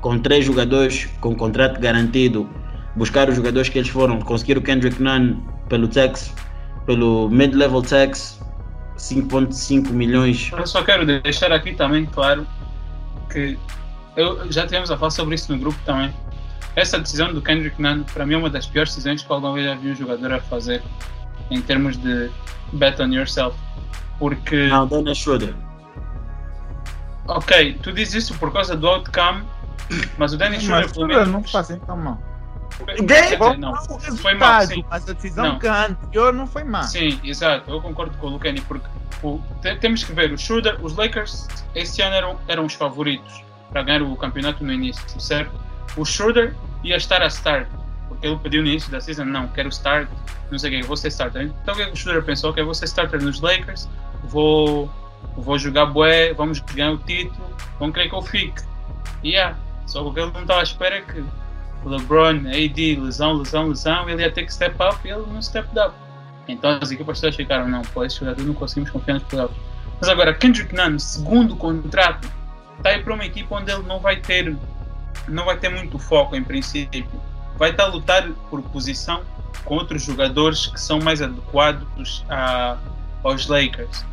com 0.00 0.18
três 0.18 0.44
jogadores 0.44 1.08
com 1.20 1.34
contrato 1.34 1.80
garantido, 1.80 2.48
buscar 2.94 3.28
os 3.28 3.36
jogadores 3.36 3.68
que 3.68 3.78
eles 3.78 3.88
foram, 3.88 4.20
conseguir 4.20 4.58
o 4.58 4.62
Kendrick 4.62 5.02
Nunn 5.02 5.36
pelo 5.68 5.88
tax, 5.88 6.34
pelo 6.86 7.28
mid-level 7.30 7.82
tax, 7.82 8.38
5.5 8.98 9.90
milhões. 9.90 10.50
Eu 10.52 10.66
só 10.66 10.82
quero 10.82 11.06
deixar 11.06 11.52
aqui 11.52 11.72
também 11.72 12.06
claro 12.06 12.46
que 13.30 13.58
eu 14.16 14.50
já 14.52 14.66
tivemos 14.66 14.90
a 14.90 14.96
falar 14.96 15.10
sobre 15.10 15.34
isso 15.34 15.50
no 15.52 15.58
grupo 15.58 15.78
também. 15.84 16.12
Essa 16.76 16.98
decisão 16.98 17.32
do 17.32 17.40
Kendrick 17.40 17.80
Nunn, 17.80 18.02
para 18.12 18.26
mim, 18.26 18.34
é 18.34 18.38
uma 18.38 18.50
das 18.50 18.66
piores 18.66 18.90
decisões 18.90 19.22
que 19.22 19.32
alguma 19.32 19.52
vez 19.54 19.66
já 19.66 19.74
vi 19.74 19.90
um 19.90 19.94
jogador 19.94 20.32
a 20.32 20.40
fazer 20.40 20.82
em 21.50 21.60
termos 21.60 21.96
de 21.96 22.30
bet 22.72 23.00
on 23.00 23.06
yourself. 23.12 23.56
Porque, 24.18 24.66
Não, 24.68 24.86
Dennis 24.86 25.18
Schroeder. 25.18 25.54
ok, 27.26 27.78
tu 27.82 27.92
dizes 27.92 28.24
isso 28.24 28.34
por 28.38 28.52
causa 28.52 28.76
do 28.76 28.86
outcome, 28.88 29.44
mas 30.18 30.32
o 30.32 30.36
Dennis 30.36 30.62
Schroeder, 30.62 30.88
Mas 30.88 30.96
eu 30.96 31.06
menos. 31.06 31.28
não 31.28 31.42
faço 31.44 31.72
então 31.72 31.96
mal. 31.96 32.18
Não. 33.58 33.72
o 33.72 34.16
Foi 34.16 34.34
mal, 34.34 34.62
sim. 34.62 34.84
mas 34.90 35.08
a 35.08 35.12
decisão 35.12 35.44
Não. 35.44 35.58
que 35.60 35.68
a 35.68 35.86
anterior 35.86 36.32
não 36.32 36.46
foi 36.46 36.64
má. 36.64 36.82
Sim, 36.82 37.20
exato, 37.22 37.70
eu 37.70 37.80
concordo 37.80 38.16
com 38.18 38.26
o 38.26 38.30
Lucani, 38.30 38.60
porque 38.62 38.86
o- 39.22 39.40
te- 39.62 39.76
temos 39.76 40.02
que 40.02 40.12
ver, 40.12 40.32
o 40.32 40.38
Schroeder, 40.38 40.76
os 40.84 40.96
Lakers 40.96 41.46
este 41.74 42.02
ano 42.02 42.16
eram, 42.16 42.36
eram 42.48 42.64
os 42.64 42.74
favoritos 42.74 43.44
para 43.70 43.82
ganhar 43.84 44.02
o 44.02 44.16
campeonato 44.16 44.64
no 44.64 44.72
início, 44.72 45.04
certo? 45.20 45.52
O 45.96 46.04
Schroeder 46.04 46.54
ia 46.82 46.96
estar 46.96 47.22
a 47.22 47.26
start, 47.26 47.68
porque 48.08 48.26
ele 48.26 48.36
pediu 48.38 48.62
no 48.62 48.68
início 48.68 48.90
da 48.90 49.00
season, 49.00 49.24
não, 49.24 49.48
quero 49.48 49.68
start, 49.68 50.08
não 50.50 50.58
sei 50.58 50.70
o 50.78 50.82
que, 50.82 50.86
vou 50.86 50.96
ser 50.96 51.08
starter. 51.08 51.52
Então 51.62 51.74
o 51.74 51.76
que, 51.76 51.82
o 51.84 51.96
Schroeder 51.96 52.24
pensou? 52.24 52.50
Ok, 52.50 52.62
vou 52.62 52.74
ser 52.74 52.86
starter 52.86 53.22
nos 53.22 53.40
Lakers, 53.40 53.88
vou, 54.24 54.90
vou 55.36 55.58
jogar 55.58 55.86
bué, 55.86 56.32
vamos 56.34 56.60
ganhar 56.60 56.92
o 56.92 56.98
título, 56.98 57.56
vão 57.78 57.90
querer 57.90 58.08
que 58.08 58.14
eu 58.14 58.22
fique. 58.22 58.62
E 59.22 59.30
yeah, 59.30 59.56
só 59.86 60.08
que 60.10 60.20
ele 60.20 60.30
não 60.32 60.42
estava 60.42 60.60
à 60.60 60.62
espera 60.62 60.96
é 60.96 61.00
que 61.00 61.24
LeBron, 61.84 62.48
AD, 62.48 62.96
lesão, 62.96 63.34
lesão, 63.34 63.68
lesão, 63.68 64.08
ele 64.08 64.22
ia 64.22 64.30
ter 64.30 64.44
que 64.44 64.52
step 64.52 64.74
up 64.82 64.98
e 65.04 65.10
ele 65.10 65.26
não 65.26 65.40
step 65.42 65.68
up. 65.78 65.94
Então 66.48 66.78
as 66.80 66.90
equipas 66.90 67.20
todas 67.20 67.36
ficaram, 67.36 67.68
não, 67.68 67.82
pô, 67.82 68.04
esse 68.04 68.18
jogador 68.18 68.42
não 68.44 68.54
conseguimos 68.54 68.90
confiar 68.90 69.14
nos 69.14 69.22
playoffs. 69.24 69.56
Mas 70.00 70.08
agora, 70.08 70.34
Kendrick 70.34 70.74
Nunn, 70.74 70.98
segundo 70.98 71.56
contrato, 71.56 72.28
está 72.76 72.90
aí 72.90 73.02
para 73.02 73.14
uma 73.14 73.24
equipa 73.24 73.56
onde 73.56 73.70
ele 73.72 73.82
não 73.82 74.00
vai 74.00 74.16
ter 74.16 74.54
não 75.28 75.44
vai 75.44 75.56
ter 75.56 75.68
muito 75.68 75.98
foco 75.98 76.36
em 76.36 76.42
princípio. 76.42 77.20
Vai 77.56 77.70
estar 77.70 77.84
a 77.84 77.86
lutar 77.86 78.28
por 78.50 78.62
posição 78.62 79.22
com 79.64 79.74
outros 79.76 80.02
jogadores 80.02 80.66
que 80.66 80.80
são 80.80 80.98
mais 81.00 81.22
adequados 81.22 82.24
a, 82.28 82.76
aos 83.22 83.46
Lakers. 83.46 84.04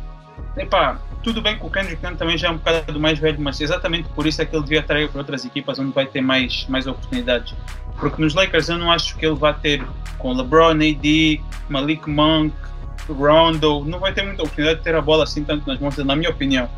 Epá, 0.56 0.98
tudo 1.22 1.40
bem 1.40 1.58
que 1.58 1.64
o 1.64 1.70
Kendrick 1.70 2.02
Nunn 2.02 2.16
também 2.16 2.36
já 2.36 2.48
é 2.48 2.50
um 2.50 2.56
bocado 2.56 2.98
mais 2.98 3.18
velho, 3.18 3.40
mas 3.40 3.60
exatamente 3.60 4.08
por 4.10 4.26
isso 4.26 4.42
é 4.42 4.44
que 4.44 4.54
ele 4.54 4.62
devia 4.62 4.80
atrair 4.80 5.08
para 5.08 5.18
outras 5.18 5.44
equipas 5.44 5.78
onde 5.78 5.92
vai 5.92 6.06
ter 6.06 6.20
mais, 6.20 6.66
mais 6.68 6.86
oportunidades. 6.86 7.54
Porque 7.98 8.20
nos 8.20 8.34
Lakers 8.34 8.68
eu 8.68 8.78
não 8.78 8.90
acho 8.90 9.16
que 9.16 9.24
ele 9.24 9.36
vai 9.36 9.54
ter 9.54 9.84
com 10.18 10.32
LeBron, 10.32 10.72
AD, 10.72 11.40
Malik 11.68 12.08
Monk, 12.08 12.54
Rondo, 13.08 13.84
não 13.84 13.98
vai 13.98 14.12
ter 14.12 14.22
muita 14.22 14.42
oportunidade 14.42 14.78
de 14.78 14.84
ter 14.84 14.94
a 14.94 15.00
bola 15.00 15.24
assim 15.24 15.44
tanto 15.44 15.66
nas 15.66 15.78
mãos, 15.78 15.96
na 15.98 16.16
minha 16.16 16.30
opinião. 16.30 16.68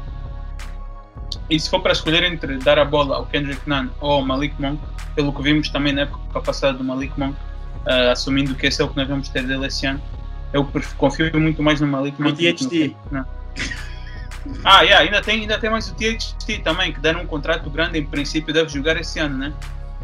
E 1.51 1.59
se 1.59 1.69
for 1.69 1.81
para 1.81 1.93
escolher 1.93 2.23
entre 2.25 2.59
dar 2.59 2.79
a 2.79 2.85
bola 2.85 3.17
ao 3.17 3.27
Kendrick 3.27 3.69
Nunn 3.69 3.89
ou 4.01 4.13
ao 4.13 4.23
Malik 4.25 4.55
Monk, 4.61 4.81
pelo 5.15 5.33
que 5.33 5.43
vimos 5.43 5.69
também 5.69 5.93
na 5.93 6.03
época 6.03 6.41
passada 6.41 6.79
do 6.79 6.85
Malik 6.85 7.19
Monk, 7.19 7.37
uh, 7.87 8.11
assumindo 8.11 8.55
que 8.55 8.67
esse 8.67 8.81
é 8.81 8.85
o 8.85 8.89
que 8.89 8.97
nós 8.97 9.09
vamos 9.09 9.29
ter 9.29 9.43
dele 9.45 9.67
esse 9.67 9.87
ano, 9.87 10.01
eu 10.53 10.69
confio 10.97 11.39
muito 11.39 11.63
mais 11.63 11.81
no 11.81 11.87
Malik 11.87 12.21
Monk. 12.21 12.43
E 12.43 12.53
THT. 12.53 12.97
Ah, 14.63 14.83
yeah, 14.83 15.05
ainda, 15.05 15.23
tem, 15.23 15.41
ainda 15.41 15.59
tem 15.59 15.71
mais 15.71 15.89
o 15.89 15.95
THT 15.95 16.63
também, 16.63 16.93
que 16.93 17.01
deram 17.01 17.23
um 17.23 17.27
contrato 17.27 17.69
grande, 17.71 17.99
em 17.99 18.05
princípio 18.05 18.53
deve 18.53 18.69
jogar 18.69 18.97
esse 18.99 19.19
ano, 19.19 19.39
né? 19.39 19.53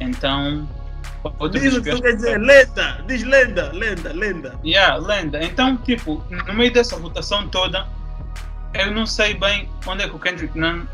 Então. 0.01 0.69
Diz 1.51 1.75
o 1.77 1.83
que 1.83 2.01
quer 2.01 2.15
dizer, 2.15 2.41
lenda, 2.41 3.05
diz 3.07 3.23
lenda, 3.23 3.71
lenda, 3.73 4.13
lenda. 4.13 4.59
Yeah, 4.65 4.97
lenda. 4.97 5.45
Então, 5.45 5.77
tipo, 5.77 6.25
no 6.31 6.55
meio 6.55 6.73
dessa 6.73 6.97
votação 6.97 7.47
toda, 7.49 7.87
eu 8.73 8.91
não 8.91 9.05
sei 9.05 9.35
bem 9.35 9.69
onde 9.87 10.05
é 10.05 10.09
que 10.09 10.17
o 10.17 10.19
Kendrick 10.19 10.59
Nunn 10.59 10.87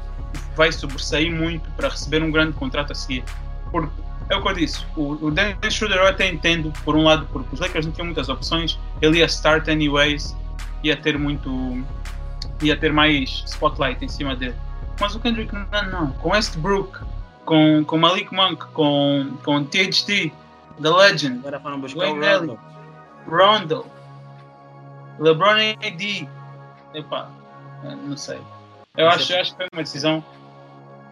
vai 0.56 0.72
sobressair 0.72 1.32
muito 1.32 1.70
para 1.72 1.88
receber 1.88 2.22
um 2.22 2.30
grande 2.30 2.52
contrato 2.52 2.92
a 2.92 2.94
seguir. 2.94 3.24
Porque 3.70 3.90
é 4.28 4.36
o 4.36 4.42
que 4.42 4.48
eu 4.48 4.54
disse, 4.54 4.84
o, 4.96 5.12
o 5.26 5.30
Dennis 5.30 5.74
Schroeder 5.74 5.98
eu 5.98 6.06
até 6.08 6.28
entendo, 6.28 6.72
por 6.84 6.96
um 6.96 7.04
lado, 7.04 7.26
porque 7.32 7.54
os 7.54 7.60
Lakers 7.60 7.86
não 7.86 7.92
tinham 7.92 8.06
muitas 8.06 8.28
opções, 8.28 8.78
ele 9.00 9.18
ia 9.18 9.26
start 9.26 9.68
anyways, 9.68 10.36
ia 10.82 10.96
ter 10.96 11.18
muito. 11.18 11.84
ia 12.62 12.76
ter 12.76 12.92
mais 12.92 13.44
spotlight 13.46 14.04
em 14.04 14.08
cima 14.08 14.34
dele. 14.34 14.54
Mas 15.00 15.14
o 15.14 15.20
Kendrick 15.20 15.54
Nunn 15.54 15.90
não, 15.90 16.10
com 16.12 16.30
Westbrook, 16.30 16.98
com, 17.44 17.84
com 17.84 17.98
Malik 17.98 18.34
Monk, 18.34 18.64
com, 18.72 19.36
com 19.44 19.64
THT, 19.64 20.32
The 20.82 20.90
Legend, 20.90 21.38
Agora 21.40 21.60
foram 21.60 21.80
buscar 21.80 22.08
o 22.08 22.14
Rondo. 22.14 22.58
Rondo, 23.28 23.86
LeBron 25.18 25.76
AD, 25.82 26.28
epá, 26.94 27.30
não 28.06 28.16
sei. 28.16 28.40
Eu 28.96 29.08
acho, 29.08 29.32
eu 29.32 29.40
acho 29.40 29.50
que 29.52 29.56
foi 29.56 29.66
uma 29.72 29.82
decisão. 29.82 30.24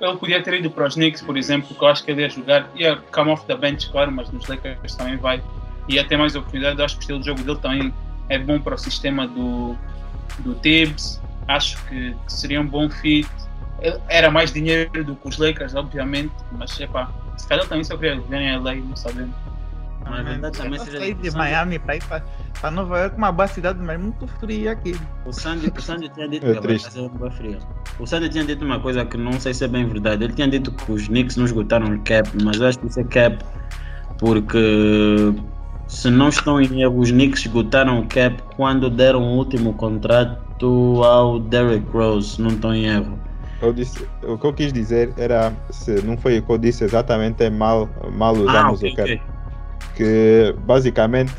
Ele 0.00 0.16
podia 0.16 0.42
ter 0.42 0.54
ido 0.54 0.70
para 0.70 0.86
os 0.86 0.94
Knicks, 0.94 1.22
por 1.22 1.36
exemplo, 1.36 1.74
que 1.74 1.82
eu 1.82 1.88
acho 1.88 2.04
que 2.04 2.10
ele 2.10 2.22
ia 2.22 2.28
jogar, 2.28 2.68
ia 2.74 2.96
come 3.12 3.30
off 3.30 3.46
the 3.46 3.56
bench, 3.56 3.90
claro, 3.90 4.10
mas 4.10 4.30
nos 4.30 4.46
Lakers 4.46 4.94
também 4.96 5.16
vai. 5.16 5.42
Ia 5.88 6.04
ter 6.06 6.16
mais 6.16 6.34
oportunidade. 6.34 6.78
Eu 6.78 6.84
acho 6.84 6.96
que 6.96 7.00
o 7.00 7.02
estilo 7.02 7.20
de 7.20 7.26
jogo 7.26 7.42
dele 7.42 7.58
também 7.58 7.94
é 8.28 8.38
bom 8.38 8.58
para 8.58 8.74
o 8.74 8.78
sistema 8.78 9.26
do, 9.28 9.76
do 10.40 10.54
Tibbs. 10.56 11.20
Acho 11.46 11.82
que, 11.86 12.14
que 12.14 12.32
seria 12.32 12.60
um 12.60 12.66
bom 12.66 12.88
fit. 12.88 13.28
Era 14.08 14.30
mais 14.30 14.52
dinheiro 14.52 15.04
do 15.04 15.14
que 15.14 15.28
os 15.28 15.36
Lakers, 15.36 15.74
obviamente, 15.74 16.32
mas 16.52 16.78
epá, 16.80 17.10
se 17.36 17.46
calhar 17.46 17.66
também 17.66 17.84
só 17.84 17.96
queria 17.96 18.18
viver 18.18 18.40
em 18.40 18.58
LA, 18.58 18.76
não 18.76 18.96
sabemos. 18.96 19.34
Na 20.04 20.22
verdade, 20.22 20.56
também 20.56 20.78
sair 20.78 21.14
de 21.14 21.30
Miami 21.30 21.78
para 21.78 21.96
ir 21.96 22.04
para 22.04 22.24
Nova 22.70 22.98
York, 22.98 23.16
uma 23.16 23.30
boa 23.30 23.46
cidade, 23.46 23.78
mas 23.82 24.00
muito 24.00 24.26
fria 24.26 24.72
aqui. 24.72 24.98
O 25.26 25.32
Sandy, 25.32 25.72
o 25.76 25.80
Sandy 25.80 26.08
tinha 26.08 26.28
dito 26.28 26.46
É 26.46 26.54
que. 26.54 27.58
O 27.98 28.06
Sandy 28.06 28.28
tinha 28.28 28.44
dito 28.44 28.64
uma 28.64 28.80
coisa 28.80 29.04
que 29.04 29.16
não 29.16 29.32
sei 29.38 29.52
se 29.52 29.64
é 29.64 29.68
bem 29.68 29.86
verdade. 29.86 30.24
Ele 30.24 30.32
tinha 30.32 30.48
dito 30.48 30.72
que 30.72 30.90
os 30.90 31.08
Knicks 31.08 31.36
não 31.36 31.44
esgotaram 31.44 31.94
o 31.94 32.00
cap, 32.00 32.28
mas 32.42 32.60
eu 32.60 32.66
acho 32.66 32.78
que 32.78 32.86
isso 32.86 33.00
é 33.00 33.04
cap 33.04 33.44
porque 34.18 35.34
se 35.86 36.10
não 36.10 36.28
estão 36.28 36.60
em 36.60 36.82
erro, 36.82 36.98
os 36.98 37.10
Knicks 37.10 37.40
esgotaram 37.42 38.00
o 38.00 38.06
cap 38.06 38.42
quando 38.56 38.88
deram 38.88 39.22
o 39.22 39.36
último 39.36 39.74
contrato 39.74 41.02
ao 41.04 41.40
Derrick 41.40 41.86
Rose, 41.92 42.40
não 42.40 42.48
estão 42.48 42.74
em 42.74 42.86
erro. 42.86 43.18
Eu 43.60 43.72
disse, 43.72 44.06
o 44.22 44.38
que 44.38 44.46
eu 44.46 44.52
quis 44.52 44.72
dizer 44.72 45.12
era, 45.16 45.52
se 45.70 46.02
não 46.02 46.16
foi 46.16 46.38
o 46.38 46.42
que 46.42 46.50
eu 46.50 46.58
disse 46.58 46.84
exatamente, 46.84 47.42
é 47.42 47.50
mal, 47.50 47.88
mal 48.12 48.34
usamos 48.34 48.80
ok, 48.80 48.92
o 48.92 48.96
cap. 48.96 49.12
ok. 49.12 49.22
Que 49.94 50.54
basicamente, 50.66 51.32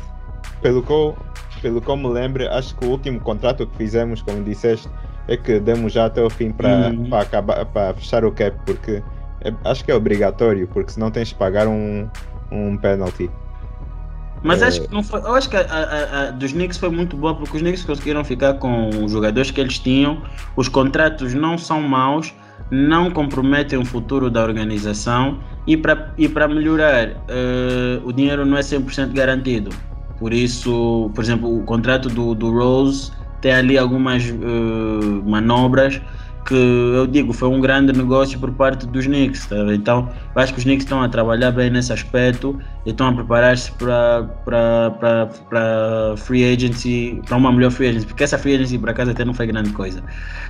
pelo 0.62 0.82
que, 0.82 0.90
eu, 0.90 1.16
pelo 1.62 1.80
que 1.80 1.88
eu 1.88 1.96
me 1.96 2.08
lembro, 2.08 2.48
acho 2.52 2.74
que 2.76 2.84
o 2.84 2.90
último 2.90 3.20
contrato 3.20 3.66
que 3.66 3.76
fizemos, 3.76 4.22
como 4.22 4.42
disseste, 4.42 4.88
é 5.28 5.36
que 5.36 5.58
demos 5.60 5.92
já 5.92 6.06
até 6.06 6.22
o 6.22 6.30
fim 6.30 6.50
para 6.52 6.90
Uhum. 6.90 7.14
acabar 7.14 7.64
para 7.66 7.94
fechar 7.94 8.24
o 8.24 8.32
cap, 8.32 8.56
porque 8.64 9.02
é- 9.42 9.52
acho 9.64 9.84
que 9.84 9.90
é 9.90 9.94
obrigatório, 9.94 10.68
porque 10.68 10.92
senão 10.92 11.10
tens 11.10 11.28
de 11.28 11.34
pagar 11.34 11.66
um, 11.66 12.08
um 12.50 12.76
penalty. 12.76 13.30
Mas 14.42 14.62
É. 14.62 14.66
acho 14.66 14.82
que 14.82 14.92
não 14.94 15.02
foi. 15.02 15.20
Eu 15.20 15.34
acho 15.34 15.48
que 15.50 15.56
a, 15.56 15.60
a- 15.62 16.28
a 16.28 16.30
dos 16.30 16.52
Knicks 16.52 16.78
foi 16.78 16.90
muito 16.90 17.16
boa 17.16 17.34
porque 17.34 17.56
os 17.56 17.62
Knicks 17.62 17.84
conseguiram 17.84 18.22
ficar 18.22 18.54
com 18.54 18.90
os 19.04 19.10
jogadores 19.10 19.50
que 19.50 19.60
eles 19.60 19.78
tinham. 19.78 20.22
Os 20.54 20.68
contratos 20.68 21.34
não 21.34 21.58
são 21.58 21.80
maus, 21.80 22.32
não 22.70 23.10
comprometem 23.10 23.78
o 23.78 23.84
futuro 23.84 24.30
da 24.30 24.42
organização 24.42 25.38
e 25.66 25.76
para 25.76 26.12
e 26.16 26.28
melhorar, 26.28 27.08
eh, 27.28 28.00
o 28.04 28.12
dinheiro 28.12 28.44
não 28.46 28.56
é 28.56 28.62
100% 28.62 29.12
garantido. 29.12 29.70
Por 30.18 30.32
isso, 30.32 31.10
por 31.14 31.22
exemplo, 31.22 31.58
o 31.58 31.62
contrato 31.64 32.08
do, 32.08 32.34
do 32.34 32.50
Rose 32.50 33.12
tem 33.40 33.52
ali 33.52 33.76
algumas 33.76 34.24
eh, 34.24 34.32
manobras 35.24 36.00
que 36.46 36.54
eu 36.54 37.06
digo 37.06 37.32
foi 37.32 37.48
um 37.48 37.60
grande 37.60 37.92
negócio 37.92 38.38
por 38.38 38.52
parte 38.52 38.86
dos 38.86 39.06
Knicks. 39.06 39.46
tá? 39.46 39.56
Então, 39.74 40.08
acho 40.34 40.52
que 40.52 40.58
os 40.60 40.64
Knicks 40.64 40.84
estão 40.84 41.02
a 41.02 41.08
trabalhar 41.08 41.50
bem 41.50 41.68
nesse 41.70 41.92
aspecto 41.92 42.58
e 42.86 42.90
estão 42.90 43.08
a 43.08 43.12
preparar-se 43.12 43.72
para 43.72 44.26
free 46.16 46.44
agency, 46.54 47.20
para 47.26 47.36
uma 47.36 47.52
melhor 47.52 47.72
free 47.72 47.88
agency, 47.88 48.06
porque 48.06 48.22
essa 48.22 48.38
free 48.38 48.54
agency 48.54 48.78
por 48.78 48.88
acaso 48.90 49.10
até 49.10 49.24
não 49.24 49.34
foi 49.34 49.48
grande 49.48 49.70
coisa. 49.70 50.02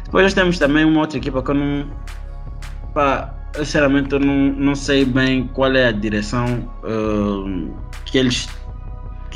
Depois 0.04 0.22
nós 0.22 0.34
temos 0.34 0.58
também 0.58 0.84
uma 0.84 1.00
outra 1.00 1.16
equipa 1.16 1.42
que 1.42 1.50
eu 1.50 1.54
não. 1.54 1.86
Pá, 2.92 3.34
eu, 3.56 3.64
sinceramente 3.64 4.12
eu 4.12 4.20
não, 4.20 4.52
não 4.52 4.74
sei 4.74 5.04
bem 5.04 5.48
qual 5.48 5.74
é 5.74 5.88
a 5.88 5.92
direção 5.92 6.70
hum, 6.84 7.70
que, 8.04 8.18
eles, 8.18 8.48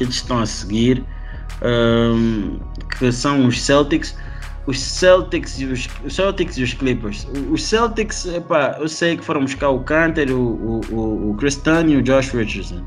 que 0.00 0.04
eles 0.04 0.14
estão 0.14 0.38
a 0.38 0.46
seguir, 0.46 1.04
hum, 1.62 2.58
que 2.98 3.12
são 3.12 3.46
os 3.46 3.60
Celtics. 3.60 4.16
Os 4.66 4.80
Celtics 4.80 5.60
e 5.60 5.66
os, 5.66 5.88
os 6.04 6.14
Celtics 6.14 6.56
e 6.56 6.62
os 6.62 6.72
Clippers. 6.72 7.26
Os 7.50 7.62
Celtics, 7.62 8.24
epá, 8.26 8.76
eu 8.80 8.88
sei 8.88 9.18
que 9.18 9.24
foram 9.24 9.42
buscar 9.42 9.68
o 9.68 9.80
Canter, 9.80 10.30
o, 10.30 10.40
o, 10.40 10.80
o, 10.90 11.30
o 11.30 11.34
Chris 11.34 11.56
Dunn 11.56 11.88
e 11.88 11.96
o 11.96 12.02
Josh 12.02 12.30
Richardson. 12.30 12.82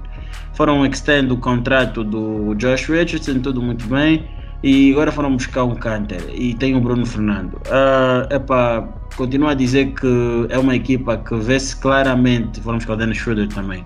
Foram 0.55 0.85
extend 0.85 1.31
o 1.31 1.37
contrato 1.37 2.03
do 2.03 2.55
Josh 2.55 2.87
Richardson, 2.87 3.39
tudo 3.39 3.61
muito 3.61 3.85
bem. 3.85 4.27
E 4.63 4.91
agora 4.93 5.11
foram 5.11 5.35
buscar 5.35 5.65
um 5.65 5.75
Canter 5.75 6.23
e 6.33 6.55
tem 6.55 6.75
o 6.75 6.79
Bruno 6.79 7.05
Fernando. 7.05 7.55
Uh, 7.67 8.33
epá, 8.33 8.87
continuo 9.15 9.49
a 9.49 9.53
dizer 9.53 9.93
que 9.93 10.47
é 10.49 10.57
uma 10.57 10.75
equipa 10.75 11.17
que 11.17 11.35
vê-se 11.35 11.75
claramente. 11.75 12.61
Foram 12.61 12.77
buscar 12.77 12.93
o 12.93 12.95
Dennis 12.95 13.17
Schroeder 13.17 13.49
também. 13.49 13.85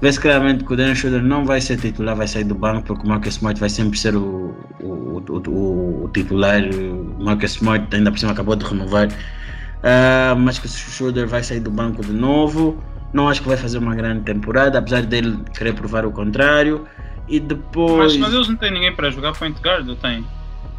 Vê-se 0.00 0.20
claramente 0.20 0.62
que 0.62 0.72
o 0.72 0.76
Dennis 0.76 0.98
Schroeder 0.98 1.22
não 1.22 1.44
vai 1.44 1.60
ser 1.60 1.76
titular, 1.76 2.14
vai 2.14 2.28
sair 2.28 2.44
do 2.44 2.54
banco, 2.54 2.86
porque 2.86 3.04
o 3.04 3.08
Marcus 3.08 3.34
Smart 3.34 3.58
vai 3.58 3.68
sempre 3.68 3.98
ser 3.98 4.14
o, 4.14 4.54
o, 4.80 5.22
o, 5.28 5.50
o, 5.50 6.04
o 6.04 6.10
titular. 6.14 6.62
O 6.62 7.24
Marcus 7.24 7.56
Smart 7.56 7.84
ainda 7.94 8.10
por 8.12 8.18
cima 8.18 8.30
acabou 8.30 8.54
de 8.54 8.64
renovar. 8.64 9.08
Uh, 9.08 10.38
mas 10.38 10.58
que 10.58 10.66
o 10.66 10.68
Schroeder 10.68 11.26
vai 11.26 11.42
sair 11.42 11.60
do 11.60 11.70
banco 11.70 12.04
de 12.04 12.12
novo. 12.12 12.80
Não 13.12 13.28
acho 13.28 13.42
que 13.42 13.48
vai 13.48 13.56
fazer 13.56 13.78
uma 13.78 13.94
grande 13.94 14.22
temporada, 14.22 14.78
apesar 14.78 15.02
dele 15.02 15.38
querer 15.56 15.72
provar 15.74 16.06
o 16.06 16.12
contrário. 16.12 16.86
E 17.26 17.40
depois. 17.40 18.16
Mas, 18.16 18.16
mas 18.18 18.34
eles 18.34 18.48
não 18.48 18.56
têm 18.56 18.72
ninguém 18.72 18.94
para 18.94 19.10
jogar 19.10 19.32
point 19.32 19.60
guard, 19.60 19.88
ou 19.88 19.96
tem? 19.96 20.24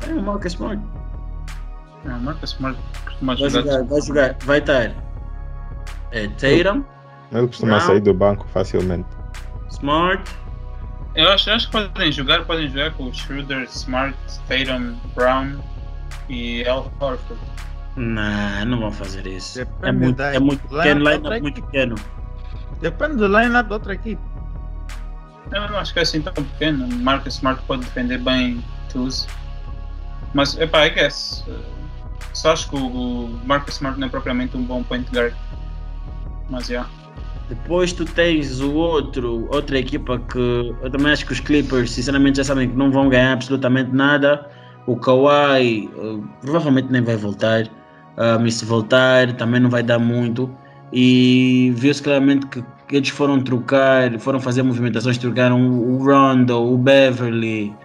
É 0.07 0.13
o 0.13 0.21
Marcus 0.21 0.53
Smart. 0.53 0.81
Não, 2.05 2.19
Marcus 2.21 2.51
Smart 2.51 2.79
costuma 3.03 3.35
Vai 3.35 3.49
jogar. 3.49 3.71
jogar, 3.71 3.83
vai 3.83 4.01
jogar, 4.01 4.35
vai 4.45 4.59
estar. 4.59 4.91
É, 6.11 6.27
Tatum, 6.27 6.83
Ele 7.31 7.47
costuma 7.47 7.73
Não. 7.73 7.79
sair 7.81 7.99
do 7.99 8.13
banco 8.13 8.47
facilmente. 8.53 9.07
Smart, 9.69 10.23
Eu 11.15 11.29
acho, 11.31 11.49
eu 11.49 11.55
acho 11.55 11.65
que 11.65 11.71
podem 11.71 12.11
jogar, 12.11 12.45
podem 12.45 12.67
jogar 12.69 12.91
com 12.93 13.05
o 13.05 13.13
Schroeder, 13.13 13.63
Smart, 13.63 14.15
Tatum, 14.47 14.95
Brown 15.15 15.59
e 16.29 16.65
Al 16.67 16.91
Horford. 16.99 17.39
Não, 17.95 18.65
não 18.65 18.79
vão 18.79 18.91
fazer 18.91 19.25
isso. 19.27 19.57
Depende 19.57 19.87
É 19.87 19.91
muito, 19.91 20.17
da 20.17 20.33
é 20.35 20.39
muito 20.39 20.61
pequeno, 20.67 21.03
da 21.03 21.11
line 21.17 21.41
muito 21.41 21.61
pequeno. 21.63 21.95
Depende 22.79 23.15
do 23.17 23.27
line-up 23.27 23.67
da 23.69 23.75
outra 23.75 23.93
equipe. 23.95 24.21
Eu 25.51 25.67
não 25.69 25.77
acho 25.79 25.91
que 25.93 25.99
é 25.99 26.03
assim 26.03 26.21
tão 26.21 26.31
pequeno. 26.33 26.87
Marcus 26.97 27.35
Smart 27.35 27.61
pode 27.65 27.83
defender 27.83 28.19
bem 28.19 28.63
Tuz. 28.91 29.27
Mas, 30.33 30.57
epá, 30.59 30.85
I 30.85 30.91
guess. 30.91 31.43
Só 32.33 32.53
acho 32.53 32.69
que 32.69 32.75
o 32.75 33.25
o 33.25 33.39
Marcus 33.45 33.75
Smart 33.75 33.99
não 33.99 34.07
é 34.07 34.09
propriamente 34.09 34.55
um 34.55 34.63
bom 34.63 34.83
point 34.83 35.09
guard. 35.11 35.33
Mas, 36.49 36.67
já. 36.67 36.85
Depois 37.49 37.91
tu 37.91 38.05
tens 38.05 38.61
o 38.61 38.73
outro, 38.75 39.47
outra 39.51 39.79
equipa 39.79 40.19
que 40.19 40.37
eu 40.81 40.89
também 40.91 41.11
acho 41.11 41.25
que 41.25 41.33
os 41.33 41.39
Clippers, 41.39 41.91
sinceramente, 41.91 42.37
já 42.37 42.43
sabem 42.43 42.69
que 42.69 42.75
não 42.75 42.91
vão 42.91 43.09
ganhar 43.09 43.33
absolutamente 43.33 43.91
nada. 43.91 44.47
O 44.85 44.95
Kawhi 44.95 45.89
eh, 45.97 46.19
provavelmente 46.41 46.91
nem 46.91 47.01
vai 47.03 47.15
voltar. 47.15 47.67
Ah, 48.17 48.39
e 48.45 48.51
se 48.51 48.65
voltar, 48.65 49.33
também 49.33 49.59
não 49.61 49.69
vai 49.69 49.81
dar 49.83 49.99
muito. 49.99 50.49
e 50.91 51.71
viu-se 51.75 52.01
claramente 52.03 52.47
que 52.47 52.63
eles 52.91 53.09
foram 53.09 53.39
trocar, 53.41 54.17
foram 54.19 54.39
fazer 54.39 54.63
movimentações, 54.63 55.17
trocaram 55.17 55.61
o 55.69 56.03
Rondo, 56.03 56.73
o 56.73 56.77
Beverly, 56.77 57.75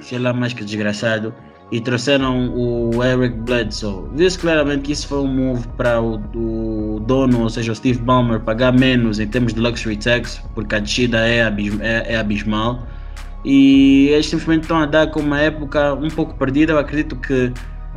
sei 0.00 0.18
lá 0.18 0.32
mais 0.32 0.52
que 0.52 0.64
desgraçado, 0.64 1.34
e 1.70 1.80
trouxeram 1.80 2.50
o 2.54 3.04
Eric 3.04 3.36
Bledsoe. 3.40 4.08
Viu-se 4.14 4.38
claramente 4.38 4.82
que 4.82 4.92
isso 4.92 5.06
foi 5.06 5.18
um 5.18 5.26
move 5.26 5.66
para 5.76 6.00
o, 6.00 6.16
o, 6.34 7.00
dono, 7.00 7.42
ou 7.42 7.50
seja, 7.50 7.72
o 7.72 7.74
Steve 7.74 7.98
Ballmer, 7.98 8.40
pagar 8.40 8.72
menos 8.72 9.20
em 9.20 9.26
termos 9.26 9.52
de 9.52 9.60
luxury 9.60 9.96
tax, 9.96 10.42
porque 10.54 10.74
a 10.74 10.78
descida 10.78 11.18
é, 11.18 11.44
abism 11.44 11.80
é, 11.82 12.14
é 12.14 12.16
abismal. 12.16 12.86
E 13.44 14.08
eles 14.08 14.26
simplesmente 14.26 14.62
estão 14.62 14.78
a 14.78 14.86
dar 14.86 15.08
com 15.08 15.20
uma 15.20 15.40
época 15.40 15.94
um 15.94 16.08
pouco 16.08 16.34
perdida. 16.34 16.72
Eu 16.72 16.78
acredito 16.78 17.16
que 17.16 17.52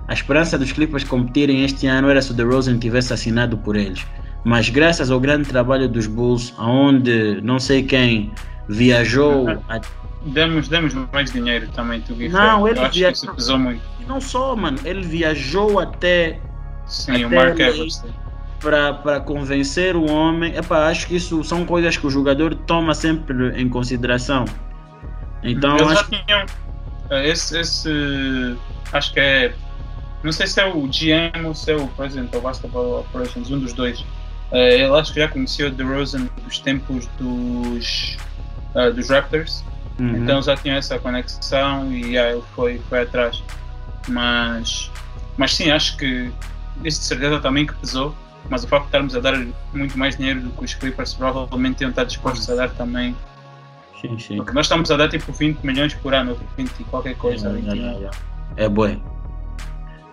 a 0.07 0.13
esperança 0.13 0.57
dos 0.57 0.72
Clippers 0.72 1.03
competirem 1.03 1.63
este 1.63 1.88
ano 1.88 2.09
era 2.09 2.22
se 2.22 2.32
o 2.32 2.34
DeRozan 2.34 2.78
tivesse 2.78 3.13
assinado 3.13 3.57
por 3.57 3.76
eles. 3.76 4.05
Mas 4.43 4.69
graças 4.69 5.09
ao 5.09 5.19
grande 5.19 5.47
trabalho 5.47 5.88
dos 5.88 6.07
Bulls, 6.07 6.53
aonde 6.57 7.39
não 7.41 7.59
sei 7.59 7.84
quem 7.84 8.32
viajou. 8.67 9.47
A... 9.69 9.80
Demos, 10.26 10.67
demos 10.67 10.93
mais 10.93 11.32
dinheiro 11.32 11.67
também, 11.69 11.99
tu 12.01 12.13
Não, 12.13 12.67
ele 12.67 12.76
viajou. 12.76 12.86
Acho 12.86 12.91
que 12.91 13.11
isso 13.11 13.34
pesou 13.34 13.57
muito. 13.57 13.82
E 13.99 14.05
não 14.05 14.22
só, 14.22 14.55
mano, 14.55 14.78
ele 14.86 15.01
viajou 15.01 15.80
até. 15.80 16.39
Sim, 16.86 17.24
até 17.24 17.26
o 17.26 17.30
Mark 17.32 17.59
Evers. 17.59 18.03
Para 18.59 19.19
convencer 19.22 19.95
o 19.95 20.07
homem. 20.07 20.55
Epá, 20.55 20.88
acho 20.88 21.07
que 21.07 21.15
isso 21.15 21.43
são 21.43 21.65
coisas 21.65 21.97
que 21.97 22.05
o 22.05 22.09
jogador 22.11 22.53
toma 22.53 22.93
sempre 22.93 23.59
em 23.59 23.67
consideração. 23.67 24.45
Então, 25.41 25.76
Eles 25.78 25.91
acho... 25.91 25.95
já 25.95 26.03
tinham. 26.24 26.45
eh, 27.09 27.30
Esse, 27.30 27.57
esse. 27.59 28.57
Acho 28.93 29.13
que 29.13 29.19
é. 29.19 29.55
Não 30.22 30.32
sei 30.32 30.45
se 30.45 30.61
é 30.61 30.67
o 30.67 30.82
GM 30.88 31.47
ou 31.47 31.55
se 31.55 31.72
é 31.72 31.76
o 31.76 31.88
President 31.88 32.32
of 32.36 32.43
Basketball 32.43 32.99
Operations, 32.99 33.49
um 33.49 33.59
dos 33.59 33.74
dois. 33.74 34.05
Eh, 34.51 34.82
ele 34.82 34.93
acho 34.99 35.11
que 35.13 35.19
já 35.19 35.28
conhecia 35.28 35.67
o 35.67 35.72
DeRozan 35.72 36.30
dos 36.45 36.59
tempos 36.59 37.07
dos, 37.17 38.17
eh, 38.76 38.91
dos 38.91 39.09
Raptors. 39.09 39.63
Uhum. 40.01 40.17
Então 40.17 40.41
já 40.41 40.55
tinha 40.55 40.75
essa 40.77 40.97
conexão 40.97 41.91
e 41.91 42.13
yeah, 42.13 42.31
ele 42.31 42.43
foi, 42.55 42.81
foi 42.89 43.03
atrás. 43.03 43.43
Mas, 44.07 44.91
mas 45.37 45.53
sim, 45.53 45.69
acho 45.69 45.95
que 45.95 46.31
isso 46.83 47.01
de 47.01 47.05
certeza 47.05 47.39
também 47.39 47.67
que 47.67 47.75
pesou. 47.75 48.15
Mas 48.49 48.63
o 48.63 48.67
facto 48.67 48.85
de 48.85 48.87
estarmos 48.87 49.15
a 49.15 49.19
dar 49.19 49.45
muito 49.71 49.97
mais 49.99 50.17
dinheiro 50.17 50.41
do 50.41 50.49
que 50.49 50.65
os 50.65 50.73
Clippers 50.73 51.13
provavelmente 51.13 51.81
iam 51.81 51.91
estar 51.91 52.03
dispostos 52.03 52.49
a 52.49 52.55
dar 52.55 52.71
também. 52.71 53.15
Sim, 54.01 54.17
sim. 54.17 54.37
Porque 54.37 54.51
nós 54.51 54.65
estamos 54.65 54.89
a 54.89 54.97
dar 54.97 55.07
tipo 55.07 55.31
20 55.31 55.59
milhões 55.59 55.93
por 55.93 56.15
ano, 56.15 56.35
20 56.57 56.79
e 56.79 56.83
qualquer 56.85 57.15
coisa. 57.17 57.49
Yeah, 57.49 57.61
21. 57.61 57.75
yeah, 57.75 57.99
yeah. 57.99 58.17
É 58.57 58.67
bué. 58.67 58.97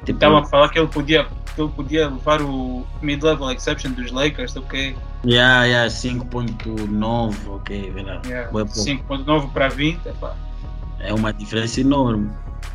Tipo, 0.05 0.13
Estavam 0.13 0.39
a 0.39 0.45
falar 0.45 0.69
que 0.69 0.79
ele 0.79 0.89
podia, 0.89 1.25
que 1.55 1.61
ele 1.63 1.71
podia 1.71 2.09
levar 2.11 2.43
o 2.43 2.87
mid-level 3.01 3.51
exception 3.51 3.93
dos 3.93 4.13
Lakers, 4.13 4.55
ok? 4.55 4.95
Yeah, 5.25 5.65
yeah, 5.65 5.89
5.9, 5.91 7.35
ok, 7.49 7.91
verdade. 7.91 8.29
Yeah. 8.29 8.51
Bué 8.51 8.65
pouco. 8.65 8.79
5.9 8.81 9.53
para 9.53 9.69
20, 9.69 10.07
epá. 10.07 10.35
É 11.01 11.13
uma 11.15 11.33
diferença 11.33 11.81
enorme. 11.81 12.31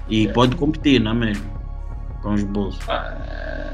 E 0.09 0.27
pode 0.29 0.55
competir, 0.55 0.99
não 1.01 1.11
é 1.11 1.15
mesmo? 1.15 1.51
Com 2.21 2.33
os 2.33 2.43
Bulls. 2.43 2.77
Ah, 2.87 3.73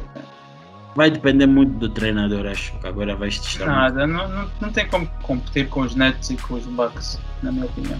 Vai 0.96 1.12
depender 1.12 1.46
muito 1.46 1.78
do 1.78 1.88
treinador, 1.90 2.46
acho 2.48 2.74
que 2.80 2.88
agora 2.88 3.16
vai 3.16 3.32
se 3.32 3.42
testar. 3.42 3.68
nada, 3.68 4.08
não, 4.08 4.28
não, 4.28 4.50
não 4.60 4.72
tem 4.72 4.88
como 4.88 5.08
competir 5.22 5.70
com 5.70 5.82
os 5.82 5.96
Nets 5.96 6.30
e 6.32 6.36
com 6.36 6.56
os 6.56 6.66
Bucks, 6.66 7.20
na 7.44 7.52
minha 7.52 7.66
opinião. 7.66 8.00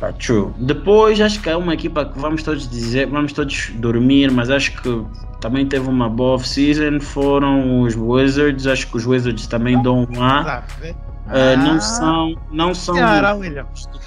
Pá, 0.00 0.12
true. 0.12 0.52
Depois 0.58 1.20
acho 1.20 1.40
que 1.40 1.50
é 1.50 1.56
uma 1.56 1.74
equipa 1.74 2.04
que 2.06 2.18
vamos 2.18 2.42
todos 2.42 2.68
dizer, 2.68 3.06
vamos 3.06 3.32
todos 3.32 3.70
dormir, 3.74 4.30
mas 4.30 4.48
acho 4.48 4.80
que 4.80 5.04
também 5.40 5.66
teve 5.66 5.88
uma 5.88 6.08
boa 6.08 6.36
off-season. 6.36 7.00
Foram 7.00 7.82
os 7.82 7.96
Wizards, 7.96 8.66
acho 8.66 8.86
que 8.88 8.96
os 8.96 9.06
Wizards 9.06 9.46
também 9.46 9.80
dão 9.82 10.06
um 10.10 10.22
A. 10.22 10.44
Tá, 10.44 10.64
vê? 10.80 10.94
Ah, 11.26 11.56
não 11.56 11.80
são, 11.80 12.34
não 12.50 12.74
são, 12.74 12.96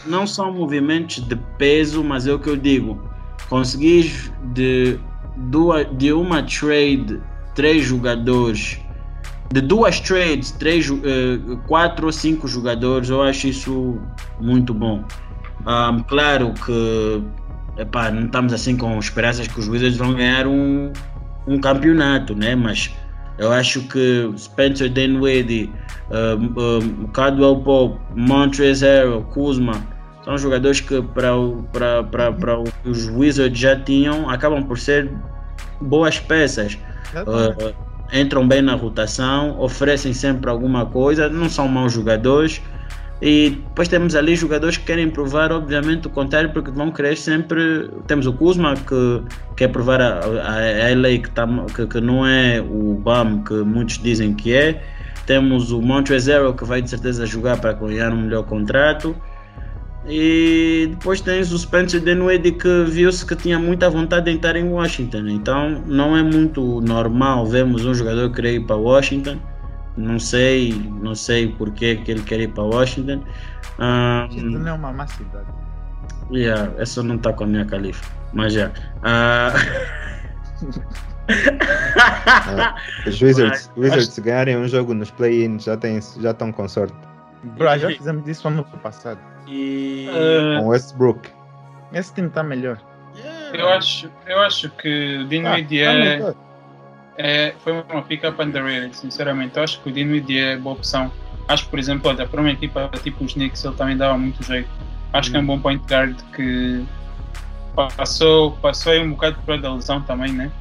não 0.07 0.25
são 0.25 0.51
movimentos 0.51 1.19
de 1.19 1.35
peso, 1.57 2.03
mas 2.03 2.25
é 2.25 2.33
o 2.33 2.39
que 2.39 2.49
eu 2.49 2.57
digo. 2.57 2.99
Conseguis 3.47 4.31
de, 4.53 4.97
duas, 5.37 5.85
de 5.97 6.11
uma 6.13 6.41
trade 6.41 7.21
três 7.53 7.83
jogadores, 7.85 8.79
de 9.51 9.61
duas 9.61 9.99
trades, 9.99 10.51
três, 10.51 10.89
eh, 10.89 11.57
quatro 11.67 12.07
ou 12.07 12.11
cinco 12.11 12.47
jogadores, 12.47 13.09
eu 13.09 13.21
acho 13.21 13.47
isso 13.47 13.99
muito 14.39 14.73
bom. 14.73 15.03
Ahm, 15.66 16.03
claro 16.07 16.53
que 16.66 17.24
epá, 17.78 18.12
não 18.12 18.26
estamos 18.26 18.53
assim 18.53 18.78
com 18.78 18.97
esperanças 18.99 19.47
que 19.47 19.59
os 19.59 19.68
Wizards 19.68 19.97
vão 19.97 20.14
ganhar 20.14 20.47
um, 20.47 20.91
um 21.47 21.59
campeonato, 21.59 22.36
né? 22.36 22.55
mas 22.55 22.91
eu 23.38 23.51
acho 23.51 23.82
que 23.88 24.32
Spencer 24.38 24.89
Dinwiddie, 24.89 25.72
um, 26.12 26.62
um, 26.62 27.07
Caldwell 27.07 27.57
Pope, 27.57 27.99
Montrezl 28.16 28.86
Harrell, 28.86 29.24
Kuzma 29.24 29.82
são 30.24 30.38
jogadores 30.38 30.80
que 30.80 31.01
para 31.01 31.36
os 32.86 33.07
Wizards 33.07 33.59
já 33.59 33.76
tinham 33.76 34.30
acabam 34.30 34.64
por 34.64 34.78
ser 34.78 35.12
boas 35.80 36.20
peças. 36.20 36.78
Uh, 37.16 37.74
entram 38.14 38.47
bem 38.47 38.62
na 38.62 38.76
rotação, 38.76 39.59
oferecem 39.59 40.14
sempre 40.14 40.49
alguma 40.49 40.86
coisa, 40.86 41.28
não 41.28 41.49
são 41.49 41.68
maus 41.68 41.93
jogadores. 41.93 42.62
E 43.22 43.51
depois 43.51 43.88
temos 43.88 44.15
ali 44.15 44.36
jogadores 44.36 44.78
que 44.78 44.86
querem 44.86 45.07
provar, 45.07 45.51
obviamente, 45.51 46.07
o 46.07 46.09
contrário, 46.09 46.51
porque 46.51 46.72
vão 46.72 46.91
querer 46.91 47.15
sempre. 47.15 47.89
Temos 48.07 48.26
o 48.26 48.34
Kuzma, 48.34 48.74
que 48.76 49.22
quer 49.55 49.67
provar 49.67 50.01
a, 50.01 50.19
a, 50.19 50.88
a 50.88 50.95
LA 50.95 51.19
que, 51.22 51.30
tá, 51.30 51.47
que, 51.76 51.86
que 51.86 52.01
não 52.01 52.26
é 52.26 52.59
o 52.59 52.95
BAM 52.95 53.43
que 53.43 53.53
muitos 53.53 53.99
dizem 53.99 54.34
que 54.34 54.55
é. 54.55 54.82
Temos 55.28 55.72
o 55.72 55.80
Montrezl 55.80 56.32
Harrell, 56.32 56.53
que 56.55 56.65
vai 56.65 56.82
de 56.82 56.89
certeza 56.89 57.26
jogar 57.28 57.61
para 57.61 57.74
ganhar 57.74 58.11
um 58.11 58.24
melhor 58.24 58.43
contrato. 58.43 59.15
E 60.07 60.88
depois 60.89 61.22
tens 61.22 61.51
o 61.51 61.59
Spencer 61.59 62.01
Dinwiddie 62.01 62.53
que 62.53 62.86
viu-se 62.86 63.24
que 63.24 63.36
tinha 63.36 63.59
muita 63.59 63.88
vontade 63.88 64.32
em 64.32 64.36
estar 64.36 64.55
em 64.55 64.67
Washington. 64.67 65.28
Então 65.28 65.84
não 65.86 66.17
é 66.17 66.24
muito 66.24 66.82
normal 66.82 67.45
vermos 67.45 67.86
um 67.86 67.93
jogador 67.93 68.32
querer 68.32 68.55
ir 68.55 68.65
para 68.65 68.76
Washington. 68.76 69.38
Não 69.97 70.17
sei, 70.19 70.73
não 71.01 71.13
sei 71.15 71.49
porque 71.57 71.97
que 71.97 72.11
ele 72.11 72.23
quer 72.23 72.39
ir 72.39 72.47
para 72.53 72.63
Washington. 72.63 73.23
Ah, 73.79 74.27
não 74.31 74.67
é 74.67 74.73
uma 74.73 74.91
má 74.93 75.05
cidade. 75.07 75.47
yeah, 76.31 76.71
essa 76.77 77.03
não 77.03 77.15
está 77.15 77.33
com 77.33 77.43
a 77.43 77.47
minha 77.47 77.65
califa. 77.65 78.05
Mas 78.33 78.53
já. 78.53 78.71
Ah, 79.03 79.51
Ah, 81.27 82.75
os 83.07 83.21
Wizards, 83.21 83.71
Wizards 83.77 84.17
ganharem 84.19 84.57
um 84.57 84.67
jogo 84.67 84.93
nos 84.93 85.11
play-ins 85.11 85.63
já, 85.63 85.77
têm- 85.77 85.99
já 86.19 86.31
estão 86.31 86.51
com 86.51 86.67
sorte. 86.67 86.95
Bro, 87.43 87.77
já 87.77 87.87
fizemos 87.89 88.27
isso 88.27 88.47
ano 88.47 88.63
passado. 88.63 89.19
e... 89.47 90.07
Uh, 90.09 90.59
Com 90.61 90.67
Westbrook. 90.67 91.29
Esse 91.93 92.13
time 92.13 92.27
está 92.27 92.43
melhor. 92.43 92.77
eu, 93.53 93.69
acho, 93.69 94.09
eu 94.27 94.39
acho 94.39 94.69
que 94.71 95.17
o 95.23 95.27
Dinwiddie 95.27 95.83
tá 95.83 95.91
é, 95.91 96.15
melhor. 96.15 96.35
É, 97.18 97.53
foi 97.59 97.74
uma 97.74 98.01
pick-up 98.01 98.41
underrated, 98.41 98.95
sinceramente. 98.95 99.57
Eu 99.57 99.64
acho 99.64 99.82
que 99.82 99.89
o 99.89 99.91
Dinwiddie 99.91 100.39
é 100.39 100.57
boa 100.57 100.76
opção. 100.76 101.12
Acho 101.47 101.68
por 101.68 101.80
exemplo, 101.80 102.09
olha, 102.09 102.26
para 102.28 102.39
uma 102.39 102.51
equipa 102.51 102.89
tipo 103.03 103.24
os 103.24 103.34
Knicks, 103.34 103.64
ele 103.66 103.76
também 103.76 103.97
dava 103.97 104.18
muito 104.18 104.43
jeito. 104.43 104.70
Acho 105.14 105.32
que 105.32 105.38
é 105.38 105.39
um 105.39 105.45
bom 105.45 105.59
point 105.59 105.84
guard 105.86 106.18
que 106.34 106.86
passou, 107.76 108.51
passou 108.53 108.93
aí 108.93 109.01
um 109.01 109.12
bocado 109.12 109.38
por 109.45 109.59
da 109.59 109.74
lesão 109.74 110.01
também, 110.01 110.32
né? 110.32 110.51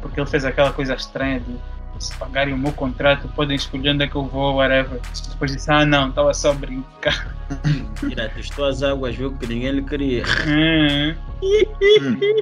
Porque 0.00 0.18
ele 0.18 0.28
fez 0.28 0.44
aquela 0.44 0.72
coisa 0.72 0.94
estranha 0.94 1.40
de 1.40 1.56
se 1.98 2.16
pagarem 2.16 2.54
o 2.54 2.58
meu 2.58 2.72
contrato, 2.72 3.28
podem 3.28 3.56
escolher 3.56 3.90
onde 3.90 4.04
é 4.04 4.08
que 4.08 4.16
eu 4.16 4.24
vou, 4.24 4.56
whatever. 4.56 5.00
Depois 5.30 5.52
disse, 5.52 5.70
ah 5.70 5.84
não, 5.84 6.08
estava 6.08 6.34
só 6.34 6.50
a 6.50 6.54
brincar. 6.54 7.34
Tira, 7.98 8.28
testou 8.30 8.64
as 8.66 8.82
águas, 8.82 9.14
viu 9.14 9.32
que 9.32 9.46
ninguém 9.46 9.72
lhe 9.72 9.82
queria. 9.82 10.24
Hum. 10.46 11.14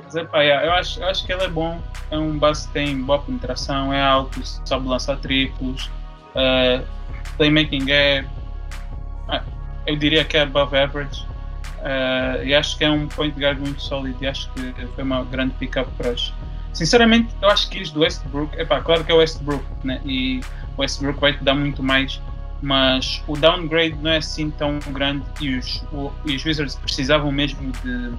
Mas, 0.05 0.15
epá, 0.15 0.43
yeah, 0.43 0.67
eu, 0.67 0.73
acho, 0.73 1.01
eu 1.01 1.09
acho 1.09 1.27
que 1.27 1.33
ele 1.33 1.45
é 1.45 1.49
bom. 1.49 1.81
É 2.11 2.19
um 2.19 2.39
base 2.39 2.67
que 2.69 2.75
tem 2.75 3.01
boa 3.01 3.21
penetração, 3.21 3.93
é 3.93 4.03
alto, 4.03 4.41
sabe 4.45 4.89
lançar 4.89 5.17
triplos. 5.19 5.91
Uh, 6.35 6.85
playmaking 7.37 7.91
é. 7.91 8.25
ah, 9.29 9.43
Eu 9.87 9.97
diria 9.97 10.25
que 10.25 10.37
é 10.37 10.43
above 10.43 10.77
average. 10.77 11.25
Uh, 11.81 12.45
e 12.45 12.55
acho 12.55 12.77
que 12.77 12.85
é 12.85 12.91
um 12.91 13.09
point 13.09 13.39
guard 13.39 13.59
muito 13.59 13.81
sólido. 13.81 14.19
E 14.23 14.27
acho 14.27 14.51
que 14.53 14.73
foi 14.95 15.05
uma 15.05 15.25
grande 15.25 15.55
pick-up 15.55 15.91
para 15.97 16.11
hoje. 16.11 16.33
Sinceramente, 16.73 17.29
eu 17.43 17.49
acho 17.51 17.69
que 17.69 17.79
isso 17.79 17.93
do 17.95 18.01
Westbrook. 18.01 18.59
Epá, 18.59 18.81
claro 18.81 19.05
que 19.05 19.11
é 19.11 19.15
o 19.15 19.19
Westbrook, 19.19 19.65
né? 19.85 20.01
E 20.05 20.41
o 20.77 20.81
Westbrook 20.81 21.21
vai 21.21 21.33
te 21.37 21.43
dar 21.45 21.55
muito 21.55 21.83
mais. 21.83 22.21
Mas 22.63 23.23
o 23.27 23.37
downgrade 23.37 23.97
não 24.03 24.11
é 24.11 24.19
assim 24.19 24.51
tão 24.51 24.79
grande. 24.93 25.25
E 25.41 25.57
os, 25.57 25.83
o- 25.93 26.13
e 26.27 26.37
os 26.37 26.45
Wizards 26.45 26.75
precisavam 26.77 27.31
mesmo 27.33 27.73
de 27.83 28.13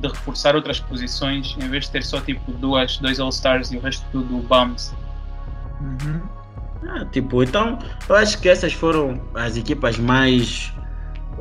de 0.00 0.08
reforçar 0.08 0.54
outras 0.54 0.80
posições 0.80 1.56
em 1.58 1.68
vez 1.68 1.84
de 1.84 1.92
ter 1.92 2.02
só 2.04 2.20
tipo 2.20 2.52
duas, 2.52 2.98
dois 2.98 3.18
All-Stars 3.20 3.72
e 3.72 3.76
o 3.78 3.80
resto 3.80 4.04
tudo 4.12 4.36
bums. 4.46 4.92
Uhum. 5.80 6.20
Ah, 6.86 7.06
tipo, 7.06 7.42
então, 7.42 7.78
eu 8.08 8.14
acho 8.16 8.38
que 8.38 8.48
essas 8.48 8.72
foram 8.74 9.18
as 9.34 9.56
equipas 9.56 9.96
mais 9.96 10.72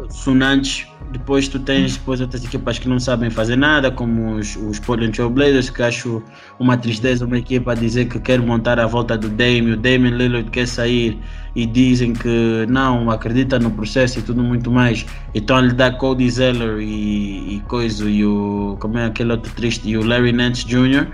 sonantes. 0.10 0.88
Depois 1.12 1.48
tu 1.48 1.60
tens 1.60 1.98
depois 1.98 2.22
outras 2.22 2.44
equipas 2.44 2.80
que 2.80 2.88
não 2.88 3.00
sabem 3.00 3.30
fazer 3.30 3.56
nada, 3.56 3.92
como 3.92 4.36
os, 4.36 4.56
os 4.56 4.80
Portland 4.80 5.16
Blazers, 5.30 5.70
que 5.70 5.84
acho 5.84 6.24
uma 6.60 6.76
tristeza 6.76 7.26
uma 7.26 7.38
equipa 7.38 7.76
dizer 7.76 8.06
que 8.06 8.20
quer 8.20 8.42
montar 8.42 8.80
a 8.80 8.88
volta 8.88 9.18
do 9.18 9.30
Dame, 9.30 9.74
o 9.74 9.78
Damian 9.78 10.18
Lillard 10.18 10.50
quer 10.50 10.68
sair 10.68 11.20
e 11.56 11.68
dizem 11.68 12.14
que 12.14 12.66
não, 12.68 13.12
acredita 13.12 13.60
no 13.60 13.70
processo 13.70 14.20
e 14.20 14.22
tudo 14.24 14.42
muito 14.42 14.72
mais. 14.72 15.06
Então 15.36 15.60
ele 15.60 15.74
dá 15.74 15.92
Cody 15.92 16.30
Zeller 16.30 16.80
e, 16.80 17.58
e 17.58 17.60
coisa, 17.68 18.10
e 18.10 18.26
o. 18.26 18.76
como 18.80 18.98
é 18.98 19.06
aquele 19.06 19.32
outro 19.32 19.54
triste, 19.54 19.88
e 19.88 19.98
o 19.98 20.04
Larry 20.04 20.32
Nance 20.32 20.66
Jr. 20.66 21.08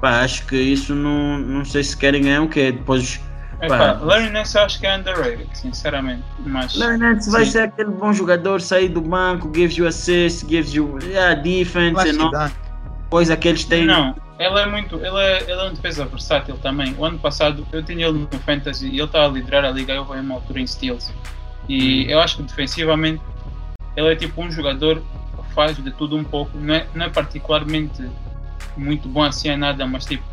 Pá, 0.00 0.22
acho 0.22 0.46
que 0.46 0.56
isso 0.56 0.94
não, 0.94 1.38
não 1.38 1.64
sei 1.64 1.82
se 1.82 1.96
querem 1.96 2.22
ganhar 2.22 2.42
o 2.42 2.48
que 2.48 2.72
depois 2.72 3.20
Epá, 3.62 3.98
Larry 4.02 4.30
Nance 4.30 4.56
eu 4.56 4.62
acho 4.62 4.80
que 4.80 4.86
é 4.86 4.96
underrated, 4.96 5.48
sinceramente. 5.52 6.24
Mas, 6.40 6.74
Larry 6.74 6.96
Nance 6.96 7.30
vai 7.30 7.44
ser 7.44 7.64
aquele 7.64 7.90
bom 7.90 8.12
jogador, 8.12 8.60
sair 8.60 8.88
do 8.88 9.00
banco, 9.00 9.52
gives 9.54 9.76
you 9.76 9.86
assist, 9.86 10.48
gives 10.48 10.72
you 10.72 10.98
yeah, 11.02 11.34
defense, 11.34 12.12
não, 12.12 12.30
coisa 13.10 13.36
que 13.36 13.48
eles 13.48 13.64
têm. 13.64 13.84
Não, 13.84 14.14
ele 14.38 14.58
é 14.58 14.66
muito, 14.66 14.96
ele 14.96 15.18
é, 15.18 15.42
ele 15.42 15.60
é 15.60 15.64
um 15.64 15.74
defesa 15.74 16.06
versátil 16.06 16.56
também. 16.58 16.94
O 16.96 17.04
ano 17.04 17.18
passado 17.18 17.66
eu 17.70 17.82
tinha 17.82 18.06
ele 18.06 18.26
no 18.32 18.38
Fantasy 18.40 18.86
e 18.86 18.94
ele 18.94 19.04
estava 19.04 19.26
a 19.26 19.28
liderar 19.28 19.64
a 19.64 19.70
liga, 19.70 19.92
eu 19.92 20.04
vou 20.04 20.16
em 20.16 20.20
uma 20.20 20.36
altura 20.36 20.60
em 20.60 20.66
steals. 20.66 21.12
E 21.68 22.06
hum. 22.06 22.10
eu 22.10 22.20
acho 22.20 22.38
que 22.38 22.42
defensivamente 22.44 23.20
ele 23.94 24.12
é 24.12 24.16
tipo 24.16 24.40
um 24.42 24.50
jogador 24.50 24.96
que 24.96 25.54
faz 25.54 25.76
de 25.76 25.90
tudo 25.90 26.16
um 26.16 26.24
pouco, 26.24 26.56
não 26.56 26.74
é, 26.74 26.86
não 26.94 27.04
é 27.04 27.10
particularmente 27.10 28.02
muito 28.76 29.08
bom 29.08 29.22
assim 29.22 29.50
a 29.50 29.56
nada, 29.56 29.86
mas 29.86 30.06
tipo 30.06 30.24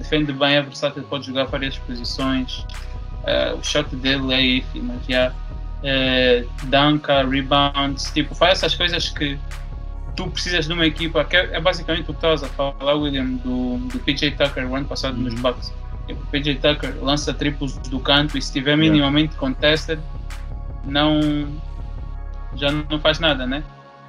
defende 0.00 0.32
bem, 0.32 0.56
é 0.56 0.62
versátil, 0.62 1.02
pode 1.04 1.26
jogar 1.26 1.44
várias 1.44 1.78
posições. 1.78 2.66
Uh, 3.22 3.58
o 3.58 3.62
shot 3.62 3.94
dele 3.96 4.64
é 4.64 4.80
mas 4.80 5.06
já. 5.06 5.08
Yeah. 5.08 5.34
Uh, 5.80 6.66
danca, 6.66 7.26
rebounds, 7.26 8.10
tipo, 8.12 8.34
faz 8.34 8.58
essas 8.58 8.74
coisas 8.74 9.08
que 9.08 9.38
tu 10.14 10.28
precisas 10.28 10.66
de 10.66 10.72
uma 10.72 10.84
equipa, 10.84 11.24
que 11.24 11.36
é, 11.36 11.56
é 11.56 11.60
basicamente 11.60 12.02
o 12.02 12.06
que 12.06 12.12
estavas 12.12 12.42
a 12.42 12.48
falar, 12.48 12.94
William, 12.94 13.36
do, 13.36 13.78
do 13.78 13.98
PJ 14.00 14.32
Tucker 14.32 14.70
o 14.70 14.76
ano 14.76 14.84
passado 14.84 15.16
nos 15.16 15.32
uhum. 15.34 15.40
Bucks. 15.40 15.72
O 16.10 16.26
PJ 16.26 16.56
Tucker 16.56 16.94
lança 17.00 17.32
triplos 17.32 17.78
do 17.78 18.00
canto 18.00 18.36
e 18.36 18.42
se 18.42 18.48
estiver 18.48 18.76
minimamente 18.76 19.36
contested, 19.36 19.98
não 20.84 21.48
já 22.56 22.70
não 22.72 22.98
faz 23.00 23.18
nada, 23.18 23.46
né? 23.46 23.62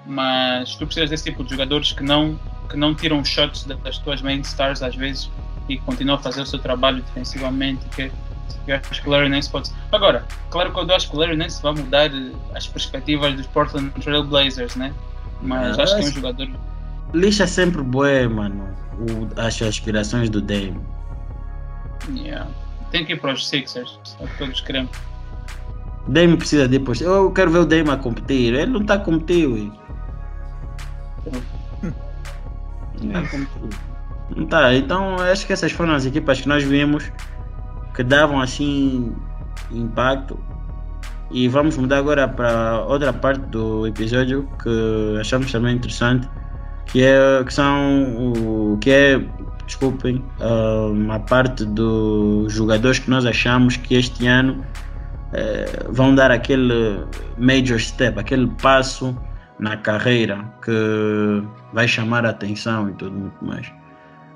Mas 0.05 0.75
tu 0.75 0.85
precisas 0.85 1.09
desse 1.09 1.25
tipo 1.25 1.43
de 1.43 1.51
jogadores 1.51 1.93
que 1.93 2.03
não 2.03 2.39
que 2.69 2.75
não 2.75 2.95
tiram 2.95 3.23
shots 3.23 3.65
das 3.65 3.97
tuas 3.99 4.21
main 4.21 4.41
stars 4.41 4.81
às 4.81 4.95
vezes 4.95 5.29
e 5.69 5.77
continua 5.77 6.15
a 6.15 6.19
fazer 6.19 6.41
o 6.41 6.45
seu 6.45 6.59
trabalho 6.59 7.01
defensivamente, 7.03 7.85
que 7.95 8.11
eu 8.67 8.75
acho 8.75 9.01
que 9.01 9.07
o 9.07 9.11
Larry 9.11 9.29
Nance 9.29 9.49
pode. 9.49 9.71
Agora, 9.91 10.25
claro 10.49 10.71
que 10.71 10.79
eu 10.79 10.95
acho 10.95 11.09
que 11.09 11.15
o 11.15 11.19
Larry 11.19 11.35
Nance 11.35 11.61
vai 11.61 11.73
mudar 11.73 12.11
as 12.55 12.67
perspectivas 12.67 13.35
dos 13.35 13.47
Portland 13.47 13.89
Trail 14.01 14.23
Blazers, 14.23 14.75
né? 14.75 14.93
Mas 15.41 15.79
ah, 15.79 15.83
acho 15.83 15.95
que 15.95 16.01
é 16.03 16.05
um 16.05 16.11
jogador. 16.11 16.49
Lixa 17.13 17.47
sempre 17.47 17.81
bué, 17.81 18.27
mano, 18.27 18.75
o, 18.99 19.39
as 19.39 19.61
aspirações 19.61 20.29
do 20.29 20.41
Dame. 20.41 20.79
Yeah. 22.13 22.47
Tem 22.91 23.05
que 23.05 23.13
ir 23.13 23.19
para 23.19 23.33
os 23.33 23.47
Sixers, 23.47 23.99
é 24.19 24.23
o 24.23 24.27
que 24.27 24.37
todos 24.37 24.61
queremos. 24.61 24.91
Dame 26.07 26.37
precisa 26.37 26.67
depois. 26.67 26.99
Eu 27.01 27.31
quero 27.31 27.51
ver 27.51 27.59
o 27.59 27.65
Dame 27.65 27.89
a 27.89 27.97
competir. 27.97 28.53
Ele 28.53 28.71
não 28.71 28.81
está 28.81 28.95
a 28.95 28.99
competir. 28.99 29.71
Não 33.01 33.07
está 33.07 33.19
a 33.19 33.27
competir. 33.27 33.90
Tá, 34.49 34.73
então 34.73 35.15
acho 35.15 35.45
que 35.45 35.53
essas 35.53 35.71
foram 35.71 35.93
as 35.93 36.05
equipas 36.05 36.41
que 36.41 36.47
nós 36.47 36.63
vimos 36.63 37.11
que 37.93 38.03
davam 38.03 38.39
assim 38.39 39.13
impacto. 39.71 40.39
E 41.29 41.47
vamos 41.47 41.77
mudar 41.77 41.97
agora 41.97 42.27
para 42.27 42.83
outra 42.85 43.13
parte 43.13 43.41
do 43.47 43.87
episódio 43.87 44.49
que 44.61 45.17
achamos 45.19 45.51
também 45.51 45.75
interessante, 45.75 46.29
que 46.87 47.03
é 47.03 47.43
que 47.45 47.53
são 47.53 48.33
o 48.73 48.77
que 48.79 48.91
é, 48.91 49.21
desculpem, 49.65 50.23
uma 50.91 51.19
parte 51.19 51.63
dos 51.65 52.51
jogadores 52.51 52.99
que 52.99 53.09
nós 53.09 53.25
achamos 53.25 53.77
que 53.77 53.95
este 53.95 54.27
ano 54.27 54.61
eh, 55.33 55.85
vão 55.89 56.13
dar 56.13 56.31
aquele 56.31 57.05
major 57.37 57.79
step, 57.79 58.19
aquele 58.19 58.47
passo 58.61 59.17
na 59.57 59.77
carreira 59.77 60.43
que 60.61 61.41
vai 61.71 61.87
chamar 61.87 62.25
a 62.25 62.29
atenção 62.31 62.89
e 62.89 62.93
tudo 62.93 63.17
muito 63.17 63.45
mais. 63.45 63.71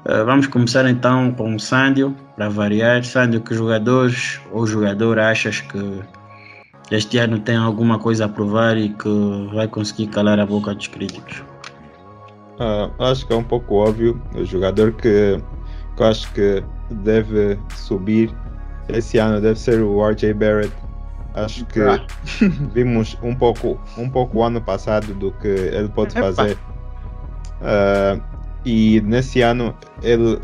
Uh, 0.07 0.23
vamos 0.23 0.45
começar 0.45 0.87
então 0.87 1.31
com 1.31 1.55
o 1.55 1.59
Sandio, 1.59 2.15
para 2.35 2.47
variar. 2.47 3.03
Sandio, 3.03 3.41
que 3.41 3.55
jogadores 3.55 4.39
ou 4.51 4.67
jogador 4.67 5.17
achas 5.17 5.61
que 5.61 6.03
este 6.91 7.17
ano 7.17 7.39
tem 7.39 7.57
alguma 7.57 7.97
coisa 7.97 8.25
a 8.25 8.29
provar 8.29 8.77
e 8.77 8.89
que 8.89 9.49
vai 9.51 9.67
conseguir 9.67 10.07
calar 10.07 10.39
a 10.39 10.45
boca 10.45 10.75
dos 10.75 10.87
críticos? 10.87 11.43
Uh, 12.59 13.03
acho 13.03 13.25
que 13.25 13.33
é 13.33 13.35
um 13.35 13.43
pouco 13.43 13.75
óbvio. 13.75 14.21
O 14.35 14.45
jogador 14.45 14.91
que, 14.91 15.41
que 15.97 16.03
eu 16.03 16.05
acho 16.05 16.31
que 16.33 16.63
deve 16.91 17.59
subir 17.75 18.31
esse 18.87 19.17
ano 19.17 19.41
deve 19.41 19.59
ser 19.59 19.81
o 19.81 20.07
RJ 20.07 20.33
Barrett. 20.35 20.71
Acho 21.33 21.65
que 21.65 21.81
ah. 21.81 21.99
vimos 22.73 23.17
um 23.23 23.35
pouco, 23.35 23.79
um 23.97 24.07
pouco 24.07 24.37
o 24.37 24.43
ano 24.43 24.61
passado 24.61 25.15
do 25.15 25.31
que 25.31 25.47
ele 25.47 25.89
pode 25.89 26.13
fazer. 26.13 26.57
Uh, 27.59 28.34
e 28.65 29.01
nesse 29.01 29.41
ano 29.41 29.75
ele, 30.01 30.39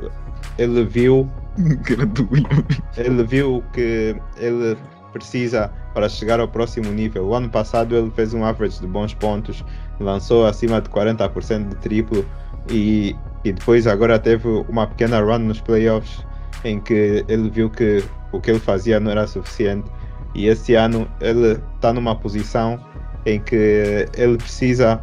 ele 0.58 0.86
viu 0.86 1.30
ele 2.98 3.24
viu 3.24 3.64
que 3.74 4.16
ele 4.38 4.78
precisa 5.12 5.72
para 5.94 6.08
chegar 6.08 6.40
ao 6.40 6.48
próximo 6.48 6.90
nível. 6.92 7.26
O 7.26 7.36
ano 7.36 7.50
passado 7.50 7.96
ele 7.96 8.10
fez 8.12 8.34
um 8.34 8.46
average 8.46 8.80
de 8.80 8.88
bons 8.88 9.14
pontos, 9.14 9.64
lançou 10.00 10.46
acima 10.46 10.82
de 10.82 10.90
40% 10.90 11.70
de 11.70 11.76
triplo 11.76 12.26
e, 12.70 13.16
e 13.44 13.52
depois 13.52 13.88
agora 13.88 14.18
teve 14.18 14.48
uma 14.70 14.88
pequena 14.88 15.20
run 15.20 15.40
nos 15.40 15.60
playoffs 15.60 16.26
em 16.64 16.80
que 16.80 17.26
ele 17.28 17.50
viu 17.50 17.70
que 17.70 18.04
o 18.32 18.40
que 18.40 18.52
ele 18.52 18.60
fazia 18.60 19.00
não 19.00 19.12
era 19.12 19.28
suficiente 19.28 19.90
e 20.34 20.48
esse 20.48 20.76
ano 20.76 21.08
ele 21.20 21.60
está 21.76 21.92
numa 21.92 22.16
posição 22.16 22.80
em 23.26 23.40
que 23.40 24.08
ele 24.16 24.38
precisa 24.38 25.02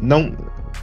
não 0.00 0.32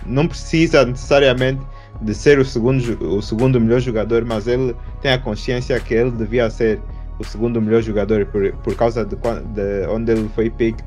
não 0.06 0.28
precisa 0.28 0.86
necessariamente 0.86 1.62
de 2.02 2.14
ser 2.14 2.40
o 2.40 2.46
segundo, 2.46 3.16
o 3.16 3.22
segundo 3.22 3.60
melhor 3.60 3.80
jogador, 3.80 4.26
mas 4.26 4.48
ele 4.48 4.76
tem 5.02 5.12
a 5.12 5.18
consciência 5.18 5.80
que 5.80 5.94
ele 5.94 6.12
devia 6.12 6.50
ser 6.50 6.80
o 7.20 7.24
segundo 7.24 7.62
melhor 7.62 7.82
jogador 7.82 8.26
por, 8.26 8.52
por 8.58 8.76
causa 8.76 9.06
de, 9.06 9.16
de 9.16 9.88
onde 9.88 10.12
ele 10.12 10.30
foi 10.36 10.50
picked, 10.50 10.84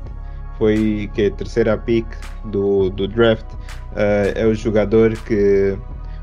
foi 0.57 1.09
que 1.13 1.27
a 1.27 1.31
terceira 1.31 1.77
pick 1.77 2.05
do, 2.45 2.89
do 2.89 3.07
draft. 3.07 3.45
Uh, 3.91 4.35
é 4.35 4.45
o 4.45 4.53
jogador 4.53 5.17
que 5.25 5.75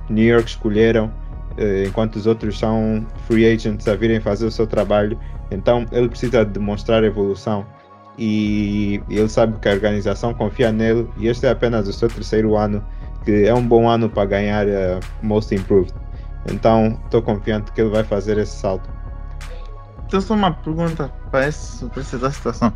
New 0.08 0.24
York 0.24 0.48
escolheram, 0.48 1.06
uh, 1.06 1.88
enquanto 1.88 2.16
os 2.16 2.26
outros 2.26 2.58
são 2.58 3.04
free 3.26 3.46
agents 3.46 3.88
a 3.88 3.96
virem 3.96 4.20
fazer 4.20 4.46
o 4.46 4.50
seu 4.50 4.66
trabalho. 4.66 5.18
Então 5.50 5.86
ele 5.90 6.08
precisa 6.08 6.44
demonstrar 6.44 7.02
evolução 7.02 7.66
e 8.18 9.02
ele 9.08 9.28
sabe 9.28 9.58
que 9.60 9.68
a 9.68 9.72
organização 9.72 10.32
confia 10.32 10.72
nele 10.72 11.08
e 11.18 11.28
este 11.28 11.46
é 11.46 11.50
apenas 11.50 11.86
o 11.86 11.92
seu 11.92 12.08
terceiro 12.08 12.56
ano, 12.56 12.82
que 13.24 13.46
é 13.46 13.54
um 13.54 13.66
bom 13.66 13.88
ano 13.88 14.08
para 14.08 14.24
ganhar 14.24 14.66
uh, 14.66 15.00
Most 15.22 15.54
Improved. 15.54 15.92
Então 16.50 16.98
estou 17.04 17.20
confiante 17.20 17.72
que 17.72 17.80
ele 17.80 17.90
vai 17.90 18.04
fazer 18.04 18.38
esse 18.38 18.56
salto. 18.56 18.88
Então 20.06 20.20
só 20.20 20.34
uma 20.34 20.52
pergunta 20.52 21.12
para 21.30 21.46
essa 21.46 21.88
situação. 22.32 22.72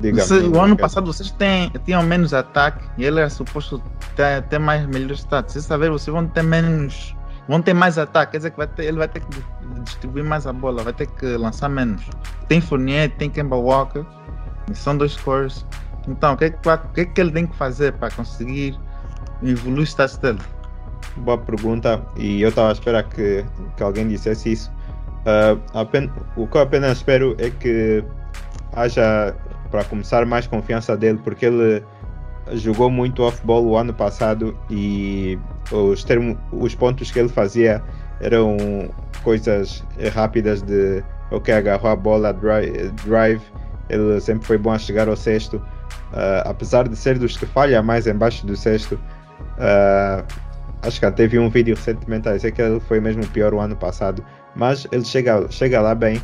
Diga 0.00 0.22
Você, 0.22 0.40
o 0.40 0.60
ano 0.60 0.76
passado 0.76 1.12
vocês 1.12 1.30
têm, 1.30 1.70
tinham 1.84 2.02
menos 2.02 2.32
ataque 2.32 2.82
e 2.96 3.04
ele 3.04 3.20
era 3.20 3.28
suposto 3.28 3.82
ter, 4.16 4.42
ter 4.44 4.58
mais 4.58 4.86
melhores 4.86 5.20
status. 5.20 5.52
Você 5.52 5.60
saber, 5.60 5.90
vocês 5.90 6.12
vão 6.12 6.26
ter 6.26 6.42
menos. 6.42 7.14
Vão 7.46 7.60
ter 7.60 7.74
mais 7.74 7.98
ataque, 7.98 8.32
quer 8.32 8.38
dizer 8.38 8.50
que 8.52 8.56
vai 8.56 8.66
ter, 8.66 8.84
ele 8.84 8.96
vai 8.96 9.08
ter 9.08 9.20
que 9.20 9.42
distribuir 9.82 10.24
mais 10.24 10.46
a 10.46 10.52
bola, 10.52 10.82
vai 10.82 10.92
ter 10.92 11.06
que 11.06 11.26
lançar 11.36 11.68
menos. 11.68 12.02
Tem 12.48 12.60
Fournier, 12.60 13.10
tem 13.10 13.28
Kemba 13.28 13.56
Walker 13.56 14.04
são 14.72 14.96
dois 14.96 15.16
cores. 15.16 15.66
Então, 16.08 16.34
o 16.34 16.36
que, 16.36 16.44
é 16.44 16.50
que, 16.50 17.00
é 17.00 17.04
que 17.04 17.20
ele 17.20 17.30
tem 17.30 17.46
que 17.46 17.56
fazer 17.56 17.92
para 17.94 18.10
conseguir 18.10 18.78
evoluir 19.42 19.80
o 19.80 19.86
status 19.86 20.16
dele? 20.18 20.38
Boa 21.16 21.38
pergunta, 21.38 22.02
e 22.16 22.40
eu 22.42 22.48
estava 22.48 22.68
a 22.68 22.72
esperar 22.72 23.04
que, 23.04 23.44
que 23.76 23.82
alguém 23.82 24.08
dissesse 24.08 24.52
isso. 24.52 24.72
Uh, 25.20 25.60
apenas, 25.74 26.10
o 26.36 26.46
que 26.46 26.56
eu 26.56 26.62
apenas 26.62 26.98
espero 26.98 27.36
é 27.38 27.50
que 27.50 28.02
haja, 28.72 29.34
para 29.70 29.84
começar, 29.84 30.24
mais 30.24 30.46
confiança 30.46 30.96
dele, 30.96 31.20
porque 31.22 31.46
ele 31.46 31.84
jogou 32.52 32.90
muito 32.90 33.22
off-ball 33.22 33.64
o 33.64 33.76
ano 33.76 33.92
passado 33.92 34.56
e 34.70 35.38
os, 35.70 36.02
termos, 36.04 36.36
os 36.52 36.74
pontos 36.74 37.10
que 37.10 37.18
ele 37.18 37.28
fazia 37.28 37.82
eram 38.20 38.56
coisas 39.22 39.84
rápidas 40.12 40.62
de 40.62 41.02
ok, 41.30 41.54
agarrou 41.54 41.90
a 41.90 41.96
bola, 41.96 42.32
drive, 42.32 42.90
drive 43.04 43.42
ele 43.90 44.20
sempre 44.20 44.46
foi 44.46 44.58
bom 44.58 44.72
a 44.72 44.78
chegar 44.78 45.08
ao 45.08 45.16
sexto. 45.16 45.56
Uh, 45.56 46.42
apesar 46.44 46.88
de 46.88 46.96
ser 46.96 47.18
dos 47.18 47.36
que 47.36 47.46
falha 47.46 47.82
mais 47.82 48.06
embaixo 48.06 48.46
do 48.46 48.56
sexto, 48.56 48.94
uh, 48.94 50.24
acho 50.82 50.98
que 50.98 51.06
até 51.06 51.26
vi 51.26 51.38
um 51.38 51.48
vídeo 51.48 51.74
recentemente 51.74 52.28
a 52.28 52.32
dizer 52.32 52.52
que 52.52 52.62
ele 52.62 52.80
foi 52.80 53.00
mesmo 53.00 53.26
pior 53.28 53.54
o 53.54 53.60
ano 53.60 53.76
passado. 53.76 54.24
Mas 54.54 54.86
ele 54.90 55.04
chega, 55.04 55.46
chega 55.50 55.80
lá 55.80 55.94
bem 55.94 56.20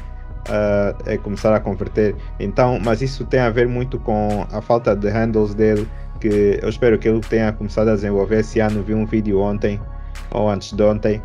uh, 0.49 0.97
é 1.07 1.17
começar 1.17 1.55
a 1.55 1.61
converter. 1.61 2.15
Então, 2.39 2.79
mas 2.83 3.03
isso 3.03 3.25
tem 3.25 3.41
a 3.41 3.51
ver 3.51 3.69
muito 3.69 3.99
com 3.99 4.47
a 4.53 4.61
falta 4.61 4.95
de 4.95 5.09
handles 5.09 5.55
dele, 5.55 5.89
que 6.21 6.59
eu 6.63 6.69
espero 6.69 6.99
que 6.99 7.09
ele 7.09 7.21
tenha 7.21 7.53
começado 7.53 7.89
a 7.89 7.95
desenvolver 7.95 8.41
esse 8.41 8.61
ano. 8.61 8.83
Vi 8.83 8.95
um 8.95 9.07
vídeo 9.07 9.41
ontem 9.41 9.81
ou 10.31 10.49
antes 10.49 10.73
de 10.73 10.83
ontem 10.83 11.23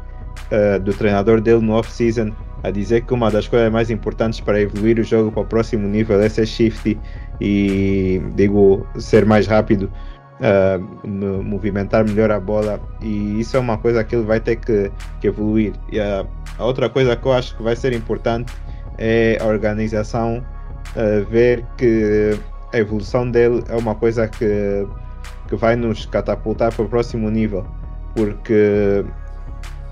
uh, 0.51 0.79
do 0.79 0.93
treinador 0.93 1.41
dele 1.41 1.61
no 1.61 1.73
off-season 1.73 2.31
a 2.63 2.71
dizer 2.71 3.01
que 3.01 3.13
uma 3.13 3.31
das 3.31 3.47
coisas 3.47 3.71
mais 3.71 3.89
importantes 3.89 4.39
para 4.39 4.61
evoluir 4.61 4.99
o 4.99 5.03
jogo 5.03 5.31
para 5.31 5.41
o 5.41 5.45
próximo 5.45 5.87
nível 5.87 6.21
é 6.21 6.29
ser 6.29 6.45
shifty 6.45 6.97
e 7.39 8.21
digo 8.35 8.85
ser 8.99 9.25
mais 9.25 9.47
rápido 9.47 9.91
uh, 10.41 11.07
movimentar 11.43 12.03
melhor 12.03 12.31
a 12.31 12.39
bola 12.39 12.79
e 13.01 13.39
isso 13.39 13.55
é 13.55 13.59
uma 13.59 13.77
coisa 13.77 14.03
que 14.03 14.15
ele 14.15 14.25
vai 14.25 14.39
ter 14.39 14.57
que, 14.57 14.91
que 15.19 15.27
evoluir. 15.27 15.73
E 15.91 15.99
a, 15.99 16.25
a, 16.57 16.65
outra 16.65 16.89
coisa 16.89 17.15
que 17.15 17.25
eu 17.25 17.33
acho 17.33 17.55
que 17.55 17.63
vai 17.63 17.75
ser 17.75 17.93
importante 17.93 18.53
é 18.97 19.37
a 19.39 19.45
organização, 19.45 20.43
uh, 20.95 21.25
ver 21.29 21.63
que 21.77 22.37
a 22.73 22.77
evolução 22.77 23.29
dele 23.29 23.63
é 23.69 23.75
uma 23.75 23.95
coisa 23.95 24.27
que, 24.27 24.87
que 25.47 25.55
vai 25.55 25.75
nos 25.75 26.05
catapultar 26.05 26.73
para 26.73 26.85
o 26.85 26.89
próximo 26.89 27.29
nível, 27.29 27.65
porque 28.15 29.03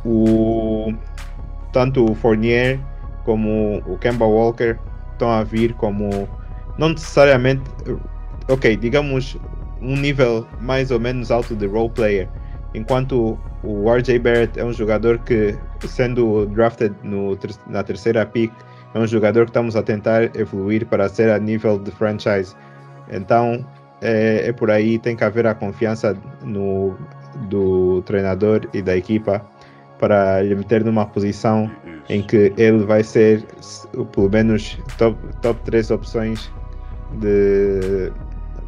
o, 0.05 0.93
tanto 1.71 2.09
o 2.09 2.15
Fournier 2.15 2.79
como 3.23 3.81
o 3.85 3.97
Kemba 3.97 4.25
Walker 4.25 4.77
estão 5.13 5.31
a 5.31 5.43
vir 5.43 5.73
como 5.73 6.27
não 6.77 6.89
necessariamente 6.89 7.63
ok, 8.47 8.75
digamos 8.77 9.37
um 9.81 9.95
nível 9.95 10.45
mais 10.59 10.91
ou 10.91 10.99
menos 10.99 11.31
alto 11.31 11.55
de 11.55 11.67
role 11.67 11.89
player, 11.89 12.27
enquanto 12.73 13.37
o 13.63 13.91
RJ 13.91 14.19
Barrett 14.19 14.59
é 14.59 14.63
um 14.63 14.73
jogador 14.73 15.19
que, 15.19 15.55
sendo 15.85 16.45
drafted 16.47 16.93
no, 17.03 17.37
na 17.67 17.83
terceira 17.83 18.25
pick, 18.25 18.51
é 18.93 18.99
um 18.99 19.07
jogador 19.07 19.45
que 19.45 19.51
estamos 19.51 19.75
a 19.75 19.83
tentar 19.83 20.35
evoluir 20.35 20.85
para 20.85 21.07
ser 21.07 21.29
a 21.29 21.37
nível 21.37 21.77
de 21.77 21.91
franchise. 21.91 22.55
Então 23.11 23.65
é, 24.01 24.47
é 24.47 24.53
por 24.53 24.71
aí, 24.71 24.97
tem 24.97 25.15
que 25.15 25.23
haver 25.23 25.45
a 25.45 25.53
confiança 25.53 26.17
no, 26.41 26.95
do 27.49 28.01
treinador 28.03 28.67
e 28.73 28.81
da 28.81 28.95
equipa 28.95 29.45
para 29.99 30.41
lhe 30.41 30.55
meter 30.55 30.83
numa 30.83 31.05
posição 31.05 31.69
em 32.07 32.23
que 32.23 32.51
ele 32.57 32.85
vai 32.85 33.03
ser 33.03 33.45
pelo 34.11 34.29
menos 34.29 34.79
top, 34.97 35.17
top 35.41 35.61
3 35.63 35.91
opções 35.91 36.51
de, 37.19 38.11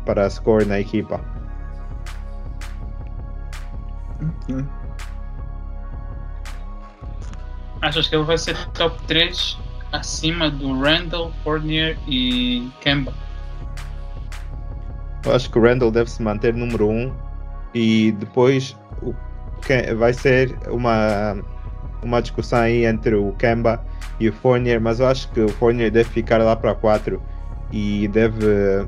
para 0.05 0.29
score 0.29 0.65
na 0.65 0.79
equipa. 0.79 1.19
Okay. 4.43 4.63
Achas 7.81 8.07
que 8.07 8.15
ele 8.15 8.25
vai 8.25 8.37
ser 8.37 8.55
top 8.73 9.01
3 9.07 9.57
acima 9.91 10.51
do 10.51 10.79
Randall, 10.79 11.31
Fournier 11.43 11.97
e 12.07 12.69
Kemba? 12.81 13.13
Eu 15.25 15.35
acho 15.35 15.49
que 15.49 15.57
o 15.57 15.61
Randall 15.61 15.91
deve 15.91 16.09
se 16.09 16.21
manter 16.21 16.53
número 16.53 16.89
1 16.89 16.91
um, 16.91 17.13
e 17.73 18.11
depois 18.11 18.75
o, 19.61 19.95
vai 19.95 20.13
ser 20.13 20.55
uma, 20.67 21.37
uma 22.03 22.21
discussão 22.21 22.59
aí 22.59 22.85
entre 22.85 23.15
o 23.15 23.31
Kemba 23.33 23.83
e 24.19 24.29
o 24.29 24.33
Fournier, 24.33 24.79
mas 24.79 24.99
eu 24.99 25.07
acho 25.07 25.29
que 25.31 25.41
o 25.41 25.49
Fournier 25.49 25.91
deve 25.91 26.09
ficar 26.09 26.37
lá 26.39 26.55
para 26.55 26.75
4 26.75 27.21
e 27.71 28.07
deve 28.09 28.85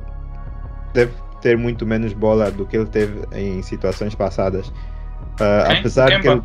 deve 0.93 1.11
ter 1.41 1.57
muito 1.57 1.85
menos 1.85 2.13
bola 2.13 2.51
do 2.51 2.65
que 2.65 2.77
ele 2.77 2.85
teve 2.85 3.27
em 3.33 3.61
situações 3.61 4.15
passadas. 4.15 4.67
Uh, 5.39 5.77
apesar 5.77 6.07
Quem 6.09 6.21
que 6.21 6.27
ele, 6.27 6.43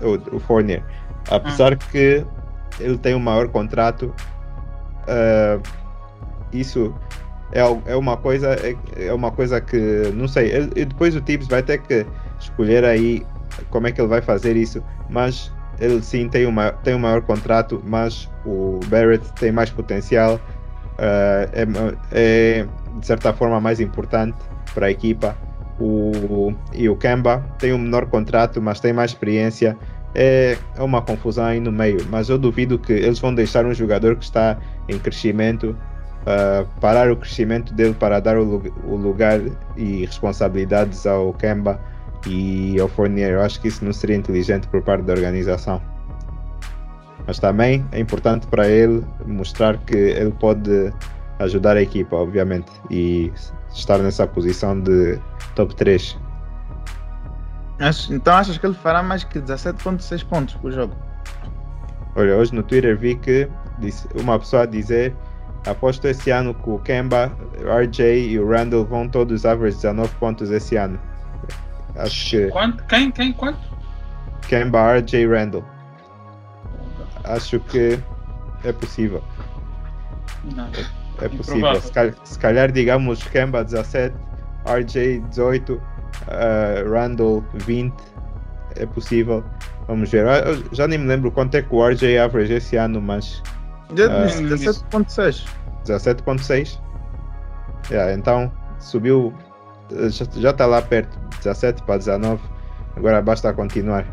o, 0.00 0.36
o 0.36 0.40
Fournier, 0.40 0.82
apesar 1.30 1.72
ah. 1.72 1.76
que 1.76 2.24
ele 2.78 2.98
tem 2.98 3.14
um 3.14 3.20
maior 3.20 3.48
contrato, 3.48 4.14
uh, 5.04 5.62
isso 6.52 6.94
é, 7.52 7.60
é 7.86 7.96
uma 7.96 8.16
coisa 8.16 8.54
é, 8.54 8.76
é, 9.06 9.12
uma 9.12 9.30
coisa 9.30 9.60
que 9.60 10.12
não 10.14 10.28
sei. 10.28 10.50
Ele, 10.50 10.84
depois 10.84 11.16
o 11.16 11.20
Tibbs 11.20 11.48
vai 11.48 11.62
ter 11.62 11.78
que 11.78 12.06
escolher 12.38 12.84
aí 12.84 13.26
como 13.70 13.86
é 13.86 13.92
que 13.92 14.00
ele 14.00 14.08
vai 14.08 14.20
fazer 14.20 14.56
isso, 14.56 14.82
mas 15.08 15.52
ele 15.80 16.02
sim 16.02 16.28
tem, 16.28 16.46
uma, 16.46 16.72
tem 16.72 16.94
um 16.94 16.98
maior 16.98 17.22
contrato, 17.22 17.82
mas 17.86 18.28
o 18.44 18.80
Barrett 18.86 19.32
tem 19.34 19.52
mais 19.52 19.70
potencial. 19.70 20.40
Uh, 20.94 21.46
é, 21.52 21.66
é, 22.10 22.66
de 22.98 23.06
certa 23.06 23.32
forma 23.32 23.60
mais 23.60 23.78
importante 23.80 24.36
para 24.74 24.86
a 24.86 24.90
equipa. 24.90 25.36
O, 25.78 26.52
e 26.74 26.88
o 26.88 26.96
Kemba 26.96 27.44
tem 27.58 27.72
um 27.72 27.78
menor 27.78 28.06
contrato, 28.06 28.60
mas 28.60 28.80
tem 28.80 28.92
mais 28.92 29.12
experiência. 29.12 29.76
É, 30.14 30.58
é 30.76 30.82
uma 30.82 31.00
confusão 31.00 31.44
aí 31.44 31.60
no 31.60 31.70
meio, 31.70 32.04
mas 32.10 32.28
eu 32.28 32.38
duvido 32.38 32.78
que 32.78 32.92
eles 32.92 33.20
vão 33.20 33.32
deixar 33.32 33.64
um 33.64 33.74
jogador 33.74 34.16
que 34.16 34.24
está 34.24 34.58
em 34.88 34.98
crescimento 34.98 35.76
uh, 36.22 36.66
parar 36.80 37.10
o 37.10 37.16
crescimento 37.16 37.72
dele 37.74 37.94
para 37.94 38.20
dar 38.20 38.38
o, 38.38 38.62
o, 38.84 38.96
lugar 38.96 39.40
e 39.76 40.04
responsabilidades 40.04 41.06
ao 41.06 41.32
Kemba 41.34 41.80
e 42.26 42.78
ao 42.80 42.88
Fournier. 42.88 43.32
Eu 43.32 43.42
acho 43.42 43.60
que 43.60 43.68
isso 43.68 43.84
não 43.84 43.92
seria 43.92 44.16
inteligente 44.16 44.66
por 44.68 44.82
parte 44.82 45.04
da 45.04 45.12
organização. 45.12 45.80
Mas 47.26 47.38
também 47.38 47.84
é 47.92 48.00
importante 48.00 48.46
para 48.46 48.66
ele 48.68 49.04
mostrar 49.26 49.76
que 49.78 49.96
ele 49.96 50.32
pode 50.32 50.92
ajudar 51.38 51.76
a 51.76 51.82
equipa, 51.82 52.16
obviamente, 52.16 52.70
e 52.90 53.32
estar 53.72 53.98
nessa 53.98 54.26
posição 54.26 54.80
de 54.80 55.18
top 55.54 55.74
3. 55.74 56.18
Então 58.10 58.34
achas 58.34 58.58
que 58.58 58.66
ele 58.66 58.74
fará 58.74 59.02
mais 59.02 59.22
que 59.22 59.38
17.6 59.38 60.24
pontos 60.26 60.54
por 60.54 60.72
jogo? 60.72 60.96
Olha, 62.16 62.36
hoje 62.36 62.52
no 62.54 62.62
Twitter 62.62 62.96
vi 62.96 63.14
que 63.14 63.48
uma 64.20 64.38
pessoa 64.38 64.66
dizer 64.66 65.14
aposto 65.66 66.06
esse 66.08 66.30
ano 66.30 66.54
que 66.54 66.68
o 66.68 66.78
Kemba, 66.78 67.30
o 67.62 67.70
RJ 67.70 68.30
e 68.30 68.38
o 68.38 68.48
Randall 68.48 68.84
vão 68.84 69.08
todos 69.08 69.44
average 69.44 69.76
19 69.76 70.12
pontos 70.16 70.50
esse 70.50 70.76
ano. 70.76 70.98
Acho 71.98 72.30
que. 72.30 72.48
Quanto? 72.48 72.84
Quem? 72.84 73.10
Quem? 73.10 73.32
Quanto? 73.32 73.58
Kemba, 74.48 74.98
RJ 74.98 75.20
e 75.20 75.26
Randall. 75.26 75.64
Acho 77.24 77.60
que 77.60 77.98
é 78.64 78.72
possível. 78.72 79.22
Não. 80.54 80.70
É 81.20 81.28
possível. 81.28 81.80
Se 81.80 81.92
calhar, 81.92 82.14
se 82.24 82.38
calhar, 82.38 82.72
digamos, 82.72 83.22
Kemba 83.24 83.64
17, 83.64 84.14
RJ 84.64 85.20
18, 85.28 85.74
uh, 85.74 86.90
Randall 86.90 87.44
20. 87.54 87.94
É 88.76 88.86
possível. 88.86 89.44
Vamos 89.86 90.10
ver. 90.10 90.24
Eu 90.26 90.62
já 90.72 90.86
nem 90.86 90.98
me 90.98 91.06
lembro 91.06 91.30
quanto 91.32 91.56
é 91.56 91.62
que 91.62 91.74
o 91.74 91.86
RJ 91.86 92.18
average 92.18 92.52
esse 92.52 92.76
ano, 92.76 93.00
mas. 93.00 93.42
Uh, 93.90 93.94
17.6. 93.94 95.44
17.6. 95.84 96.78
Yeah, 97.90 98.12
então 98.12 98.52
subiu. 98.78 99.34
Já 100.36 100.50
está 100.50 100.66
lá 100.66 100.82
perto. 100.82 101.18
17 101.42 101.82
para 101.82 101.98
19. 101.98 102.42
Agora 102.96 103.22
basta 103.22 103.52
continuar. 103.52 104.06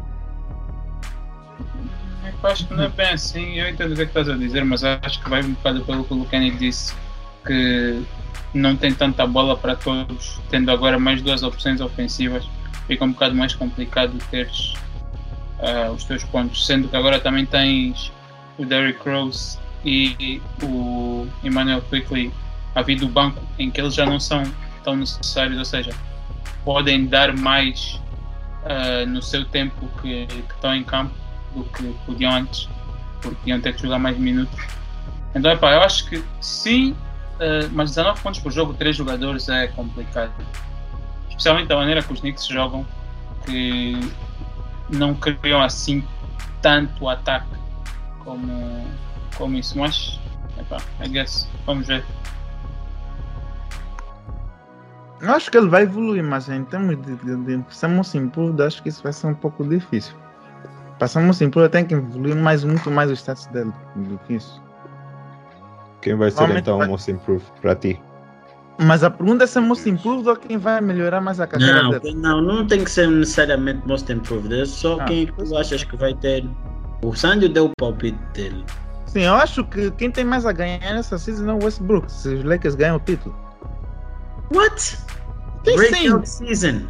Acho 2.44 2.68
que 2.68 2.74
não 2.76 2.84
é 2.84 2.90
bem 2.90 3.10
assim. 3.10 3.56
Eu 3.56 3.70
entendo 3.70 3.94
o 3.94 3.96
que, 3.96 4.02
é 4.02 4.06
que 4.06 4.12
estás 4.12 4.30
a 4.30 4.38
dizer, 4.38 4.64
mas 4.64 4.84
acho 4.84 5.22
que 5.22 5.30
vai 5.30 5.42
um 5.44 5.54
bocado 5.54 5.82
pelo 5.84 6.04
que 6.04 6.14
o 6.14 6.26
Kenny 6.26 6.52
disse, 6.52 6.94
que 7.46 8.06
não 8.54 8.76
tem 8.76 8.94
tanta 8.94 9.26
bola 9.26 9.58
para 9.58 9.76
todos, 9.76 10.40
tendo 10.50 10.70
agora 10.70 11.00
mais 11.00 11.22
duas 11.22 11.42
opções 11.42 11.82
ofensivas, 11.82 12.48
fica 12.88 13.04
um 13.04 13.12
bocado 13.12 13.36
mais 13.36 13.56
complicado 13.56 14.18
teres 14.30 14.74
uh, 15.60 15.92
os 15.92 16.04
teus 16.04 16.24
pontos, 16.24 16.66
sendo 16.66 16.88
que 16.88 16.96
agora 16.96 17.20
também 17.20 17.46
tens 17.46 18.12
o 18.58 18.66
Derrick 18.66 19.00
Rose 19.08 19.58
e 19.84 20.42
o 20.64 21.28
Emmanuel 21.44 21.82
Quickly 21.82 22.32
a 22.74 22.82
vir 22.82 23.00
do 23.00 23.08
banco, 23.08 23.42
em 23.58 23.72
que 23.72 23.82
eles 23.82 23.94
já 23.94 24.06
não 24.06 24.20
são 24.20 24.44
tão 24.86 24.96
necessários, 24.96 25.58
ou 25.58 25.66
seja, 25.66 25.92
podem 26.64 27.08
dar 27.08 27.36
mais 27.36 28.00
uh, 28.64 29.06
no 29.08 29.22
seu 29.22 29.44
tempo 29.44 29.90
que, 30.02 30.28
que 30.28 30.54
estão 30.54 30.74
em 30.74 30.84
campo 30.84 31.14
do 31.54 31.64
que 31.66 31.84
podiam 32.06 32.32
antes, 32.32 32.70
porque 33.22 33.50
iam 33.50 33.60
ter 33.60 33.74
que 33.74 33.82
jogar 33.82 34.00
mais 34.00 34.18
minutos. 34.18 34.56
Então, 35.34 35.52
epá, 35.52 35.74
eu 35.74 35.82
acho 35.82 36.08
que 36.08 36.24
sim, 36.40 36.92
uh, 36.92 37.70
mas 37.74 37.90
19 37.90 38.22
pontos 38.22 38.40
por 38.40 38.52
jogo, 38.52 38.74
3 38.76 38.96
jogadores 38.96 39.50
é 39.50 39.68
complicado. 39.68 40.32
Especialmente 41.28 41.68
da 41.68 41.76
maneira 41.76 42.02
que 42.02 42.14
os 42.14 42.22
Knicks 42.22 42.46
jogam, 42.46 42.86
que 43.46 44.00
não 44.90 45.14
criam 45.16 45.62
assim 45.62 46.04
tanto 46.62 47.10
ataque 47.10 47.48
como, 48.20 48.88
como 49.36 49.58
isso. 49.58 49.78
Mas, 49.78 50.20
epá, 50.58 50.78
I 51.04 51.10
guess, 51.10 51.50
vamos 51.66 51.88
ver. 51.88 52.06
Eu 55.26 55.34
acho 55.34 55.50
que 55.50 55.58
ele 55.58 55.68
vai 55.68 55.84
evoluir, 55.84 56.24
mas 56.24 56.48
em 56.50 56.64
termos 56.66 56.96
de, 56.98 57.16
de, 57.16 57.58
de 57.58 57.76
sermos 57.76 58.14
improved, 58.14 58.62
acho 58.62 58.84
que 58.84 58.90
isso 58.90 59.02
vai 59.02 59.12
ser 59.12 59.26
um 59.26 59.34
pouco 59.34 59.68
difícil. 59.68 60.16
Passamos 61.00 61.38
simples, 61.38 61.68
tem 61.70 61.84
que 61.84 61.96
evoluir 61.96 62.36
mais, 62.36 62.64
muito 62.64 62.92
mais 62.92 63.10
o 63.10 63.14
status 63.14 63.48
dele 63.48 63.74
do 63.96 64.20
que 64.20 64.36
isso. 64.36 64.62
Quem 66.02 66.16
vai 66.16 66.30
ser 66.30 66.48
então 66.56 66.78
o 66.78 66.88
Most 66.88 67.10
Improved 67.10 67.52
para 67.60 67.76
ti? 67.76 68.00
Mas 68.80 69.04
a 69.04 69.10
pergunta 69.10 69.46
é 69.46 69.48
se 69.48 69.58
é 69.58 69.62
Most 69.62 69.90
Improved 69.90 70.30
ou 70.30 70.36
quem 70.36 70.58
vai 70.58 70.80
melhorar 70.80 71.20
mais 71.20 71.40
a 71.40 71.48
carreira 71.48 71.82
não, 71.82 71.90
dele? 71.90 72.16
Não, 72.16 72.42
não 72.42 72.68
tem 72.68 72.84
que 72.84 72.92
ser 72.92 73.10
necessariamente 73.10 73.88
Most 73.88 74.12
Improved. 74.12 74.54
É 74.54 74.66
só 74.66 75.00
ah, 75.00 75.06
quem 75.06 75.26
tu 75.26 75.58
achas 75.58 75.84
que 75.84 75.98
vai 75.98 76.14
ter. 76.14 76.48
O 77.04 77.16
Sandy 77.16 77.50
deu 77.50 77.66
o 77.66 77.72
palpite 77.80 78.20
dele. 78.34 78.64
Sim, 79.08 79.22
eu 79.22 79.34
acho 79.34 79.64
que 79.66 79.90
quem 79.92 80.12
tem 80.12 80.24
mais 80.24 80.46
a 80.46 80.52
ganhar 80.52 80.80
nessa 80.80 81.18
season 81.18 81.50
é 81.50 81.54
o 81.54 81.64
Westbrook, 81.64 82.12
se 82.12 82.30
os 82.30 82.44
Lakers 82.44 82.76
ganham 82.76 82.98
o 82.98 83.00
título. 83.00 83.36
What? 84.54 85.05
Breakout 85.66 86.30
sim. 86.30 86.46
season 86.48 86.82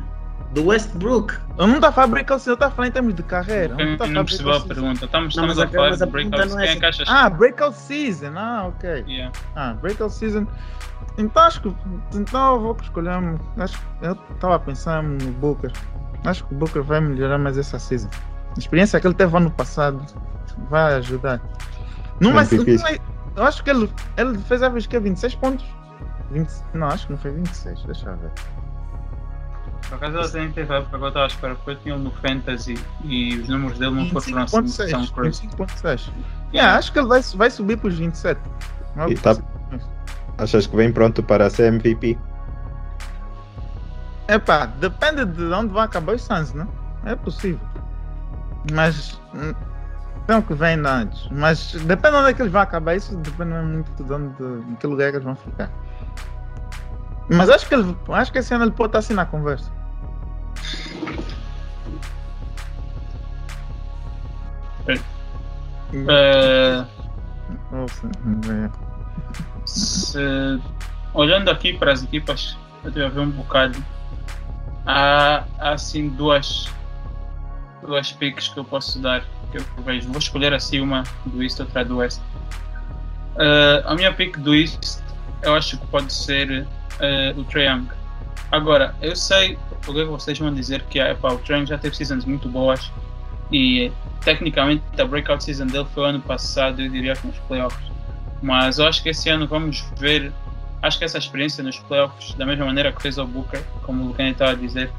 do 0.54 0.66
Westbrook. 0.68 1.34
Eu 1.58 1.68
não 1.68 1.76
estou 1.76 1.90
a 1.90 1.92
falar 1.92 2.08
breakout 2.08 2.42
season, 2.42 2.52
eu 2.52 2.54
estou 2.56 2.68
a 2.68 2.72
falar 2.72 2.88
em 2.88 2.92
termos 2.92 3.14
de 3.16 3.24
carreira. 3.24 3.76
Eu 3.78 3.80
Eu 3.80 3.90
não 3.92 3.98
tô 3.98 4.04
a 4.04 4.08
não 4.08 4.24
breakout 4.24 4.38
season. 4.38 4.68
pergunta. 4.68 5.06
Estamos, 5.06 5.36
Não, 5.36 5.48
estamos 5.48 5.56
mas 5.56 5.60
a 5.60 5.64
a- 5.64 5.68
falar 5.70 5.90
de 5.96 6.06
breakouts. 6.12 6.54
não 6.56 6.60
é 6.62 6.76
Quem 6.76 6.88
é? 6.88 6.92
Ah, 7.08 7.30
breakout 7.30 7.76
season. 7.78 8.32
Ah, 8.36 8.66
ok. 8.68 9.04
Yeah. 9.08 9.32
Ah, 9.56 9.74
breakout 9.74 10.14
season. 10.14 10.48
Então 11.18 11.44
acho 11.44 11.62
que. 11.62 11.74
Então 12.14 12.56
eu 12.56 12.62
vou 12.62 12.78
escolher. 12.82 13.12
Acho, 13.58 13.80
eu 14.02 14.18
estava 14.34 14.60
pensando 14.60 15.24
no 15.24 15.32
Booker. 15.34 15.72
Acho 16.26 16.44
que 16.46 16.54
o 16.54 16.58
Booker 16.58 16.82
vai 16.84 17.00
melhorar 17.02 17.38
mais 17.38 17.58
essa 17.58 17.78
season. 17.80 18.10
A 18.56 18.60
experiência 18.60 19.00
que 19.00 19.08
ele 19.08 19.14
teve 19.14 19.36
ano 19.36 19.52
passado 19.52 20.02
vai 20.70 20.96
ajudar. 20.96 21.40
Não 22.20 22.34
vai 22.34 22.46
ser. 22.46 22.56
MVP. 22.56 22.72
não 22.78 22.82
vai- 22.84 23.02
Eu 23.36 23.44
acho 23.44 23.64
que 23.64 23.70
ele, 23.70 23.92
ele 24.16 24.38
fez 24.40 24.64
a 24.64 24.70
vez 24.70 24.88
que 24.88 24.96
é 24.96 25.00
26 25.00 25.36
pontos. 25.36 25.66
20, 26.32 26.50
não, 26.74 26.88
acho 26.88 27.06
que 27.08 27.12
não 27.14 27.20
foi 27.20 27.32
26. 27.32 27.84
Deixa 27.84 28.10
eu 28.10 28.18
ver. 28.18 28.32
Por 29.88 29.96
acaso 29.96 30.18
ela 30.18 30.30
tem 30.30 30.52
teve 30.52 30.74
época 30.74 30.98
que 30.98 31.04
eu 31.04 31.08
estava 31.08 31.26
à 31.26 31.28
espera, 31.28 31.56
porque 31.56 31.72
eu 31.72 31.76
tinha 31.80 31.96
ele 31.96 32.04
no 32.04 32.12
Fantasy 32.12 32.80
e 33.04 33.38
os 33.38 33.48
números 33.50 33.78
dele 33.78 33.92
não 33.92 34.22
foram 34.22 34.42
assim 34.44 34.64
25.6. 34.64 34.90
tão 34.92 35.08
crazy. 35.08 35.48
25.6. 35.48 36.10
Yeah, 36.54 36.78
acho 36.78 36.92
que 36.92 37.00
ele 37.00 37.08
vai, 37.08 37.22
vai 37.22 37.50
subir 37.52 37.78
para 37.78 37.90
os 37.90 37.98
27. 37.98 38.40
Não 38.96 39.04
é 39.06 39.10
E 39.12 39.18
tá- 39.18 39.36
Achas 40.38 40.68
que 40.68 40.76
vem 40.76 40.92
pronto 40.92 41.22
para 41.24 41.50
ser 41.50 41.68
MVP? 41.74 42.18
Epá, 44.28 44.66
depende 44.66 45.24
de 45.26 45.44
onde 45.54 45.72
vai 45.74 45.86
acabar 45.86 46.16
os 46.16 46.24
Suns, 46.24 46.52
né? 46.54 46.68
É 47.06 47.16
possível. 47.16 47.60
Mas. 48.74 49.22
Não 50.28 50.42
que 50.42 50.56
vem 50.56 50.80
antes. 50.86 51.30
Mas 51.32 51.74
depende 51.74 52.16
de 52.16 52.22
onde 52.22 52.30
é 52.32 52.34
que 52.34 52.42
eles 52.42 52.52
vão 52.52 52.62
acabar. 52.62 52.96
Isso 52.96 53.16
depende 53.18 53.54
muito 53.54 54.04
de 54.04 54.12
onde. 54.12 54.44
em 54.72 54.76
que 54.76 54.88
lugar 54.88 55.08
é 55.08 55.12
que 55.12 55.18
eles 55.18 55.26
vão 55.26 55.36
ficar. 55.36 55.70
Mas 57.30 57.50
acho 57.50 57.68
que 57.68 57.74
ele, 57.74 57.96
acho 58.10 58.32
que 58.32 58.40
esse 58.40 58.54
ano 58.54 58.66
ele 58.66 58.72
pode 58.72 58.90
estar 58.90 59.00
assim 59.00 59.14
na 59.14 59.26
conversa. 59.26 59.72
Nossa, 67.72 68.08
é. 68.52 68.70
se- 69.66 70.62
olhando 71.14 71.50
aqui 71.50 71.74
para 71.74 71.92
as 71.92 72.04
equipas, 72.04 72.58
eu 72.84 72.90
estive 72.90 73.06
a 73.06 73.10
ver 73.10 73.20
um 73.22 73.30
bocado. 73.30 73.84
Há, 74.86 75.44
há 75.60 75.72
assim 75.72 76.10
duas, 76.10 76.70
duas 77.86 78.12
picks 78.12 78.50
que 78.50 78.60
eu 78.60 78.64
posso 78.66 79.00
dar. 79.00 79.24
Que 79.52 79.58
eu 79.58 79.66
vejo. 79.84 80.08
Vou 80.10 80.20
escolher 80.20 80.54
assim 80.54 80.80
uma 80.80 81.04
do 81.26 81.42
East, 81.42 81.60
outra 81.60 81.84
do 81.84 81.98
West. 81.98 82.22
Eh, 83.38 83.84
a 83.86 83.96
minha 83.96 84.14
pick 84.14 84.38
do 84.38 84.54
East 84.56 85.00
eu 85.46 85.56
acho 85.56 85.78
que 85.78 85.88
pode 85.88 86.12
ser 86.12 86.68
eh, 87.00 87.34
o 87.38 87.44
Trae 87.44 87.68
Young. 87.68 87.88
Agora, 88.52 88.96
eu 89.02 89.16
sei 89.16 89.58
o 89.88 89.94
que 89.94 90.02
é 90.02 90.06
vocês 90.06 90.40
vão 90.40 90.54
dizer 90.54 90.82
que 90.90 91.00
ah, 91.00 91.12
epá, 91.12 91.32
o 91.32 91.38
Trae 91.38 91.60
Young 91.60 91.68
já 91.68 91.78
teve 91.78 91.96
seasons 91.96 92.26
muito 92.26 92.50
boas 92.50 92.92
e 93.52 93.92
tecnicamente 94.24 94.84
a 95.00 95.06
breakout 95.06 95.44
season 95.44 95.68
dele 95.68 95.86
foi 95.94 96.04
o 96.04 96.06
ano 96.08 96.22
passado, 96.22 96.82
eu 96.82 96.90
diria 96.90 97.16
que 97.16 97.28
nos 97.28 97.38
playoffs. 97.40 97.86
Mas 98.42 98.80
eu 98.80 98.88
acho 98.88 99.02
que 99.02 99.10
esse 99.10 99.30
ano 99.30 99.48
vamos 99.48 99.86
ver. 99.98 100.32
Acho 100.82 101.00
que 101.00 101.06
essa 101.06 101.18
experiência 101.18 101.64
nos 101.64 101.80
playoffs, 101.80 102.34
da 102.34 102.46
mesma 102.46 102.66
maneira 102.66 102.92
que 102.92 103.02
fez 103.02 103.18
ao 103.18 103.26
Booker, 103.26 103.64
como 103.84 104.04
o 104.04 104.08
Lucani 104.08 104.32
estava 104.32 104.52
a 104.52 104.56
dizer, 104.56 104.92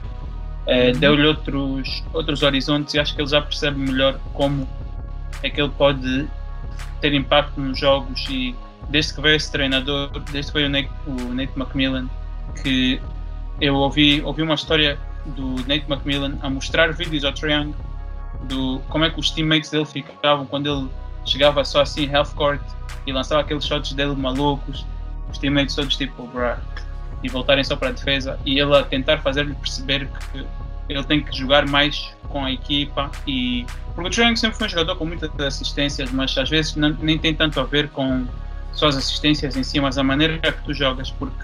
eh, 0.67 0.93
deu-lhe 0.93 1.27
outros, 1.27 2.03
outros 2.13 2.43
horizontes 2.43 2.95
e 2.95 2.99
acho 2.99 3.15
que 3.15 3.21
ele 3.21 3.29
já 3.29 3.41
percebe 3.41 3.79
melhor 3.79 4.19
como 4.33 4.67
é 5.43 5.51
que 5.51 5.61
ele 5.61 5.71
pode 5.71 6.29
ter 7.01 7.15
impacto 7.15 7.61
nos 7.61 7.79
jogos. 7.79 8.27
E 8.29 8.55
desde 8.89 9.15
que 9.15 9.21
veio 9.21 9.37
esse 9.37 9.51
treinador, 9.51 10.11
desde 10.33 10.53
que 10.53 10.59
veio 10.59 10.69
o 10.69 10.71
Nate, 10.71 10.91
o 11.07 11.35
Nate 11.35 11.53
McMillan, 11.57 12.09
que 12.63 13.01
eu 13.61 13.75
ouvi, 13.75 14.21
ouvi 14.23 14.43
uma 14.43 14.55
história 14.55 14.99
do 15.25 15.57
Nate 15.67 15.85
McMillan 15.89 16.39
a 16.43 16.49
mostrar 16.51 16.93
vídeos 16.93 17.25
ao 17.25 17.33
Young 17.33 17.75
do 18.45 18.81
como 18.89 19.05
é 19.05 19.11
que 19.11 19.19
os 19.19 19.31
teammates 19.31 19.71
dele 19.71 19.87
ficavam 19.87 20.47
quando 20.47 20.67
ele 20.69 20.89
chegava 21.25 21.65
só 21.65 21.81
assim 21.81 22.15
half 22.15 22.35
court 22.35 22.61
e 23.07 23.13
lançava 23.13 23.41
aqueles 23.41 23.65
shots 23.67 23.93
dele 23.93 24.15
malucos, 24.15 24.87
os 25.31 25.39
teammates 25.39 25.75
todos 25.75 25.97
tipo 25.97 26.27
bruh, 26.29 26.57
e 27.23 27.29
voltarem 27.29 27.65
só 27.65 27.75
para 27.75 27.89
a 27.89 27.93
defesa 27.93 28.39
e 28.45 28.59
ele 28.59 28.77
a 28.77 28.83
tentar 28.85 29.19
fazer-lhe 29.19 29.55
perceber 29.55 30.09
que 30.33 30.47
ele 30.89 31.03
tem 31.05 31.23
que 31.23 31.37
jogar 31.37 31.67
mais 31.67 32.15
com 32.29 32.45
a 32.45 32.53
equipa 32.53 33.11
e 33.27 33.67
porque 33.95 34.21
o 34.21 34.25
Young 34.25 34.37
sempre 34.37 34.59
foi 34.59 34.67
um 34.67 34.71
jogador 34.71 34.97
com 34.97 35.07
muitas 35.07 35.31
assistências, 35.41 36.13
mas 36.13 36.37
às 36.37 36.51
vezes 36.51 36.77
não- 36.77 36.97
nem 37.01 37.19
tem 37.19 37.35
tanto 37.35 37.59
a 37.59 37.65
ver 37.65 37.89
com 37.89 38.27
só 38.77 38.87
as 38.89 38.97
assistências 38.97 39.57
em 39.57 39.65
si, 39.65 39.81
mas 39.81 39.99
a 39.99 40.05
maneira 40.05 40.39
que 40.39 40.63
tu 40.63 40.73
jogas, 40.75 41.11
porque 41.11 41.43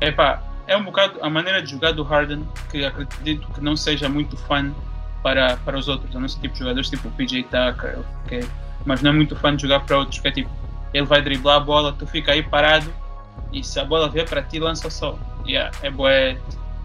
epá, 0.00 0.42
é 0.66 0.76
um 0.76 0.82
bocado 0.82 1.18
a 1.22 1.30
maneira 1.30 1.62
de 1.62 1.70
jogar 1.70 1.92
do 1.92 2.02
Harden 2.02 2.46
que 2.70 2.84
acredito 2.84 3.46
que 3.52 3.60
não 3.60 3.76
seja 3.76 4.08
muito 4.08 4.36
fã 4.36 4.72
para, 5.22 5.56
para 5.58 5.78
os 5.78 5.88
outros, 5.88 6.14
a 6.16 6.18
não 6.18 6.28
ser 6.28 6.40
tipo 6.40 6.56
jogadores 6.56 6.88
tipo 6.88 7.08
o 7.08 7.10
PJ 7.12 7.44
Tucker, 7.44 7.98
ok? 8.24 8.48
Mas 8.86 9.02
não 9.02 9.10
é 9.10 9.14
muito 9.14 9.36
fã 9.36 9.54
de 9.54 9.62
jogar 9.62 9.80
para 9.80 9.98
outros, 9.98 10.18
que 10.18 10.28
é 10.28 10.30
tipo, 10.30 10.50
ele 10.94 11.06
vai 11.06 11.20
driblar 11.20 11.56
a 11.56 11.60
bola, 11.60 11.92
tu 11.92 12.06
fica 12.06 12.32
aí 12.32 12.42
parado 12.42 12.92
e 13.52 13.62
se 13.62 13.78
a 13.78 13.84
bola 13.84 14.08
vier 14.08 14.28
para 14.28 14.42
ti, 14.42 14.58
lança 14.58 14.88
só. 14.88 15.18
Yeah, 15.46 15.70
é 15.82 15.90
bué, 15.90 16.38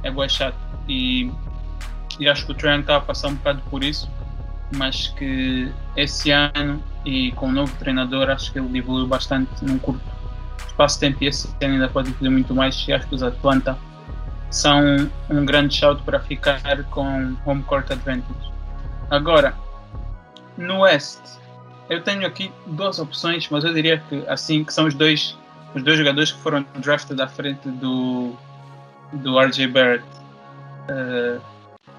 é 0.04 0.12
bué 0.12 0.28
chato. 0.28 0.58
E, 0.88 1.32
e 2.20 2.28
acho 2.28 2.46
que 2.46 2.52
o 2.52 2.56
Trent 2.56 2.82
está 2.82 2.98
a 2.98 3.02
passar 3.02 3.30
um 3.30 3.36
bocado 3.36 3.62
por 3.70 3.84
isso, 3.84 4.10
mas 4.76 5.08
que 5.08 5.72
esse 5.96 6.32
ano 6.32 6.82
e 7.06 7.32
com 7.34 7.48
o 7.48 7.52
novo 7.52 7.74
treinador 7.78 8.30
acho 8.30 8.52
que 8.52 8.60
ele 8.60 8.78
evoluiu 8.78 9.08
bastante 9.08 9.50
num 9.64 9.78
curto 9.78 10.02
espaço 10.66 10.96
de 10.96 11.02
tempo 11.02 11.24
e 11.24 11.28
esse 11.28 11.48
ano 11.62 11.74
ainda 11.74 11.90
pode 11.90 12.10
evoluir 12.10 12.32
muito 12.32 12.56
mais 12.56 12.86
e 12.88 12.94
acho 12.94 13.08
que 13.08 13.16
os 13.16 13.24
Atlanta 13.24 13.78
são 14.50 14.82
um 15.30 15.46
grande 15.46 15.76
shout 15.76 16.02
para 16.04 16.20
ficar 16.20 16.84
com 16.86 17.36
home 17.46 17.64
court 17.64 17.90
advantage. 17.92 18.52
Agora, 19.10 19.54
no 20.58 20.82
West, 20.82 21.20
eu 21.90 22.02
tenho 22.04 22.26
aqui 22.26 22.52
duas 22.68 23.00
opções, 23.00 23.48
mas 23.50 23.64
eu 23.64 23.74
diria 23.74 24.02
que 24.10 24.24
assim 24.28 24.64
que 24.64 24.74
são 24.74 24.86
os 24.88 24.94
dois 24.94 25.38
os 25.76 25.82
dois 25.84 25.98
jogadores 25.98 26.32
que 26.32 26.40
foram 26.40 26.64
drafted 26.78 27.20
à 27.22 27.28
frente 27.28 27.68
do 27.68 28.36
do 29.14 29.40
RJ 29.40 29.68
Barrett, 29.68 30.04
eh, 30.88 31.38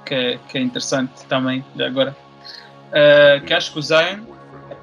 que, 0.04 0.14
é- 0.14 0.38
que 0.48 0.58
é 0.58 0.60
interessante 0.60 1.24
também 1.26 1.64
já 1.76 1.86
agora. 1.86 2.16
Eh, 2.92 3.40
que 3.46 3.52
acho 3.52 3.72
que 3.72 3.78
o 3.78 3.82
Zion, 3.82 4.20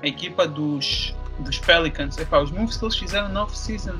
a 0.01 0.07
equipa 0.07 0.47
dos, 0.47 1.15
dos 1.39 1.57
Pelicans, 1.59 2.17
epá, 2.17 2.39
os 2.39 2.51
moves 2.51 2.77
que 2.77 2.85
eles 2.85 2.97
fizeram 2.97 3.29
na 3.29 3.43
off-season, 3.43 3.95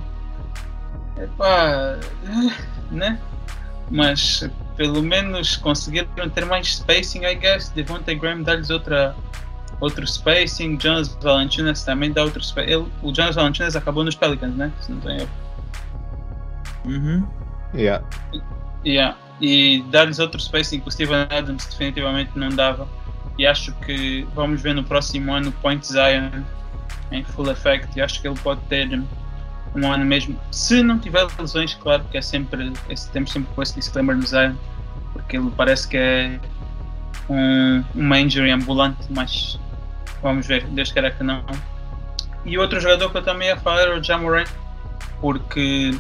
epá, 1.18 1.98
né? 2.92 3.20
Mas 3.90 4.50
pelo 4.78 5.04
menos 5.04 5.58
conseguiram 5.58 6.30
ter 6.34 6.46
mais 6.46 6.76
spacing, 6.76 7.26
I 7.26 7.36
guess. 7.36 7.70
Devontae 7.70 8.16
Graham 8.16 8.42
dá-lhes 8.42 8.70
outra, 8.70 9.16
outro 9.82 10.08
spacing. 10.08 10.80
Jonas 10.80 11.10
Valanciunas 11.22 11.84
também 11.84 12.12
dá 12.12 12.24
outro 12.24 12.42
spacing. 12.42 12.72
Ele, 12.72 12.88
o 13.04 13.14
Jonas 13.14 13.36
Valanciunas 13.36 13.76
acabou 13.76 14.04
nos 14.04 14.16
Pelicans, 14.16 14.56
né? 14.56 14.72
Se 14.80 14.92
não 14.92 15.02
tenho 15.02 15.22
erro. 15.22 15.30
Uhum. 16.86 17.28
Yeah. 17.76 18.04
Yeah. 18.86 19.18
E 19.42 19.84
dar-lhes 19.92 20.20
outro 20.20 20.40
spacing 20.40 20.80
que 20.80 20.88
o 20.88 20.92
Steven 20.92 21.28
Adams 21.30 21.66
definitivamente 21.66 22.32
não 22.36 22.50
dava. 22.50 22.88
E 23.42 23.48
acho 23.48 23.72
que 23.88 24.22
vamos 24.36 24.62
ver 24.62 24.76
no 24.76 24.84
próximo 24.84 25.34
ano 25.34 25.52
Point 25.64 25.88
Zion 25.88 26.44
em 27.12 27.24
full 27.24 27.50
effect. 27.50 27.98
E 27.98 28.00
acho 28.00 28.22
que 28.22 28.28
ele 28.28 28.38
pode 28.38 28.62
ter 28.70 28.88
um 29.76 29.92
ano 29.92 30.06
mesmo. 30.06 30.40
Se 30.52 30.84
não 30.84 31.00
tiver 31.00 31.26
lesões, 31.40 31.74
claro, 31.74 32.04
que 32.12 32.20
é 32.20 32.22
sempre. 32.22 32.72
Esse, 32.88 33.10
temos 33.10 33.32
sempre 33.32 33.52
com 33.56 33.64
esse 33.64 33.74
disclaimer 33.74 34.16
no 34.16 34.28
Zion, 34.28 34.54
porque 35.12 35.38
ele 35.38 35.52
parece 35.58 35.88
que 35.88 35.98
é 35.98 36.40
um, 37.28 37.84
uma 37.96 38.20
injury 38.20 38.52
ambulante, 38.52 39.08
mas 39.10 39.60
vamos 40.22 40.46
ver, 40.46 40.64
Deus 40.68 40.92
queira 40.92 41.10
que 41.10 41.24
não. 41.24 41.44
E 42.46 42.60
outro 42.60 42.80
jogador 42.80 43.10
que 43.10 43.18
eu 43.18 43.24
também 43.24 43.48
ia 43.48 43.58
falar 43.58 43.82
era 43.82 44.00
o 44.00 44.04
Jamoran, 44.04 44.46
porque 45.20 45.98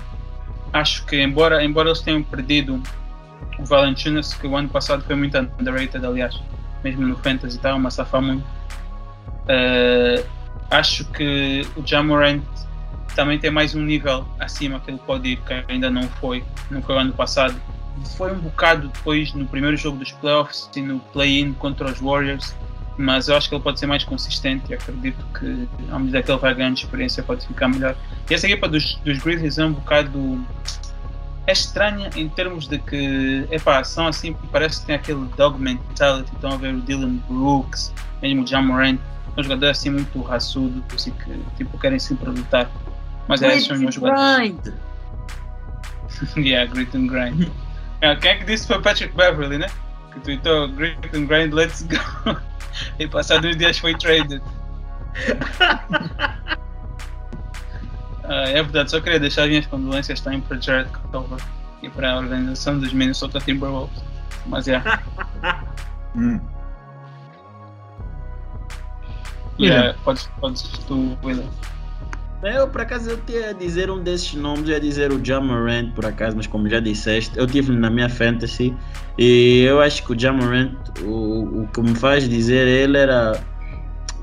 acho 0.71 1.03
que 1.07 1.19
embora, 1.19 1.65
embora 1.65 1.89
eles 1.89 2.01
tenham 2.01 2.21
perdido 2.21 2.79
o 3.57 3.65
Valanciunas, 3.65 4.31
que 4.31 4.45
o 4.45 4.55
ano 4.55 4.69
passado 4.69 5.03
foi 5.03 5.15
muito 5.15 5.35
underrated, 5.39 6.05
aliás, 6.05 6.39
mesmo 6.83 7.07
no 7.07 7.17
Fantasy 7.17 7.57
estava 7.57 7.87
a 7.87 7.91
safar 7.91 8.21
muito. 8.21 8.43
eh, 9.47 10.23
acho 10.69 11.05
que 11.05 11.67
o 11.75 11.85
Jamorant 11.85 12.41
também 13.15 13.37
tem 13.37 13.51
mais 13.51 13.75
um 13.75 13.81
nível 13.81 14.25
acima 14.39 14.79
que 14.79 14.89
ele 14.89 14.99
pode 15.05 15.29
ir, 15.29 15.37
que 15.37 15.63
ainda 15.67 15.89
não 15.89 16.03
foi, 16.03 16.43
não 16.69 16.81
foi 16.81 16.95
o 16.95 16.99
ano 16.99 17.13
passado. 17.13 17.55
Foi 18.17 18.31
um 18.31 18.39
bocado 18.39 18.87
depois 18.87 19.33
no 19.33 19.45
primeiro 19.45 19.75
jogo 19.75 19.97
dos 19.97 20.11
playoffs 20.13 20.69
e 20.75 20.81
no 20.81 20.99
play-in 20.99 21.53
contra 21.53 21.87
os 21.87 21.99
Warriors, 21.99 22.55
mas 22.97 23.27
eu 23.27 23.35
acho 23.35 23.49
que 23.49 23.55
ele 23.55 23.63
pode 23.63 23.79
ser 23.79 23.85
mais 23.85 24.03
consistente 24.03 24.71
e 24.71 24.73
acredito 24.73 25.23
que 25.37 25.67
à 25.91 25.99
medida 25.99 26.23
que 26.23 26.31
ele 26.31 26.39
vai 26.39 26.53
ganhando 26.55 26.77
experiência 26.77 27.21
pode 27.21 27.45
ficar 27.45 27.67
melhor. 27.67 27.95
E 28.29 28.33
essa 28.33 28.47
equipa 28.47 28.67
dos, 28.67 28.95
dos 29.03 29.17
Grizzlies 29.19 29.57
é 29.57 29.65
um 29.65 29.73
bocado 29.73 30.43
é 31.51 31.53
estranha 31.53 32.09
em 32.15 32.29
termos 32.29 32.67
de 32.67 32.79
que 32.79 33.45
epá, 33.51 33.83
são 33.83 34.07
assim, 34.07 34.35
parece 34.51 34.79
que 34.81 34.87
tem 34.87 34.95
aquele 34.95 35.25
dog 35.35 35.59
mentality, 35.59 36.31
estão 36.33 36.53
a 36.53 36.57
ver 36.57 36.73
o 36.73 36.81
Dylan 36.81 37.17
Brooks, 37.27 37.93
mesmo 38.21 38.43
o 38.43 38.47
Jamorant, 38.47 38.97
São 39.35 39.43
jogadores 39.43 39.77
assim 39.77 39.89
muito 39.89 40.21
raçudos, 40.21 40.81
assim, 40.95 41.11
que 41.11 41.39
tipo, 41.57 41.77
querem 41.77 41.99
sempre 41.99 42.29
lutar. 42.29 42.69
Mas 43.27 43.41
é, 43.41 43.59
são 43.59 43.75
os 43.75 43.81
meus 43.81 43.95
jogadores. 43.95 44.55
grind. 44.55 44.73
yeah, 46.37 46.71
grit 46.71 46.95
and 46.97 47.07
grind. 47.07 47.47
É, 48.01 48.15
quem 48.15 48.31
é 48.31 48.35
que 48.35 48.45
disse 48.45 48.67
foi 48.67 48.81
Patrick 48.81 49.15
Beverly, 49.15 49.57
né? 49.57 49.67
Que 50.13 50.19
tweetou 50.21 50.69
grit 50.69 50.97
and 51.13 51.25
grind, 51.25 51.53
let's 51.53 51.83
go. 51.83 52.37
e 52.97 53.07
passados 53.07 53.49
uns 53.49 53.57
dias 53.57 53.77
foi 53.77 53.95
traded. 53.97 54.41
Ah, 58.23 58.49
é 58.49 58.61
verdade, 58.61 58.91
só 58.91 59.01
queria 59.01 59.19
deixar 59.19 59.43
as 59.43 59.49
minhas 59.49 59.65
condolências 59.65 60.19
também 60.19 60.41
para 60.41 60.59
Jared 60.59 60.89
Culver 61.11 61.39
e 61.81 61.89
para 61.89 62.13
a 62.13 62.17
organização 62.17 62.79
dos 62.79 62.93
Minnesota 62.93 63.39
Timberwolves. 63.39 64.03
Mas 64.45 64.67
é. 64.67 64.81
Hum. 66.13 66.41
Yeah, 69.57 69.95
podes, 70.03 70.29
podes 70.41 70.63
tu, 70.87 71.17
William. 71.23 71.47
Eu, 72.43 72.67
por 72.67 72.81
acaso, 72.81 73.11
eu 73.11 73.19
ia 73.29 73.53
dizer 73.53 73.91
um 73.91 74.01
desses 74.01 74.33
nomes, 74.33 74.67
eu 74.67 74.73
ia 74.73 74.79
dizer 74.79 75.11
o 75.11 75.23
Jamarant, 75.23 75.93
por 75.93 76.05
acaso, 76.05 76.35
mas 76.35 76.47
como 76.47 76.67
já 76.67 76.79
disseste, 76.79 77.37
eu 77.37 77.45
tive 77.45 77.71
na 77.71 77.89
minha 77.89 78.09
fantasy 78.09 78.75
e 79.17 79.61
eu 79.61 79.79
acho 79.79 80.03
que 80.03 80.13
o 80.13 80.19
Jamarant, 80.19 80.73
o, 81.03 81.61
o 81.61 81.69
que 81.71 81.81
me 81.81 81.93
faz 81.93 82.27
dizer 82.27 82.67
ele 82.67 82.97
era 82.97 83.39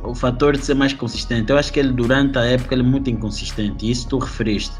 o 0.02 0.14
fator 0.14 0.56
de 0.56 0.64
ser 0.64 0.74
mais 0.74 0.92
consistente. 0.92 1.50
Eu 1.50 1.58
acho 1.58 1.72
que 1.72 1.78
ele, 1.80 1.92
durante 1.92 2.38
a 2.38 2.44
época, 2.44 2.74
ele 2.74 2.82
é 2.82 2.86
muito 2.86 3.10
inconsistente, 3.10 3.90
isso 3.90 4.08
tu 4.08 4.18
referiste. 4.18 4.74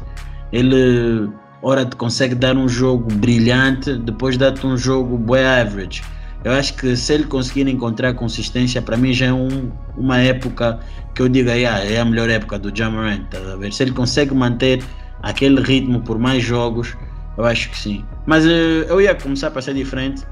Ele, 0.51 1.29
ora, 1.61 1.85
te 1.85 1.95
consegue 1.95 2.35
dar 2.35 2.55
um 2.55 2.67
jogo 2.67 3.13
brilhante, 3.15 3.93
depois 3.93 4.37
dá-te 4.37 4.65
um 4.65 4.77
jogo 4.77 5.17
boy 5.17 5.43
average. 5.43 6.01
Eu 6.43 6.53
acho 6.53 6.73
que 6.75 6.95
se 6.95 7.13
ele 7.13 7.25
conseguir 7.25 7.67
encontrar 7.67 8.13
consistência, 8.13 8.81
para 8.81 8.95
mim 8.95 9.11
já 9.11 9.27
é 9.27 9.33
um, 9.33 9.71
uma 9.97 10.19
época 10.19 10.79
que 11.13 11.21
eu 11.21 11.27
digo, 11.27 11.49
ah, 11.49 11.53
é 11.53 11.99
a 11.99 12.05
melhor 12.05 12.29
época 12.29 12.57
do 12.57 12.75
Jamarant. 12.75 13.25
Tá 13.29 13.37
a 13.39 13.57
ver? 13.57 13.73
Se 13.73 13.83
ele 13.83 13.91
consegue 13.91 14.33
manter 14.33 14.81
aquele 15.21 15.61
ritmo 15.61 15.99
por 16.01 16.17
mais 16.17 16.41
jogos, 16.41 16.95
eu 17.37 17.43
acho 17.43 17.69
que 17.69 17.77
sim. 17.77 18.05
Mas 18.25 18.45
eh, 18.45 18.85
eu 18.87 19.01
ia 19.01 19.13
começar 19.13 19.51
para 19.51 19.61
ser 19.61 19.73
diferente. 19.73 20.23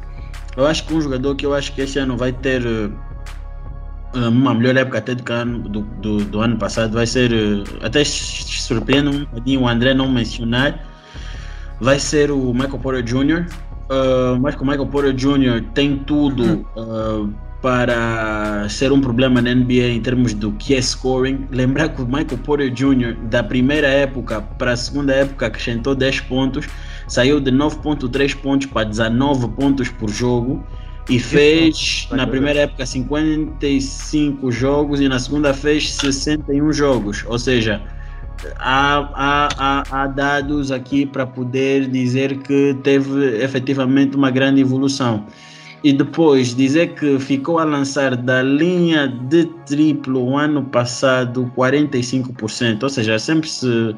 Eu 0.55 0.65
acho 0.65 0.85
que 0.85 0.93
um 0.93 1.01
jogador 1.01 1.35
que 1.35 1.45
eu 1.45 1.53
acho 1.53 1.73
que 1.73 1.81
esse 1.81 1.99
ano 1.99 2.15
vai 2.15 2.31
ter 2.31 2.65
eh, 2.65 2.89
uma 4.13 4.53
melhor 4.53 4.75
época 4.77 4.97
até 4.97 5.13
do, 5.15 5.23
do, 5.69 5.81
do, 5.81 6.25
do 6.25 6.41
ano 6.41 6.57
passado 6.57 6.93
vai 6.93 7.05
ser, 7.05 7.31
eh, 7.31 7.63
até 7.81 8.03
se 8.03 8.61
surpreende 8.61 9.09
um 9.09 9.19
bocadinho 9.25 9.61
o 9.61 9.67
André 9.67 9.93
não 9.93 10.09
mencionar, 10.09 10.83
vai 11.79 11.99
ser 11.99 12.31
o 12.31 12.53
Michael 12.53 12.79
Porter 12.79 13.03
Jr. 13.03 13.45
Uh, 13.89 14.37
mas 14.41 14.53
que 14.55 14.61
o 14.61 14.65
Michael 14.65 14.87
Porter 14.87 15.13
Jr. 15.13 15.63
tem 15.73 15.97
tudo 15.99 16.67
uh, 16.75 17.33
para 17.61 18.67
ser 18.67 18.91
um 18.91 18.99
problema 18.99 19.41
na 19.41 19.55
NBA 19.55 19.87
em 19.87 20.01
termos 20.01 20.33
do 20.33 20.51
que 20.51 20.75
é 20.75 20.81
scoring. 20.81 21.47
Lembrar 21.51 21.89
que 21.89 22.01
o 22.01 22.05
Michael 22.05 22.37
Porter 22.43 22.69
Jr. 22.69 23.15
da 23.29 23.41
primeira 23.41 23.87
época 23.87 24.41
para 24.41 24.73
a 24.73 24.75
segunda 24.75 25.13
época 25.13 25.47
acrescentou 25.47 25.95
10 25.95 26.21
pontos, 26.21 26.67
saiu 27.07 27.39
de 27.39 27.49
9.3 27.49 28.35
pontos 28.35 28.67
para 28.67 28.83
19 28.83 29.47
pontos 29.49 29.87
por 29.87 30.09
jogo 30.09 30.65
e 31.09 31.19
fez 31.19 32.07
na 32.11 32.27
primeira 32.27 32.61
época 32.61 32.85
55 32.85 34.51
jogos 34.51 34.99
e 34.99 35.07
na 35.07 35.19
segunda 35.19 35.53
fez 35.53 35.93
61 35.95 36.73
jogos. 36.73 37.23
Ou 37.27 37.39
seja, 37.39 37.81
há, 38.57 39.09
há, 39.13 39.49
há, 39.57 39.83
há 39.89 40.07
dados 40.07 40.71
aqui 40.71 41.05
para 41.05 41.25
poder 41.25 41.87
dizer 41.87 42.39
que 42.39 42.75
teve 42.83 43.41
efetivamente 43.41 44.17
uma 44.17 44.29
grande 44.29 44.61
evolução. 44.61 45.25
E 45.83 45.93
depois 45.93 46.55
dizer 46.55 46.95
que 46.95 47.19
ficou 47.19 47.59
a 47.59 47.63
lançar 47.63 48.15
da 48.15 48.41
linha 48.41 49.07
de 49.07 49.45
triplo 49.65 50.31
o 50.31 50.37
ano 50.37 50.63
passado 50.63 51.49
45%, 51.55 52.83
ou 52.83 52.89
seja, 52.89 53.17
sempre 53.19 53.47
se 53.47 53.67
uh, 53.67 53.95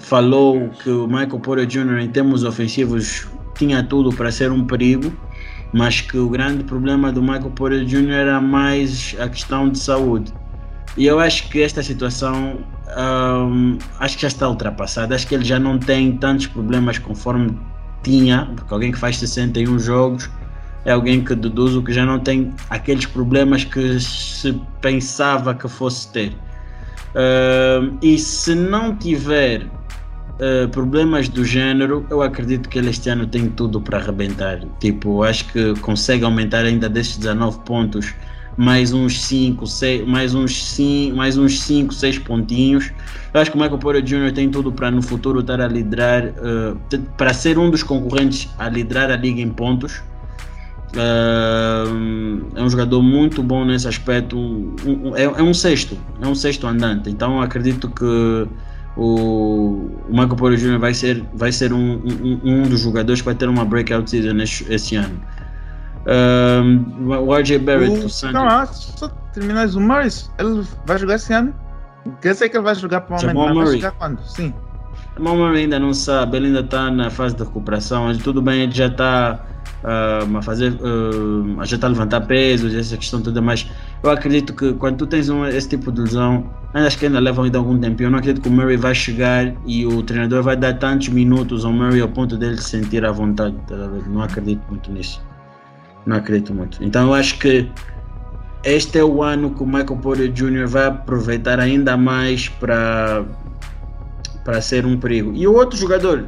falou 0.00 0.70
que 0.82 0.90
o 0.90 1.06
Michael 1.06 1.38
Porter 1.40 1.66
Jr. 1.66 2.00
em 2.00 2.08
termos 2.08 2.42
ofensivos 2.42 3.28
tinha 3.54 3.82
tudo 3.82 4.10
para 4.10 4.32
ser 4.32 4.50
um 4.50 4.66
perigo, 4.66 5.12
mas 5.72 6.00
que 6.00 6.18
o 6.18 6.28
grande 6.28 6.64
problema 6.64 7.12
do 7.12 7.22
Michael 7.22 7.50
Porter 7.50 7.84
Jr. 7.84 8.10
era 8.10 8.40
mais 8.40 9.14
a 9.18 9.28
questão 9.28 9.68
de 9.68 9.78
saúde. 9.78 10.32
E 10.96 11.06
eu 11.06 11.20
acho 11.20 11.48
que 11.48 11.62
esta 11.62 11.82
situação 11.82 12.58
um, 12.96 13.78
acho 13.98 14.16
que 14.16 14.22
já 14.22 14.28
está 14.28 14.48
ultrapassada. 14.48 15.14
Acho 15.14 15.26
que 15.26 15.34
ele 15.34 15.44
já 15.44 15.58
não 15.58 15.78
tem 15.78 16.16
tantos 16.16 16.46
problemas 16.46 16.98
conforme 16.98 17.56
tinha, 18.02 18.50
porque 18.56 18.72
alguém 18.72 18.92
que 18.92 18.98
faz 18.98 19.18
61 19.18 19.78
jogos 19.78 20.30
é 20.84 20.92
alguém 20.92 21.22
que 21.22 21.34
deduzo 21.34 21.82
que 21.82 21.92
já 21.92 22.06
não 22.06 22.18
tem 22.18 22.52
aqueles 22.70 23.04
problemas 23.04 23.64
que 23.64 24.00
se 24.00 24.58
pensava 24.80 25.54
que 25.54 25.68
fosse 25.68 26.10
ter. 26.10 26.32
Um, 27.14 27.98
e 28.00 28.18
se 28.18 28.54
não 28.54 28.96
tiver 28.96 29.66
uh, 30.40 30.68
problemas 30.68 31.28
do 31.28 31.44
género, 31.44 32.06
eu 32.10 32.22
acredito 32.22 32.68
que 32.68 32.78
ele 32.78 32.90
este 32.90 33.08
ano 33.08 33.26
tem 33.26 33.48
tudo 33.48 33.80
para 33.80 33.98
arrebentar. 33.98 34.60
Tipo, 34.80 35.22
acho 35.22 35.44
que 35.52 35.78
consegue 35.80 36.24
aumentar 36.24 36.64
ainda 36.64 36.88
desses 36.88 37.16
19 37.18 37.60
pontos 37.60 38.14
mais 38.56 38.92
uns 38.92 39.22
5, 39.22 39.66
6, 39.66 40.06
mais 40.06 40.34
uns 40.34 40.62
5, 40.74 41.16
mais 41.16 41.38
uns 41.38 41.60
5, 41.60 41.94
6 41.94 42.18
pontinhos. 42.18 42.92
Eu 43.32 43.40
acho 43.40 43.50
que 43.50 43.56
o 43.56 43.60
Michael 43.60 43.78
Porter 43.78 44.02
Jr. 44.02 44.32
tem 44.32 44.50
tudo 44.50 44.72
para 44.72 44.90
no 44.90 45.00
futuro 45.00 45.40
estar 45.40 45.60
a 45.60 45.68
liderar, 45.68 46.26
uh, 46.26 46.78
para 47.16 47.32
ser 47.32 47.58
um 47.58 47.70
dos 47.70 47.82
concorrentes 47.82 48.48
a 48.58 48.68
liderar 48.68 49.10
a 49.10 49.16
liga 49.16 49.40
em 49.40 49.48
pontos. 49.48 50.02
Uh, 50.92 52.44
é 52.56 52.62
um 52.62 52.68
jogador 52.68 53.00
muito 53.00 53.42
bom 53.42 53.64
nesse 53.64 53.86
aspecto. 53.86 54.36
Um, 54.36 54.74
um, 54.84 55.16
é, 55.16 55.22
é, 55.22 55.42
um 55.42 55.54
sexto, 55.54 55.96
é 56.20 56.26
um 56.26 56.34
sexto 56.34 56.66
andante. 56.66 57.08
Então 57.08 57.40
acredito 57.40 57.88
que 57.88 58.48
o, 59.00 59.90
o 60.08 60.10
Michael 60.10 60.36
Porter 60.36 60.58
Jr. 60.58 60.78
vai 60.78 60.92
ser, 60.92 61.24
vai 61.32 61.50
ser 61.50 61.72
um, 61.72 62.02
um, 62.44 62.62
dos 62.64 62.80
jogadores 62.80 63.22
que 63.22 63.24
vai 63.24 63.34
ter 63.34 63.48
uma 63.48 63.64
breakout 63.64 64.10
season 64.10 64.36
esse, 64.42 64.70
esse 64.70 64.96
ano. 64.96 65.18
Um, 66.06 67.08
o 67.08 67.34
RJ 67.34 67.58
Barrett 67.60 67.98
o, 67.98 68.02
do 68.02 68.08
Santos. 68.10 68.34
Não, 68.34 68.66
só 68.66 69.08
terminar 69.32 69.68
o 69.68 69.80
Morris, 69.80 70.30
ele 70.38 70.62
vai 70.84 70.98
jogar 70.98 71.14
esse 71.14 71.32
ano? 71.32 71.54
Quer 72.20 72.32
dizer 72.32 72.50
que 72.50 72.56
ele 72.58 72.64
vai 72.64 72.74
jogar 72.74 73.00
para 73.02 73.16
o 73.16 73.34
momento, 73.34 73.54
mas 73.54 73.68
vai 73.68 73.76
jogar 73.76 73.92
quando? 73.92 74.22
Sim. 74.26 74.52
O 75.18 75.22
Murray 75.22 75.62
ainda 75.62 75.78
não 75.78 75.94
sabe, 75.94 76.36
ele 76.36 76.46
ainda 76.48 76.60
está 76.60 76.90
na 76.90 77.08
fase 77.08 77.34
de 77.34 77.42
recuperação, 77.42 78.04
mas 78.04 78.18
tudo 78.18 78.42
bem, 78.42 78.62
ele 78.62 78.72
já 78.72 78.86
está 78.86 79.40
uh, 79.82 80.36
a 80.36 80.42
fazer, 80.42 80.72
uh, 80.72 81.64
já 81.64 81.76
está 81.76 81.86
a 81.86 81.90
levantar 81.90 82.20
pesos, 82.22 82.74
essa 82.74 82.96
questão 82.96 83.22
toda, 83.22 83.40
mas 83.40 83.66
eu 84.02 84.10
acredito 84.10 84.54
que 84.54 84.72
quando 84.74 84.98
tu 84.98 85.06
tens 85.06 85.28
um, 85.28 85.44
esse 85.46 85.68
tipo 85.68 85.92
de 85.92 86.00
lesão, 86.02 86.48
acho 86.72 86.98
que 86.98 87.06
ainda 87.06 87.20
leva 87.20 87.44
ainda 87.44 87.58
algum 87.58 87.78
tempo, 87.78 88.02
eu 88.02 88.10
não 88.10 88.18
acredito 88.18 88.42
que 88.42 88.48
o 88.48 88.52
Murray 88.52 88.76
vai 88.76 88.94
chegar 88.94 89.54
e 89.66 89.86
o 89.86 90.02
treinador 90.02 90.42
vai 90.42 90.56
dar 90.56 90.74
tantos 90.78 91.08
minutos 91.08 91.64
ao 91.64 91.72
Murray 91.72 92.00
ao 92.00 92.08
ponto 92.08 92.36
dele 92.36 92.56
se 92.56 92.70
sentir 92.70 93.04
à 93.04 93.12
vontade, 93.12 93.56
tá 93.66 93.76
não 94.06 94.22
acredito 94.22 94.62
muito 94.68 94.90
nisso. 94.90 95.22
Não 96.06 96.16
acredito 96.16 96.54
muito. 96.54 96.82
Então 96.82 97.08
eu 97.08 97.14
acho 97.14 97.38
que 97.38 97.68
este 98.64 98.98
é 98.98 99.04
o 99.04 99.22
ano 99.22 99.50
que 99.54 99.62
o 99.62 99.66
Michael 99.66 99.96
Porter 99.96 100.30
Jr. 100.30 100.66
vai 100.66 100.86
aproveitar 100.86 101.60
ainda 101.60 101.96
mais 101.96 102.48
para 102.48 103.24
para 104.44 104.60
ser 104.60 104.86
um 104.86 104.98
perigo. 104.98 105.32
E 105.34 105.46
o 105.46 105.54
outro 105.54 105.78
jogador 105.78 106.26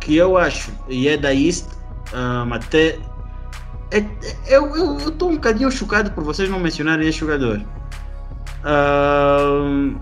que 0.00 0.16
eu 0.16 0.36
acho, 0.36 0.70
e 0.88 1.08
é 1.08 1.16
da 1.16 1.34
East, 1.34 1.66
um, 2.12 2.52
até. 2.52 2.98
É, 3.94 3.98
é, 3.98 4.56
eu 4.56 4.98
estou 4.98 5.30
um 5.30 5.34
bocadinho 5.34 5.70
chocado 5.70 6.10
por 6.10 6.24
vocês 6.24 6.50
não 6.50 6.58
mencionarem 6.58 7.08
esse 7.08 7.20
jogador. 7.20 7.64
Um, 8.66 9.94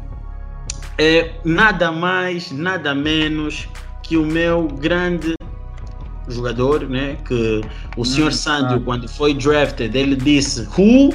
é 0.96 1.34
nada 1.44 1.92
mais, 1.92 2.50
nada 2.50 2.94
menos 2.94 3.68
que 4.02 4.16
o 4.16 4.24
meu 4.24 4.66
grande 4.66 5.34
jogador, 6.26 6.88
né? 6.88 7.18
Que 7.28 7.60
o 7.94 8.02
senhor 8.02 8.28
hum, 8.28 8.32
Sandio, 8.32 8.76
ah. 8.78 8.80
quando 8.82 9.06
foi 9.06 9.34
drafted, 9.34 9.94
ele 9.94 10.16
disse 10.16 10.66
who, 10.78 11.12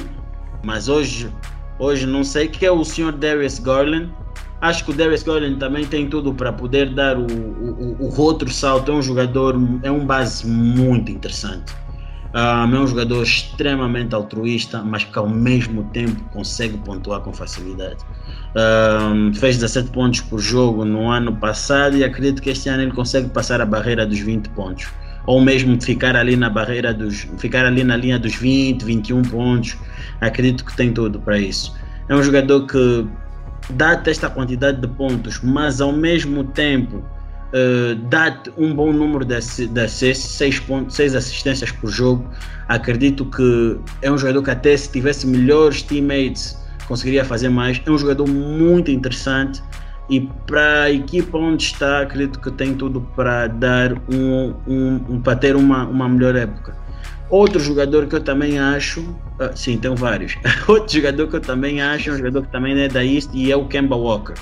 mas 0.62 0.88
hoje, 0.88 1.32
hoje 1.80 2.06
não 2.06 2.22
sei 2.22 2.46
que 2.46 2.64
é 2.64 2.70
o 2.70 2.84
senhor 2.84 3.10
Darius 3.10 3.58
Garland. 3.58 4.08
Acho 4.60 4.84
que 4.84 4.92
o 4.92 4.94
Darius 4.94 5.24
Garland 5.24 5.58
também 5.58 5.84
tem 5.84 6.08
tudo 6.08 6.32
para 6.32 6.52
poder 6.52 6.94
dar 6.94 7.18
o, 7.18 7.26
o, 7.26 8.08
o 8.08 8.20
outro 8.20 8.48
salto. 8.48 8.92
É 8.92 8.94
um 8.94 9.02
jogador, 9.02 9.56
é 9.82 9.90
um 9.90 10.06
base 10.06 10.46
muito 10.46 11.10
interessante. 11.10 11.74
Um, 12.34 12.76
é 12.76 12.80
um 12.80 12.86
jogador 12.86 13.22
extremamente 13.22 14.14
altruísta, 14.14 14.82
mas 14.82 15.02
que 15.02 15.18
ao 15.18 15.28
mesmo 15.28 15.84
tempo 15.84 16.22
consegue 16.30 16.76
pontuar 16.78 17.20
com 17.20 17.32
facilidade. 17.32 17.96
Um, 18.54 19.32
fez 19.32 19.56
17 19.56 19.90
pontos 19.90 20.20
por 20.20 20.38
jogo 20.38 20.84
no 20.84 21.10
ano 21.10 21.34
passado 21.36 21.96
e 21.96 22.04
acredito 22.04 22.42
que 22.42 22.50
este 22.50 22.68
ano 22.68 22.82
ele 22.82 22.92
consegue 22.92 23.28
passar 23.30 23.60
a 23.60 23.66
barreira 23.66 24.06
dos 24.06 24.18
20 24.18 24.50
pontos. 24.50 24.88
Ou 25.26 25.40
mesmo 25.40 25.80
ficar 25.80 26.16
ali 26.16 26.36
na 26.36 26.48
barreira 26.50 26.92
dos. 26.92 27.26
ficar 27.38 27.64
ali 27.66 27.84
na 27.84 27.96
linha 27.96 28.18
dos 28.18 28.34
20, 28.34 28.82
21 28.82 29.22
pontos. 29.22 29.76
Acredito 30.20 30.64
que 30.64 30.74
tem 30.76 30.92
tudo 30.92 31.20
para 31.20 31.38
isso. 31.38 31.74
É 32.08 32.14
um 32.14 32.22
jogador 32.22 32.66
que 32.66 33.06
dá-te 33.70 34.10
esta 34.10 34.30
quantidade 34.30 34.80
de 34.80 34.88
pontos, 34.88 35.40
mas 35.42 35.80
ao 35.80 35.92
mesmo 35.92 36.44
tempo 36.44 37.04
uh, 37.52 37.94
dá 38.08 38.42
um 38.56 38.74
bom 38.74 38.92
número 38.92 39.24
de, 39.24 39.66
de 39.66 39.80
assists, 39.80 40.30
6, 40.32 40.60
pontos, 40.60 40.96
6 40.96 41.14
assistências 41.14 41.70
por 41.72 41.90
jogo. 41.90 42.28
Acredito 42.68 43.24
que 43.24 43.78
é 44.02 44.10
um 44.10 44.18
jogador 44.18 44.42
que 44.42 44.50
até 44.50 44.76
se 44.76 44.90
tivesse 44.90 45.26
melhores 45.26 45.82
teammates 45.82 46.58
conseguiria 46.88 47.24
fazer 47.24 47.50
mais. 47.50 47.80
É 47.84 47.90
um 47.90 47.98
jogador 47.98 48.26
muito 48.26 48.90
interessante 48.90 49.62
e 50.08 50.22
para 50.46 50.84
a 50.84 50.90
equipa 50.90 51.36
onde 51.36 51.62
está, 51.62 52.00
acredito 52.00 52.40
que 52.40 52.50
tem 52.50 52.74
tudo 52.74 53.02
para 53.14 53.46
dar 53.46 53.92
um, 54.10 54.54
um, 54.66 55.00
um 55.10 55.20
para 55.20 55.36
ter 55.36 55.54
uma, 55.54 55.84
uma 55.86 56.08
melhor 56.08 56.34
época. 56.34 56.74
Outro 57.28 57.60
jogador 57.60 58.06
que 58.06 58.16
eu 58.16 58.20
também 58.22 58.58
acho, 58.58 59.02
uh, 59.02 59.54
sim, 59.54 59.76
tem 59.76 59.94
vários. 59.94 60.34
Outro 60.66 60.90
jogador 60.90 61.28
que 61.28 61.36
eu 61.36 61.40
também 61.40 61.82
acho, 61.82 62.08
é 62.08 62.12
um 62.14 62.16
jogador 62.16 62.42
que 62.42 62.50
também 62.50 62.80
é 62.80 62.88
da 62.88 63.04
East 63.04 63.28
e 63.34 63.52
é 63.52 63.56
o 63.56 63.66
Kemba 63.66 63.96
Walker. 63.96 64.32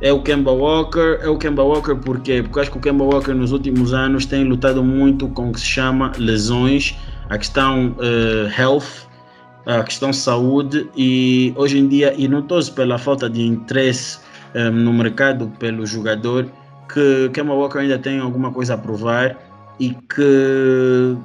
É 0.00 0.12
o 0.12 0.20
Kemba 0.20 0.50
Walker, 0.50 1.18
é 1.22 1.28
o 1.28 1.38
Kemba 1.38 1.62
Walker 1.62 1.94
por 1.94 2.20
quê? 2.20 2.42
Porque 2.42 2.60
acho 2.60 2.70
que 2.70 2.78
o 2.78 2.80
Kemba 2.80 3.04
Walker 3.04 3.32
nos 3.32 3.52
últimos 3.52 3.94
anos 3.94 4.26
tem 4.26 4.44
lutado 4.44 4.82
muito 4.82 5.28
com 5.28 5.50
o 5.50 5.52
que 5.52 5.60
se 5.60 5.66
chama 5.66 6.12
lesões, 6.18 6.96
a 7.30 7.38
questão 7.38 7.96
uh, 7.98 8.60
health, 8.60 9.08
a 9.64 9.82
questão 9.82 10.12
saúde 10.12 10.88
e 10.96 11.52
hoje 11.56 11.78
em 11.78 11.88
dia, 11.88 12.12
e 12.16 12.28
notou-se 12.28 12.70
pela 12.70 12.98
falta 12.98 13.30
de 13.30 13.46
interesse 13.46 14.18
um, 14.54 14.58
eh, 14.58 14.70
no 14.70 14.92
mercado 14.92 15.50
pelo 15.58 15.86
jogador, 15.86 16.46
que 16.92 17.30
Kemba 17.32 17.54
Walker 17.54 17.78
ainda 17.78 17.98
tem 17.98 18.20
alguma 18.20 18.52
coisa 18.52 18.74
a 18.74 18.78
provar 18.78 19.36
e 19.80 19.90
que 19.90 21.16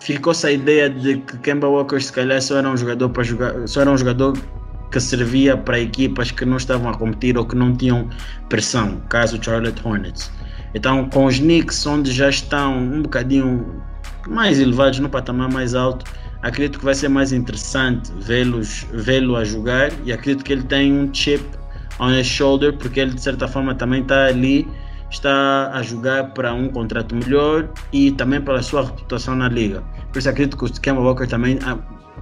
ficou-se 0.00 0.46
a 0.46 0.52
ideia 0.52 0.90
de 0.90 1.18
que 1.18 1.38
Kemba 1.38 1.66
Walker 1.66 2.00
se 2.00 2.12
calhar 2.12 2.40
só 2.42 2.58
era 2.58 2.68
um 2.68 2.76
jogador 2.76 3.08
para 3.08 3.22
jogar, 3.22 3.66
só 3.66 3.80
era 3.80 3.90
um 3.90 3.96
jogador 3.96 4.36
que 4.90 5.00
servia 5.00 5.56
para 5.56 5.78
equipas 5.78 6.30
que 6.30 6.44
não 6.44 6.56
estavam 6.56 6.90
a 6.90 6.94
competir 6.94 7.36
ou 7.36 7.44
que 7.44 7.56
não 7.56 7.74
tinham 7.74 8.08
pressão, 8.48 9.00
caso 9.08 9.38
Charlotte 9.42 9.80
Hornets. 9.84 10.30
Então, 10.74 11.08
com 11.08 11.26
os 11.26 11.38
Knicks, 11.38 11.86
onde 11.86 12.12
já 12.12 12.28
estão 12.28 12.78
um 12.78 13.02
bocadinho 13.02 13.82
mais 14.28 14.60
elevados, 14.60 14.98
no 14.98 15.08
patamar 15.08 15.50
mais 15.52 15.74
alto, 15.74 16.04
acredito 16.42 16.78
que 16.78 16.84
vai 16.84 16.94
ser 16.94 17.08
mais 17.08 17.32
interessante 17.32 18.12
vê-los 18.20 18.86
vê-lo 18.92 19.36
a 19.36 19.44
jogar 19.44 19.90
e 20.04 20.12
acredito 20.12 20.44
que 20.44 20.52
ele 20.52 20.64
tem 20.64 20.92
um 20.92 21.12
chip 21.12 21.44
on 21.98 22.10
his 22.10 22.26
shoulder, 22.26 22.76
porque 22.76 23.00
ele 23.00 23.12
de 23.12 23.22
certa 23.22 23.48
forma 23.48 23.74
também 23.74 24.02
está 24.02 24.26
ali 24.26 24.68
está 25.10 25.70
a 25.72 25.82
jogar 25.82 26.32
para 26.34 26.52
um 26.52 26.68
contrato 26.68 27.14
melhor 27.14 27.68
e 27.92 28.10
também 28.12 28.40
pela 28.40 28.62
sua 28.62 28.84
reputação 28.84 29.34
na 29.34 29.48
liga. 29.48 29.82
Por 30.12 30.18
isso 30.18 30.28
acredito 30.28 30.56
que 30.56 30.64
o 30.64 30.80
Kemba 30.80 31.00
Walker 31.00 31.26
também 31.26 31.58
ah, 31.64 31.78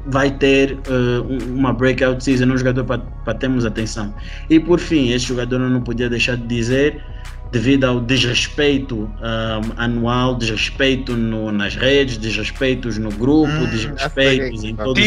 vai 0.07 0.31
ter 0.31 0.79
uh, 0.89 1.53
uma 1.53 1.73
breakout 1.73 2.23
season, 2.23 2.47
um 2.47 2.57
jogador 2.57 2.85
para 2.85 3.35
termos 3.35 3.65
atenção. 3.65 4.15
E 4.49 4.61
por 4.61 4.79
fim, 4.79 5.11
esse 5.11 5.27
jogador 5.27 5.61
eu 5.61 5.71
não 5.71 5.81
podia 5.81 6.09
deixar 6.09 6.37
de 6.37 6.47
dizer, 6.47 7.03
devido 7.51 7.85
ao 7.85 8.01
desrespeito 8.01 8.97
um, 8.97 9.73
anual, 9.77 10.35
desrespeito 10.35 11.17
no, 11.17 11.53
nas 11.53 11.77
redes, 11.77 12.19
desrespeitos 12.19 12.99
no 12.99 13.11
grupo, 13.11 13.53
hum, 13.53 13.71
desrespeitos 13.71 14.65
em 14.65 14.75
todo 14.75 14.99
o 14.99 15.01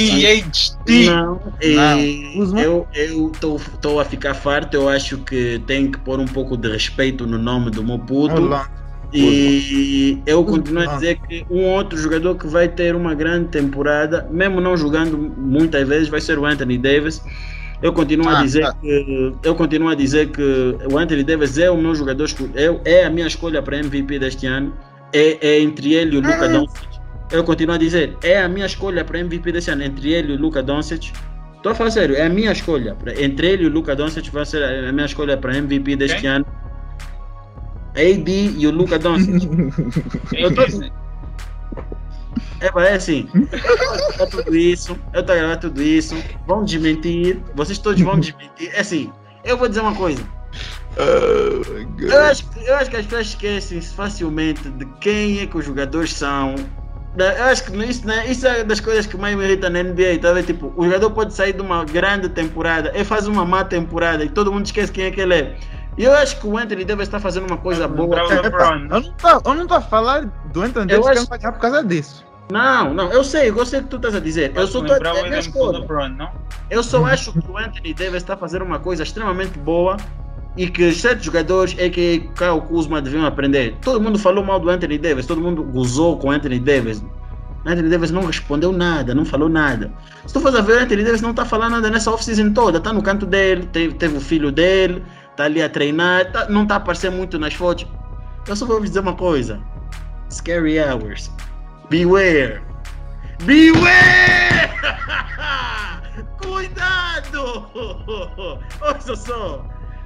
Não, 1.05 1.41
não. 2.53 2.87
eu 2.93 3.31
estou 3.33 3.99
a 3.99 4.05
ficar 4.05 4.33
farto, 4.33 4.75
eu 4.75 4.87
acho 4.87 5.17
que 5.19 5.61
tem 5.67 5.91
que 5.91 5.99
pôr 5.99 6.19
um 6.19 6.25
pouco 6.25 6.55
de 6.55 6.69
respeito 6.69 7.27
no 7.27 7.37
nome 7.37 7.69
do 7.69 7.83
meu 7.83 7.99
puto. 7.99 8.49
E 9.13 10.21
eu 10.25 10.43
continuo 10.43 10.83
a 10.83 10.95
dizer 10.95 11.17
que 11.27 11.45
um 11.49 11.63
outro 11.63 11.97
jogador 11.97 12.35
que 12.35 12.47
vai 12.47 12.67
ter 12.67 12.95
uma 12.95 13.15
grande 13.15 13.47
temporada, 13.49 14.27
mesmo 14.29 14.59
não 14.59 14.75
jogando 14.75 15.17
muitas 15.17 15.87
vezes, 15.87 16.09
vai 16.09 16.19
ser 16.19 16.37
o 16.37 16.45
Anthony 16.45 16.77
Davis. 16.77 17.23
Eu 17.81 17.93
continuo 17.93 18.27
ah, 18.27 18.39
a 18.39 18.43
dizer 18.43 18.63
tá. 18.63 18.73
que 18.73 19.33
eu 19.43 19.55
continuo 19.55 19.87
a 19.89 19.95
dizer 19.95 20.29
que 20.29 20.41
o 20.91 20.97
Anthony 20.97 21.23
Davis 21.23 21.57
é 21.57 21.69
o 21.69 21.77
meu 21.77 21.93
jogador, 21.93 22.27
é, 22.55 22.99
é 22.99 23.05
a 23.05 23.09
minha 23.09 23.27
escolha 23.27 23.61
para 23.61 23.77
MVP 23.77 24.19
deste 24.19 24.45
ano. 24.45 24.73
É, 25.13 25.37
é 25.47 25.61
entre 25.61 25.93
ele 25.93 26.15
e 26.15 26.17
o 26.17 26.21
Luca 26.21 26.47
hum. 26.47 26.51
Doncic. 26.51 26.87
Eu 27.31 27.43
continuo 27.43 27.75
a 27.75 27.77
dizer, 27.77 28.17
é 28.23 28.41
a 28.41 28.47
minha 28.47 28.65
escolha 28.65 29.03
para 29.05 29.19
MVP 29.19 29.51
deste 29.51 29.69
ano, 29.69 29.83
entre 29.83 30.11
ele 30.11 30.33
e 30.33 30.35
o 30.35 30.39
Luca 30.39 30.63
Doncic. 30.63 31.13
Estou 31.55 31.71
a 31.71 31.75
falar 31.75 31.91
sério, 31.91 32.15
é 32.15 32.25
a 32.25 32.29
minha 32.29 32.51
escolha. 32.51 32.95
Entre 33.17 33.47
ele 33.47 33.63
e 33.63 33.67
o 33.67 33.69
Luca 33.69 33.95
Doncic 33.95 34.29
vai 34.31 34.45
ser 34.45 34.63
a 34.63 34.91
minha 34.91 35.05
escolha 35.05 35.37
para 35.37 35.55
MVP 35.55 35.95
deste 35.95 36.17
okay. 36.17 36.29
ano. 36.29 36.45
AD 37.97 38.55
e 38.57 38.67
o 38.67 38.71
Luca 38.71 38.99
Doncic. 38.99 39.43
eu 40.33 40.53
tô 40.53 40.65
dizendo. 40.65 41.07
É, 42.59 42.67
é 42.67 42.95
assim, 42.95 43.29
eu 44.19 44.29
tudo 44.29 44.55
isso, 44.55 44.97
eu 45.13 45.23
tô 45.23 45.33
gravando 45.33 45.59
tudo 45.61 45.81
isso, 45.81 46.15
vão 46.47 46.63
desmentir, 46.63 47.39
vocês 47.55 47.77
todos 47.77 48.01
vão 48.01 48.19
desmentir. 48.19 48.71
É 48.73 48.79
assim, 48.79 49.11
eu 49.43 49.57
vou 49.57 49.67
dizer 49.67 49.81
uma 49.81 49.93
coisa. 49.93 50.23
Oh, 50.97 52.01
eu, 52.01 52.19
acho, 52.23 52.43
eu 52.65 52.75
acho 52.75 52.89
que 52.89 52.97
as 52.97 53.05
pessoas 53.05 53.27
esquecem 53.27 53.79
facilmente 53.81 54.67
de 54.69 54.85
quem 54.99 55.39
é 55.41 55.45
que 55.45 55.55
os 55.55 55.65
jogadores 55.65 56.13
são. 56.13 56.55
Eu 57.15 57.43
acho 57.45 57.63
que 57.65 57.77
isso, 57.83 58.05
né, 58.05 58.29
isso 58.29 58.45
é 58.47 58.63
das 58.63 58.79
coisas 58.79 59.05
que 59.05 59.17
mais 59.17 59.35
me 59.35 59.43
irrita 59.43 59.69
na 59.69 59.83
NBA, 59.83 60.19
tá? 60.21 60.41
Tipo, 60.41 60.73
o 60.75 60.85
jogador 60.85 61.11
pode 61.11 61.33
sair 61.33 61.53
de 61.53 61.61
uma 61.61 61.83
grande 61.83 62.29
temporada, 62.29 62.91
ele 62.93 63.03
faz 63.03 63.27
uma 63.27 63.45
má 63.45 63.63
temporada 63.63 64.23
e 64.23 64.29
todo 64.29 64.51
mundo 64.51 64.65
esquece 64.65 64.91
quem 64.91 65.05
é 65.05 65.11
que 65.11 65.21
ele 65.21 65.33
é. 65.33 65.57
E 65.97 66.03
eu 66.03 66.13
acho 66.13 66.39
que 66.39 66.45
o 66.45 66.57
Anthony 66.57 66.85
deve 66.85 67.01
estar 67.03 67.19
fazendo 67.19 67.47
uma 67.47 67.57
coisa 67.57 67.87
boa. 67.87 68.17
eu 69.45 69.55
não 69.55 69.65
tô 69.65 69.73
a 69.73 69.81
falar 69.81 70.25
do 70.53 70.61
Anthony 70.61 70.87
Davis 70.87 71.07
acho... 71.07 71.29
ganhar 71.29 71.51
por 71.51 71.59
causa 71.59 71.83
disso. 71.83 72.25
Não, 72.51 72.93
não, 72.93 73.11
eu 73.11 73.23
sei, 73.23 73.49
eu 73.49 73.65
sei 73.65 73.79
o 73.79 73.83
que 73.83 73.89
tu 73.89 73.95
estás 73.97 74.15
a 74.15 74.19
dizer. 74.19 74.53
eu 74.55 74.67
só, 74.67 74.81
tô, 74.81 74.93
é 74.93 74.99
não? 76.09 76.31
eu 76.69 76.81
só 76.81 77.05
acho 77.05 77.33
que 77.33 77.51
o 77.51 77.57
Anthony 77.57 77.93
Davis 77.93 78.15
está 78.15 78.37
fazendo 78.37 78.63
uma 78.63 78.79
coisa 78.79 79.03
extremamente 79.03 79.59
boa 79.59 79.97
e 80.55 80.67
que 80.69 80.91
certos 80.93 81.25
jogadores 81.25 81.75
é 81.77 81.89
que 81.89 82.29
Kyle 82.35 82.61
Kuzma 82.67 83.01
deviam 83.01 83.25
aprender. 83.25 83.75
Todo 83.81 83.99
mundo 83.99 84.17
falou 84.17 84.43
mal 84.45 84.59
do 84.59 84.69
Anthony 84.69 84.97
Davis, 84.97 85.25
todo 85.25 85.41
mundo 85.41 85.61
gozou 85.63 86.17
com 86.17 86.29
o 86.29 86.31
Anthony 86.31 86.59
Davis. 86.59 87.03
Anthony 87.65 87.89
Davis 87.89 88.11
não 88.11 88.25
respondeu 88.25 88.71
nada, 88.71 89.13
não 89.13 89.25
falou 89.25 89.49
nada. 89.49 89.91
Se 90.25 90.33
tu 90.33 90.39
for 90.39 90.51
ver, 90.63 90.79
Anthony 90.79 91.03
Davis 91.03 91.21
não 91.21 91.31
está 91.31 91.43
falando 91.43 91.71
nada 91.71 91.89
nessa 91.89 92.11
off-season 92.11 92.53
toda, 92.53 92.77
está 92.77 92.93
no 92.93 93.03
canto 93.03 93.25
dele, 93.25 93.67
teve, 93.73 93.93
teve 93.95 94.17
o 94.17 94.21
filho 94.21 94.53
dele, 94.53 95.03
tá 95.37 95.45
ali 95.45 95.61
a 95.61 95.69
treinar, 95.69 96.31
tá, 96.31 96.49
não 96.49 96.65
tá 96.65 96.75
aparecendo 96.75 97.15
muito 97.15 97.39
nas 97.39 97.53
fotos. 97.53 97.87
Eu 98.47 98.55
só 98.55 98.65
vou 98.65 98.81
dizer 98.81 98.99
uma 98.99 99.15
coisa: 99.15 99.61
Scary 100.29 100.77
Hours. 100.79 101.31
Beware! 101.89 102.61
Beware! 103.43 104.67
Cuidado! 106.41 107.69
Olha 108.81 109.15
só, 109.15 109.65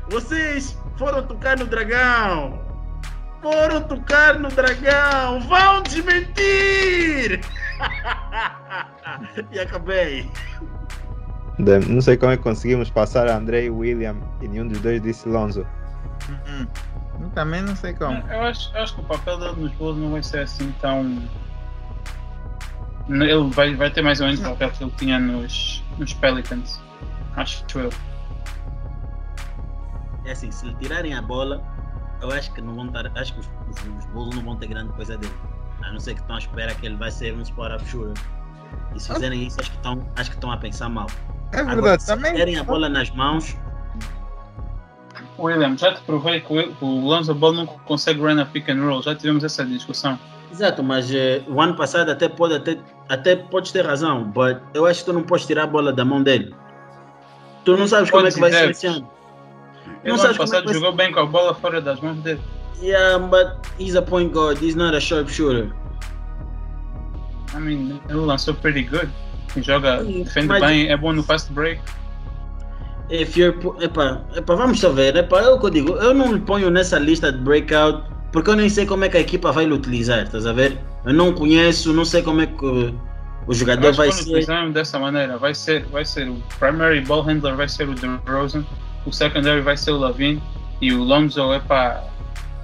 vocês 0.09 0.77
foram 0.97 1.25
tocar 1.25 1.57
no 1.57 1.65
dragão! 1.65 2.61
Foram 3.41 3.82
tocar 3.82 4.38
no 4.38 4.49
dragão! 4.49 5.39
Vão 5.39 5.82
desmentir! 5.84 7.41
e 9.51 9.59
acabei. 9.59 10.29
Não 11.88 12.01
sei 12.01 12.18
como 12.18 12.32
é 12.32 12.38
que 12.38 12.43
conseguimos 12.43 12.89
passar 12.89 13.28
a 13.28 13.38
André 13.38 13.66
e 13.66 13.70
William 13.70 14.16
e 14.41 14.47
nenhum 14.47 14.68
dos 14.68 14.80
dois 14.80 15.01
disse 15.01 15.27
Lonzo. 15.27 15.65
Uhum. 16.30 16.68
Também 17.34 17.61
não 17.61 17.76
sei 17.76 17.94
como. 17.94 18.18
Eu 18.30 18.41
acho, 18.44 18.76
eu 18.76 18.81
acho 18.81 18.95
que 18.95 19.02
o 19.02 19.03
papel 19.03 19.40
dele 19.40 19.61
nos 19.61 19.72
Bulls 19.73 19.98
não 19.98 20.11
vai 20.11 20.23
ser 20.23 20.40
assim 20.40 20.73
tão. 20.81 21.22
Ele 23.10 23.49
vai, 23.52 23.76
vai 23.76 23.90
ter 23.91 24.02
mais 24.02 24.19
ou 24.22 24.27
menos 24.27 24.41
o 24.41 24.49
papel 24.49 24.72
que 24.72 24.84
ele 24.84 24.94
tinha 24.98 25.19
nos, 25.19 25.84
nos 25.98 26.14
Pelicans. 26.14 26.81
Acho 27.35 27.65
eu. 27.76 27.90
É 30.26 30.31
assim, 30.31 30.52
se 30.52 30.65
lhe 30.65 30.76
tirarem 30.76 31.14
a 31.14 31.22
bola, 31.22 31.64
eu 32.22 32.31
acho 32.31 32.52
que 32.53 32.61
não 32.61 32.76
vão 32.76 32.88
estar. 32.88 33.06
Acho 33.18 33.34
que 33.34 33.40
os, 33.40 33.49
os, 33.69 33.98
os 33.98 34.06
Bulls 34.07 34.35
não 34.35 34.44
vão 34.44 34.56
ter 34.56 34.68
grande 34.68 34.91
coisa 34.94 35.18
dele. 35.18 35.34
A 35.84 35.91
não 35.91 35.99
ser 35.99 36.14
que 36.15 36.22
estão 36.22 36.35
à 36.35 36.40
espera 36.40 36.73
que 36.76 36.85
ele 36.85 36.95
vai 36.95 37.11
ser 37.11 37.34
um 37.35 37.41
spot-up 37.41 37.84
shooter. 37.88 38.22
E 38.95 38.99
se 38.99 39.11
fizerem 39.11 39.48
isso, 39.48 39.60
acho 39.60 39.72
que 39.72 39.77
estão, 39.77 40.06
acho 40.15 40.30
que 40.30 40.35
estão 40.35 40.52
a 40.52 40.57
pensar 40.57 40.90
mal. 40.90 41.07
É 41.52 41.57
verdade, 41.57 41.80
Agora, 41.80 41.99
se 41.99 42.07
também. 42.07 42.34
terem 42.34 42.57
a 42.57 42.64
bola 42.64 42.88
nas 42.88 43.10
mãos. 43.11 43.57
William, 45.38 45.78
já 45.78 45.94
te 45.94 46.02
provei 46.02 46.40
que 46.40 46.53
o 46.53 46.86
Lonzo 46.86 47.34
Ball 47.34 47.53
não 47.53 47.65
consegue 47.65 48.22
run 48.22 48.40
a 48.40 48.45
pick 48.45 48.69
and 48.69 48.82
roll, 48.86 49.02
já 49.02 49.15
tivemos 49.15 49.44
essa 49.44 49.65
discussão. 49.65 50.18
Exato, 50.52 50.84
mas 50.84 51.10
uh, 51.10 51.44
o 51.48 51.60
ano 51.61 51.76
passado 51.76 52.11
até 52.11 52.30
pode 52.30 52.56
até, 52.56 52.78
até 53.10 53.36
podes 53.36 53.72
ter 53.72 53.86
razão, 53.86 54.26
but 54.26 54.60
eu 54.73 54.86
acho 54.86 54.99
que 54.99 55.06
tu 55.06 55.14
não 55.14 55.23
podes 55.23 55.45
tirar 55.45 55.64
a 55.64 55.68
bola 55.68 55.91
da 55.91 56.06
mão 56.06 56.22
dele. 56.22 56.53
Tu 57.65 57.76
não 57.76 57.88
sabes 57.88 58.11
como 58.11 58.28
é 58.28 58.32
que 58.32 58.40
vai 58.40 58.52
ser 58.52 58.69
esse 58.69 58.88
ano. 58.88 59.10
Ele 60.03 60.19
ano 60.19 60.36
passado 60.36 60.69
é 60.69 60.73
jogou 60.73 60.94
bem 60.94 61.11
com 61.11 61.22
a 61.22 61.26
bola 61.26 61.53
fora 61.56 61.82
das 61.82 61.99
mãos 62.02 62.18
dele. 62.18 62.41
Yeah, 62.82 63.19
but 63.19 63.57
he's 63.80 63.95
a 63.95 64.02
point 64.02 64.34
guard, 64.34 64.61
he's 64.61 64.76
not 64.76 64.95
a 64.95 64.99
sharpshooter. 64.99 65.72
I 67.56 67.60
mean, 67.60 67.99
ele 68.10 68.19
lançou 68.19 68.53
pretty 68.53 68.84
good 68.84 69.10
joga, 69.57 70.03
defende 70.03 70.48
Mas, 70.48 70.61
bem, 70.61 70.90
é 70.90 70.98
bom 70.98 71.14
no 71.14 71.23
fast 71.23 71.52
break. 71.52 71.82
If 73.10 73.36
you're, 73.36 73.57
epa, 73.84 74.23
epa, 74.36 74.56
vamos 74.56 74.80
só 74.80 74.90
ver, 74.91 75.15
epa, 75.15 75.41
é 75.41 75.49
o 75.49 75.60
que 75.60 75.65
eu 75.65 75.69
digo, 75.69 75.94
eu 75.95 76.14
não 76.14 76.34
lhe 76.34 76.40
ponho 76.40 76.69
nessa 76.69 76.98
lista 76.98 77.32
de 77.32 77.40
breakout 77.40 78.10
porque 78.32 78.49
eu 78.49 78.56
nem 78.56 78.69
sei 78.69 78.86
como 78.86 79.03
é 79.03 79.10
que 79.10 79.18
a 79.18 79.19
equipa 79.19 79.52
vai 79.52 79.65
lhe 79.65 79.73
utilizar, 79.73 80.23
estás 80.23 80.48
a 80.48 80.53
ver? 80.53 80.78
Eu 81.06 81.14
não 81.14 81.34
conheço, 81.34 81.94
não 81.94 82.06
sei 82.06 82.22
como 82.22 82.41
é 82.41 82.48
que 82.48 82.65
o 83.45 83.53
jogador 83.53 83.94
vai 83.94 84.11
ser. 84.11 84.45
dessa 84.72 84.98
maneira, 84.98 85.38
vai 85.38 85.53
ser, 85.53 85.86
vai 85.88 86.06
ser 86.06 86.30
o 86.30 86.41
primary 86.57 87.02
ball 87.02 87.22
handler 87.22 87.56
vai 87.56 87.68
ser 87.68 87.90
o 87.90 87.94
DeRozan, 87.94 88.64
o 89.06 89.11
secondary 89.11 89.61
vai 89.61 89.76
ser 89.76 89.91
o 89.91 89.98
Lavin 89.98 90.41
E 90.80 90.94
o 90.94 91.03
Lonzo, 91.03 91.53
epá, 91.53 92.03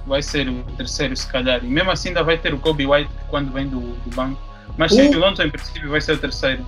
vai 0.06 0.22
ser 0.22 0.48
o 0.48 0.62
terceiro 0.76 1.14
se 1.14 1.26
calhar. 1.30 1.62
E 1.62 1.68
mesmo 1.68 1.90
assim 1.90 2.08
ainda 2.08 2.22
vai 2.22 2.38
ter 2.38 2.54
o 2.54 2.58
Kobe 2.58 2.86
White 2.86 3.10
quando 3.28 3.52
vem 3.52 3.68
do, 3.68 3.80
do 3.80 4.16
banco. 4.16 4.40
Mas 4.76 4.92
sim, 4.92 5.08
Uh. 5.08 5.16
o 5.16 5.20
Lonzo 5.20 5.42
em 5.42 5.50
princípio 5.50 5.90
vai 5.90 6.00
ser 6.00 6.12
o 6.12 6.18
terceiro. 6.18 6.64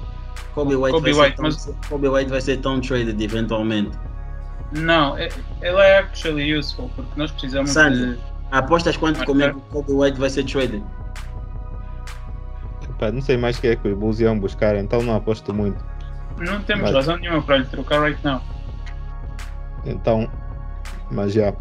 Kobe 0.54 0.74
White, 0.74 0.90
Kobe 0.92 1.12
vai, 1.12 1.26
White, 1.28 1.36
ser 1.36 1.42
mas- 1.42 1.64
tão, 1.64 1.74
Kobe 1.88 2.08
White 2.08 2.30
vai 2.30 2.40
ser 2.40 2.56
tão 2.58 2.80
traded 2.80 3.20
eventualmente. 3.22 3.96
Não, 4.72 5.16
é- 5.16 5.28
ele 5.62 5.76
é 5.78 5.98
actually 5.98 6.56
useful, 6.56 6.90
porque 6.96 7.10
nós 7.16 7.30
precisamos 7.30 7.70
Sandy. 7.70 8.14
de. 8.16 8.20
Apostas 8.50 8.96
quanto 8.96 9.24
como 9.24 9.42
é 9.42 9.50
que 9.50 9.56
o 9.56 9.60
Kobe 9.60 9.92
White 9.92 10.18
vai 10.18 10.28
ser 10.30 10.44
traded? 10.44 10.82
Pá, 12.98 13.10
não 13.12 13.22
sei 13.22 13.36
mais 13.36 13.56
o 13.56 13.60
que 13.60 13.68
é 13.68 13.76
que 13.76 13.88
os 13.88 13.96
Bulls 13.96 14.20
iam 14.20 14.38
buscar, 14.38 14.76
então 14.76 15.02
não 15.02 15.14
aposto 15.16 15.54
muito. 15.54 15.82
Não 16.38 16.60
temos 16.62 16.82
Mas- 16.84 16.94
razão 16.94 17.16
nenhuma 17.16 17.40
para 17.42 17.58
lhe 17.58 17.64
trocar 17.66 18.02
right 18.02 18.18
now. 18.24 18.40
Então, 19.86 20.28
mas 21.10 21.32
já. 21.32 21.54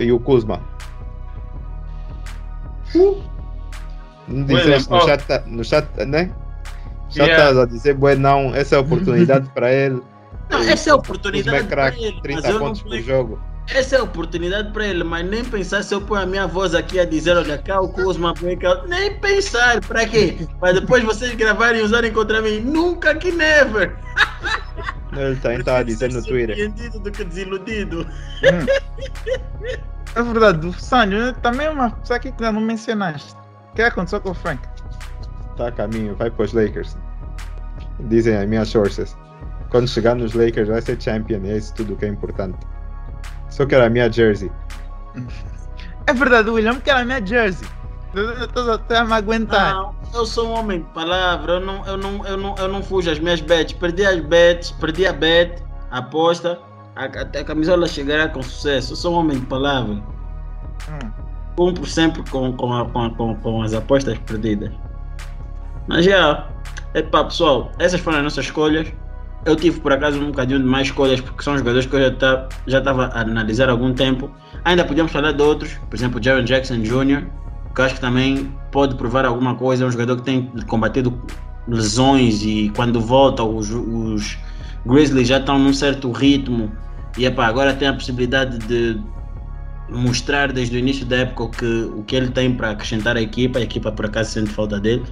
E 0.00 0.10
o 0.10 0.18
Kuzma? 0.18 0.60
Não 4.28 4.44
disseste 4.44 4.90
no 4.90 5.00
chat, 5.00 5.42
no 5.46 5.64
chat, 5.64 5.86
né? 6.06 6.30
Já 7.10 7.24
Yeah. 7.24 7.50
estás 7.50 7.58
a 7.58 7.66
dizer, 7.66 7.94
bué, 7.94 8.16
não, 8.16 8.54
essa 8.54 8.76
é 8.76 8.78
a 8.78 8.80
oportunidade 8.80 9.48
para 9.50 9.70
ele. 9.72 10.00
Não, 10.50 10.60
essa 10.60 10.90
é 10.90 10.92
a 10.92 10.96
oportunidade 10.96 11.66
para 11.66 11.88
ele, 11.88 12.12
mas 12.12 12.22
30 12.22 12.48
eu 12.48 12.52
não 12.54 12.60
pontos 12.60 12.82
por 12.82 12.98
jogo. 13.00 13.42
Essa 13.68 13.96
é 13.96 13.98
a 14.00 14.02
oportunidade 14.02 14.72
para 14.72 14.86
ele, 14.86 15.04
mas 15.04 15.24
nem 15.26 15.44
pensar 15.44 15.82
se 15.82 15.94
eu 15.94 16.00
ponho 16.00 16.22
a 16.22 16.26
minha 16.26 16.46
voz 16.46 16.74
aqui 16.74 16.98
a 16.98 17.04
dizer, 17.04 17.36
olha 17.36 17.56
cá 17.58 17.80
o 17.80 17.88
Kuzma, 17.88 18.34
nem 18.88 19.18
pensar, 19.18 19.80
para 19.80 20.06
quê? 20.06 20.48
Para 20.58 20.80
depois 20.80 21.04
vocês 21.04 21.34
gravarem 21.34 21.80
e 21.80 21.84
usarem 21.84 22.12
contra 22.12 22.42
mim. 22.42 22.60
Nunca 22.60 23.14
que 23.14 23.30
never. 23.30 23.96
Ele 25.16 25.36
também 25.36 25.58
está 25.60 25.78
a 25.78 25.82
dizer 25.82 26.12
no 26.12 26.22
Twitter. 26.22 26.56
Surpreendido 26.56 26.98
do 26.98 27.10
que 27.10 27.24
desiludido. 27.24 28.06
É 30.14 30.22
verdade, 30.22 30.66
o 30.66 31.34
também 31.40 31.66
é 31.66 31.70
uma 31.70 31.90
pessoa 31.90 32.16
aqui 32.16 32.32
que 32.32 32.42
não 32.42 32.60
mencionaste. 32.60 33.41
O 33.72 33.74
que 33.74 33.82
aconteceu 33.82 34.20
com 34.20 34.30
o 34.30 34.34
Frank? 34.34 34.60
Está 35.52 35.68
a 35.68 35.72
caminho, 35.72 36.14
vai 36.14 36.30
para 36.30 36.44
os 36.44 36.52
Lakers. 36.52 36.94
Dizem 38.00 38.36
as 38.36 38.46
minhas 38.46 38.68
sources. 38.68 39.16
Quando 39.70 39.88
chegar 39.88 40.14
nos 40.14 40.34
Lakers 40.34 40.68
vai 40.68 40.82
ser 40.82 41.00
champion, 41.00 41.40
e 41.44 41.50
é 41.52 41.56
isso 41.56 41.74
tudo 41.74 41.96
que 41.96 42.04
é 42.04 42.08
importante. 42.08 42.58
Só 43.48 43.64
quero 43.64 43.84
a 43.84 43.88
minha 43.88 44.10
jersey. 44.12 44.52
É 46.04 46.12
verdade, 46.12 46.50
William, 46.50 46.80
que 46.80 46.90
era 46.90 47.02
a 47.02 47.04
minha 47.04 47.24
jersey. 47.24 47.66
Estou 48.42 48.72
até 48.72 48.98
a 48.98 49.04
me 49.04 49.12
aguentar. 49.12 49.72
Não, 49.72 49.94
eu 50.12 50.26
sou 50.26 50.48
um 50.48 50.58
homem 50.58 50.80
de 50.80 50.88
palavra, 50.88 51.52
eu 51.52 51.60
não, 51.60 51.86
eu 51.86 51.96
não, 51.96 52.26
eu 52.26 52.36
não, 52.36 52.54
eu 52.56 52.66
não 52.66 52.82
fujo 52.82 53.08
às 53.08 53.20
minhas 53.20 53.40
bets. 53.40 53.72
Perdi 53.74 54.04
as 54.04 54.18
bets, 54.18 54.72
perdi 54.72 55.06
a 55.06 55.12
bet, 55.12 55.62
a 55.92 55.98
aposta, 55.98 56.58
a, 56.96 57.04
até 57.04 57.38
a 57.38 57.44
camisola 57.44 57.86
chegará 57.86 58.28
com 58.28 58.42
sucesso. 58.42 58.94
Eu 58.94 58.96
sou 58.96 59.14
um 59.14 59.18
homem 59.18 59.38
de 59.38 59.46
palavra. 59.46 59.92
Hum. 59.92 61.21
Cumpro 61.56 61.84
sempre 61.86 62.22
com, 62.30 62.52
com, 62.52 62.72
a- 62.72 62.86
com, 62.86 63.10
com, 63.10 63.34
com 63.36 63.62
as 63.62 63.74
apostas 63.74 64.18
perdidas. 64.18 64.70
Mas 65.86 66.04
já, 66.04 66.46
epá, 66.94 67.24
pessoal, 67.24 67.70
essas 67.78 68.00
foram 68.00 68.18
as 68.18 68.24
nossas 68.24 68.44
escolhas. 68.46 68.86
Eu 69.44 69.56
tive 69.56 69.80
por 69.80 69.92
acaso 69.92 70.20
um 70.20 70.26
bocadinho 70.26 70.60
de 70.60 70.64
mais 70.64 70.86
escolhas 70.86 71.20
porque 71.20 71.42
são 71.42 71.58
jogadores 71.58 71.84
que 71.86 71.94
eu 71.96 72.00
já 72.00 72.10
tá- 72.12 72.48
estava 72.66 73.06
a 73.06 73.20
analisar 73.20 73.68
há 73.68 73.72
algum 73.72 73.92
tempo. 73.92 74.30
Ainda 74.64 74.84
podíamos 74.84 75.10
falar 75.12 75.32
de 75.32 75.42
outros, 75.42 75.74
por 75.90 75.96
exemplo, 75.96 76.22
Jaron 76.22 76.44
Jackson 76.44 76.76
Jr., 76.80 77.26
que 77.74 77.80
eu 77.80 77.84
acho 77.84 77.94
que 77.96 78.00
também 78.00 78.52
pode 78.70 78.94
provar 78.94 79.24
alguma 79.24 79.54
coisa. 79.56 79.82
É 79.84 79.86
um 79.86 79.90
jogador 79.90 80.16
que 80.16 80.22
tem 80.22 80.46
combatido 80.68 81.20
lesões 81.66 82.42
e 82.44 82.70
quando 82.76 83.00
volta, 83.00 83.42
os, 83.42 83.70
os 83.70 84.38
Grizzlies 84.86 85.26
já 85.28 85.38
estão 85.38 85.58
num 85.58 85.72
certo 85.72 86.10
ritmo. 86.12 86.70
E 87.18 87.24
epá, 87.26 87.46
agora 87.46 87.74
tem 87.74 87.88
a 87.88 87.92
possibilidade 87.92 88.58
de 88.58 89.00
mostrar 89.92 90.52
desde 90.52 90.76
o 90.76 90.78
início 90.78 91.04
da 91.06 91.18
época 91.18 91.42
o 91.44 91.48
que, 91.48 91.90
o 91.96 92.02
que 92.02 92.16
ele 92.16 92.30
tem 92.30 92.52
para 92.52 92.70
acrescentar 92.70 93.16
à 93.16 93.22
equipa. 93.22 93.58
A 93.58 93.62
equipa 93.62 93.92
por 93.92 94.06
acaso 94.06 94.30
sente 94.30 94.50
falta 94.50 94.80
dele. 94.80 95.04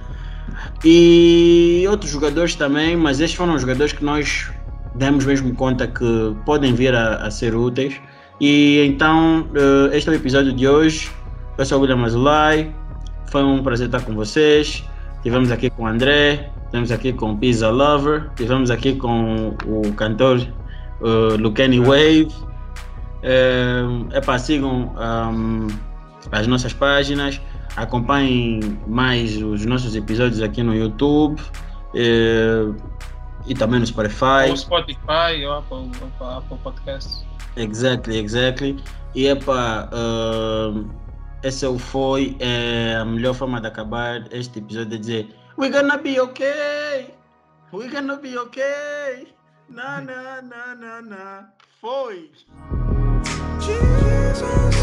E 0.83 1.85
outros 1.89 2.11
jogadores 2.11 2.55
também, 2.55 2.95
mas 2.95 3.19
estes 3.19 3.37
foram 3.37 3.55
os 3.55 3.61
jogadores 3.61 3.93
que 3.93 4.03
nós 4.03 4.51
demos 4.95 5.25
mesmo 5.25 5.53
conta 5.55 5.87
que 5.87 6.35
podem 6.45 6.73
vir 6.73 6.93
a, 6.93 7.15
a 7.17 7.31
ser 7.31 7.55
úteis. 7.55 7.95
E 8.39 8.83
então, 8.87 9.47
eh, 9.53 9.97
este 9.97 10.09
é 10.09 10.13
o 10.13 10.15
episódio 10.15 10.51
de 10.51 10.67
hoje. 10.67 11.11
Eu 11.57 11.65
sou 11.65 11.77
o 11.77 11.81
William 11.81 12.03
Azulay. 12.03 12.73
Foi 13.31 13.43
um 13.43 13.61
prazer 13.61 13.85
estar 13.85 14.01
com 14.01 14.13
vocês. 14.15 14.83
Tivemos 15.23 15.51
aqui 15.51 15.69
com 15.69 15.83
o 15.83 15.87
André, 15.87 16.49
tivemos 16.65 16.91
aqui 16.91 17.13
com 17.13 17.33
o 17.33 17.37
Pizza 17.37 17.69
Lover, 17.69 18.29
tivemos 18.35 18.71
aqui 18.71 18.95
com 18.95 19.55
o 19.67 19.93
cantor 19.93 20.39
uh, 21.01 21.37
Lucani 21.37 21.79
Wave. 21.79 22.29
É, 23.23 23.81
epá, 24.17 24.37
sigam 24.39 24.93
ahm, 24.97 25.67
as 26.31 26.47
nossas 26.47 26.73
páginas, 26.73 27.39
acompanhem 27.75 28.59
mais 28.87 29.41
os 29.41 29.65
nossos 29.65 29.95
episódios 29.95 30.41
aqui 30.41 30.63
no 30.63 30.75
YouTube 30.75 31.41
eh, 31.95 32.65
e 33.47 33.53
também 33.53 33.79
no 33.79 33.85
Spotify. 33.85 34.49
Ou 34.49 34.57
Spotify, 34.57 35.45
ou 35.45 35.53
Apple, 35.53 35.91
Apple 36.19 36.57
Podcasts. 36.63 37.25
Exactly, 37.55 38.17
exactly. 38.17 38.83
E 39.13 39.27
epá, 39.27 39.89
uh, 39.91 40.89
esse 41.43 41.65
é 41.65 41.79
foi 41.79 42.37
é 42.39 42.95
a 42.95 43.03
melhor 43.03 43.33
forma 43.33 43.59
de 43.59 43.67
acabar 43.67 44.23
este 44.31 44.59
episódio 44.59 44.95
é 44.95 44.97
dizer 44.97 45.35
We're 45.57 45.73
gonna 45.73 45.97
be 45.97 46.19
okay! 46.19 47.13
We're 47.73 47.91
gonna 47.91 48.15
be 48.15 48.37
okay! 48.37 49.27
Na 49.69 49.99
na 49.99 50.41
na 50.41 50.75
na 50.75 51.01
na 51.01 51.49
Foi! 51.81 52.31
Jesus. 53.59 54.80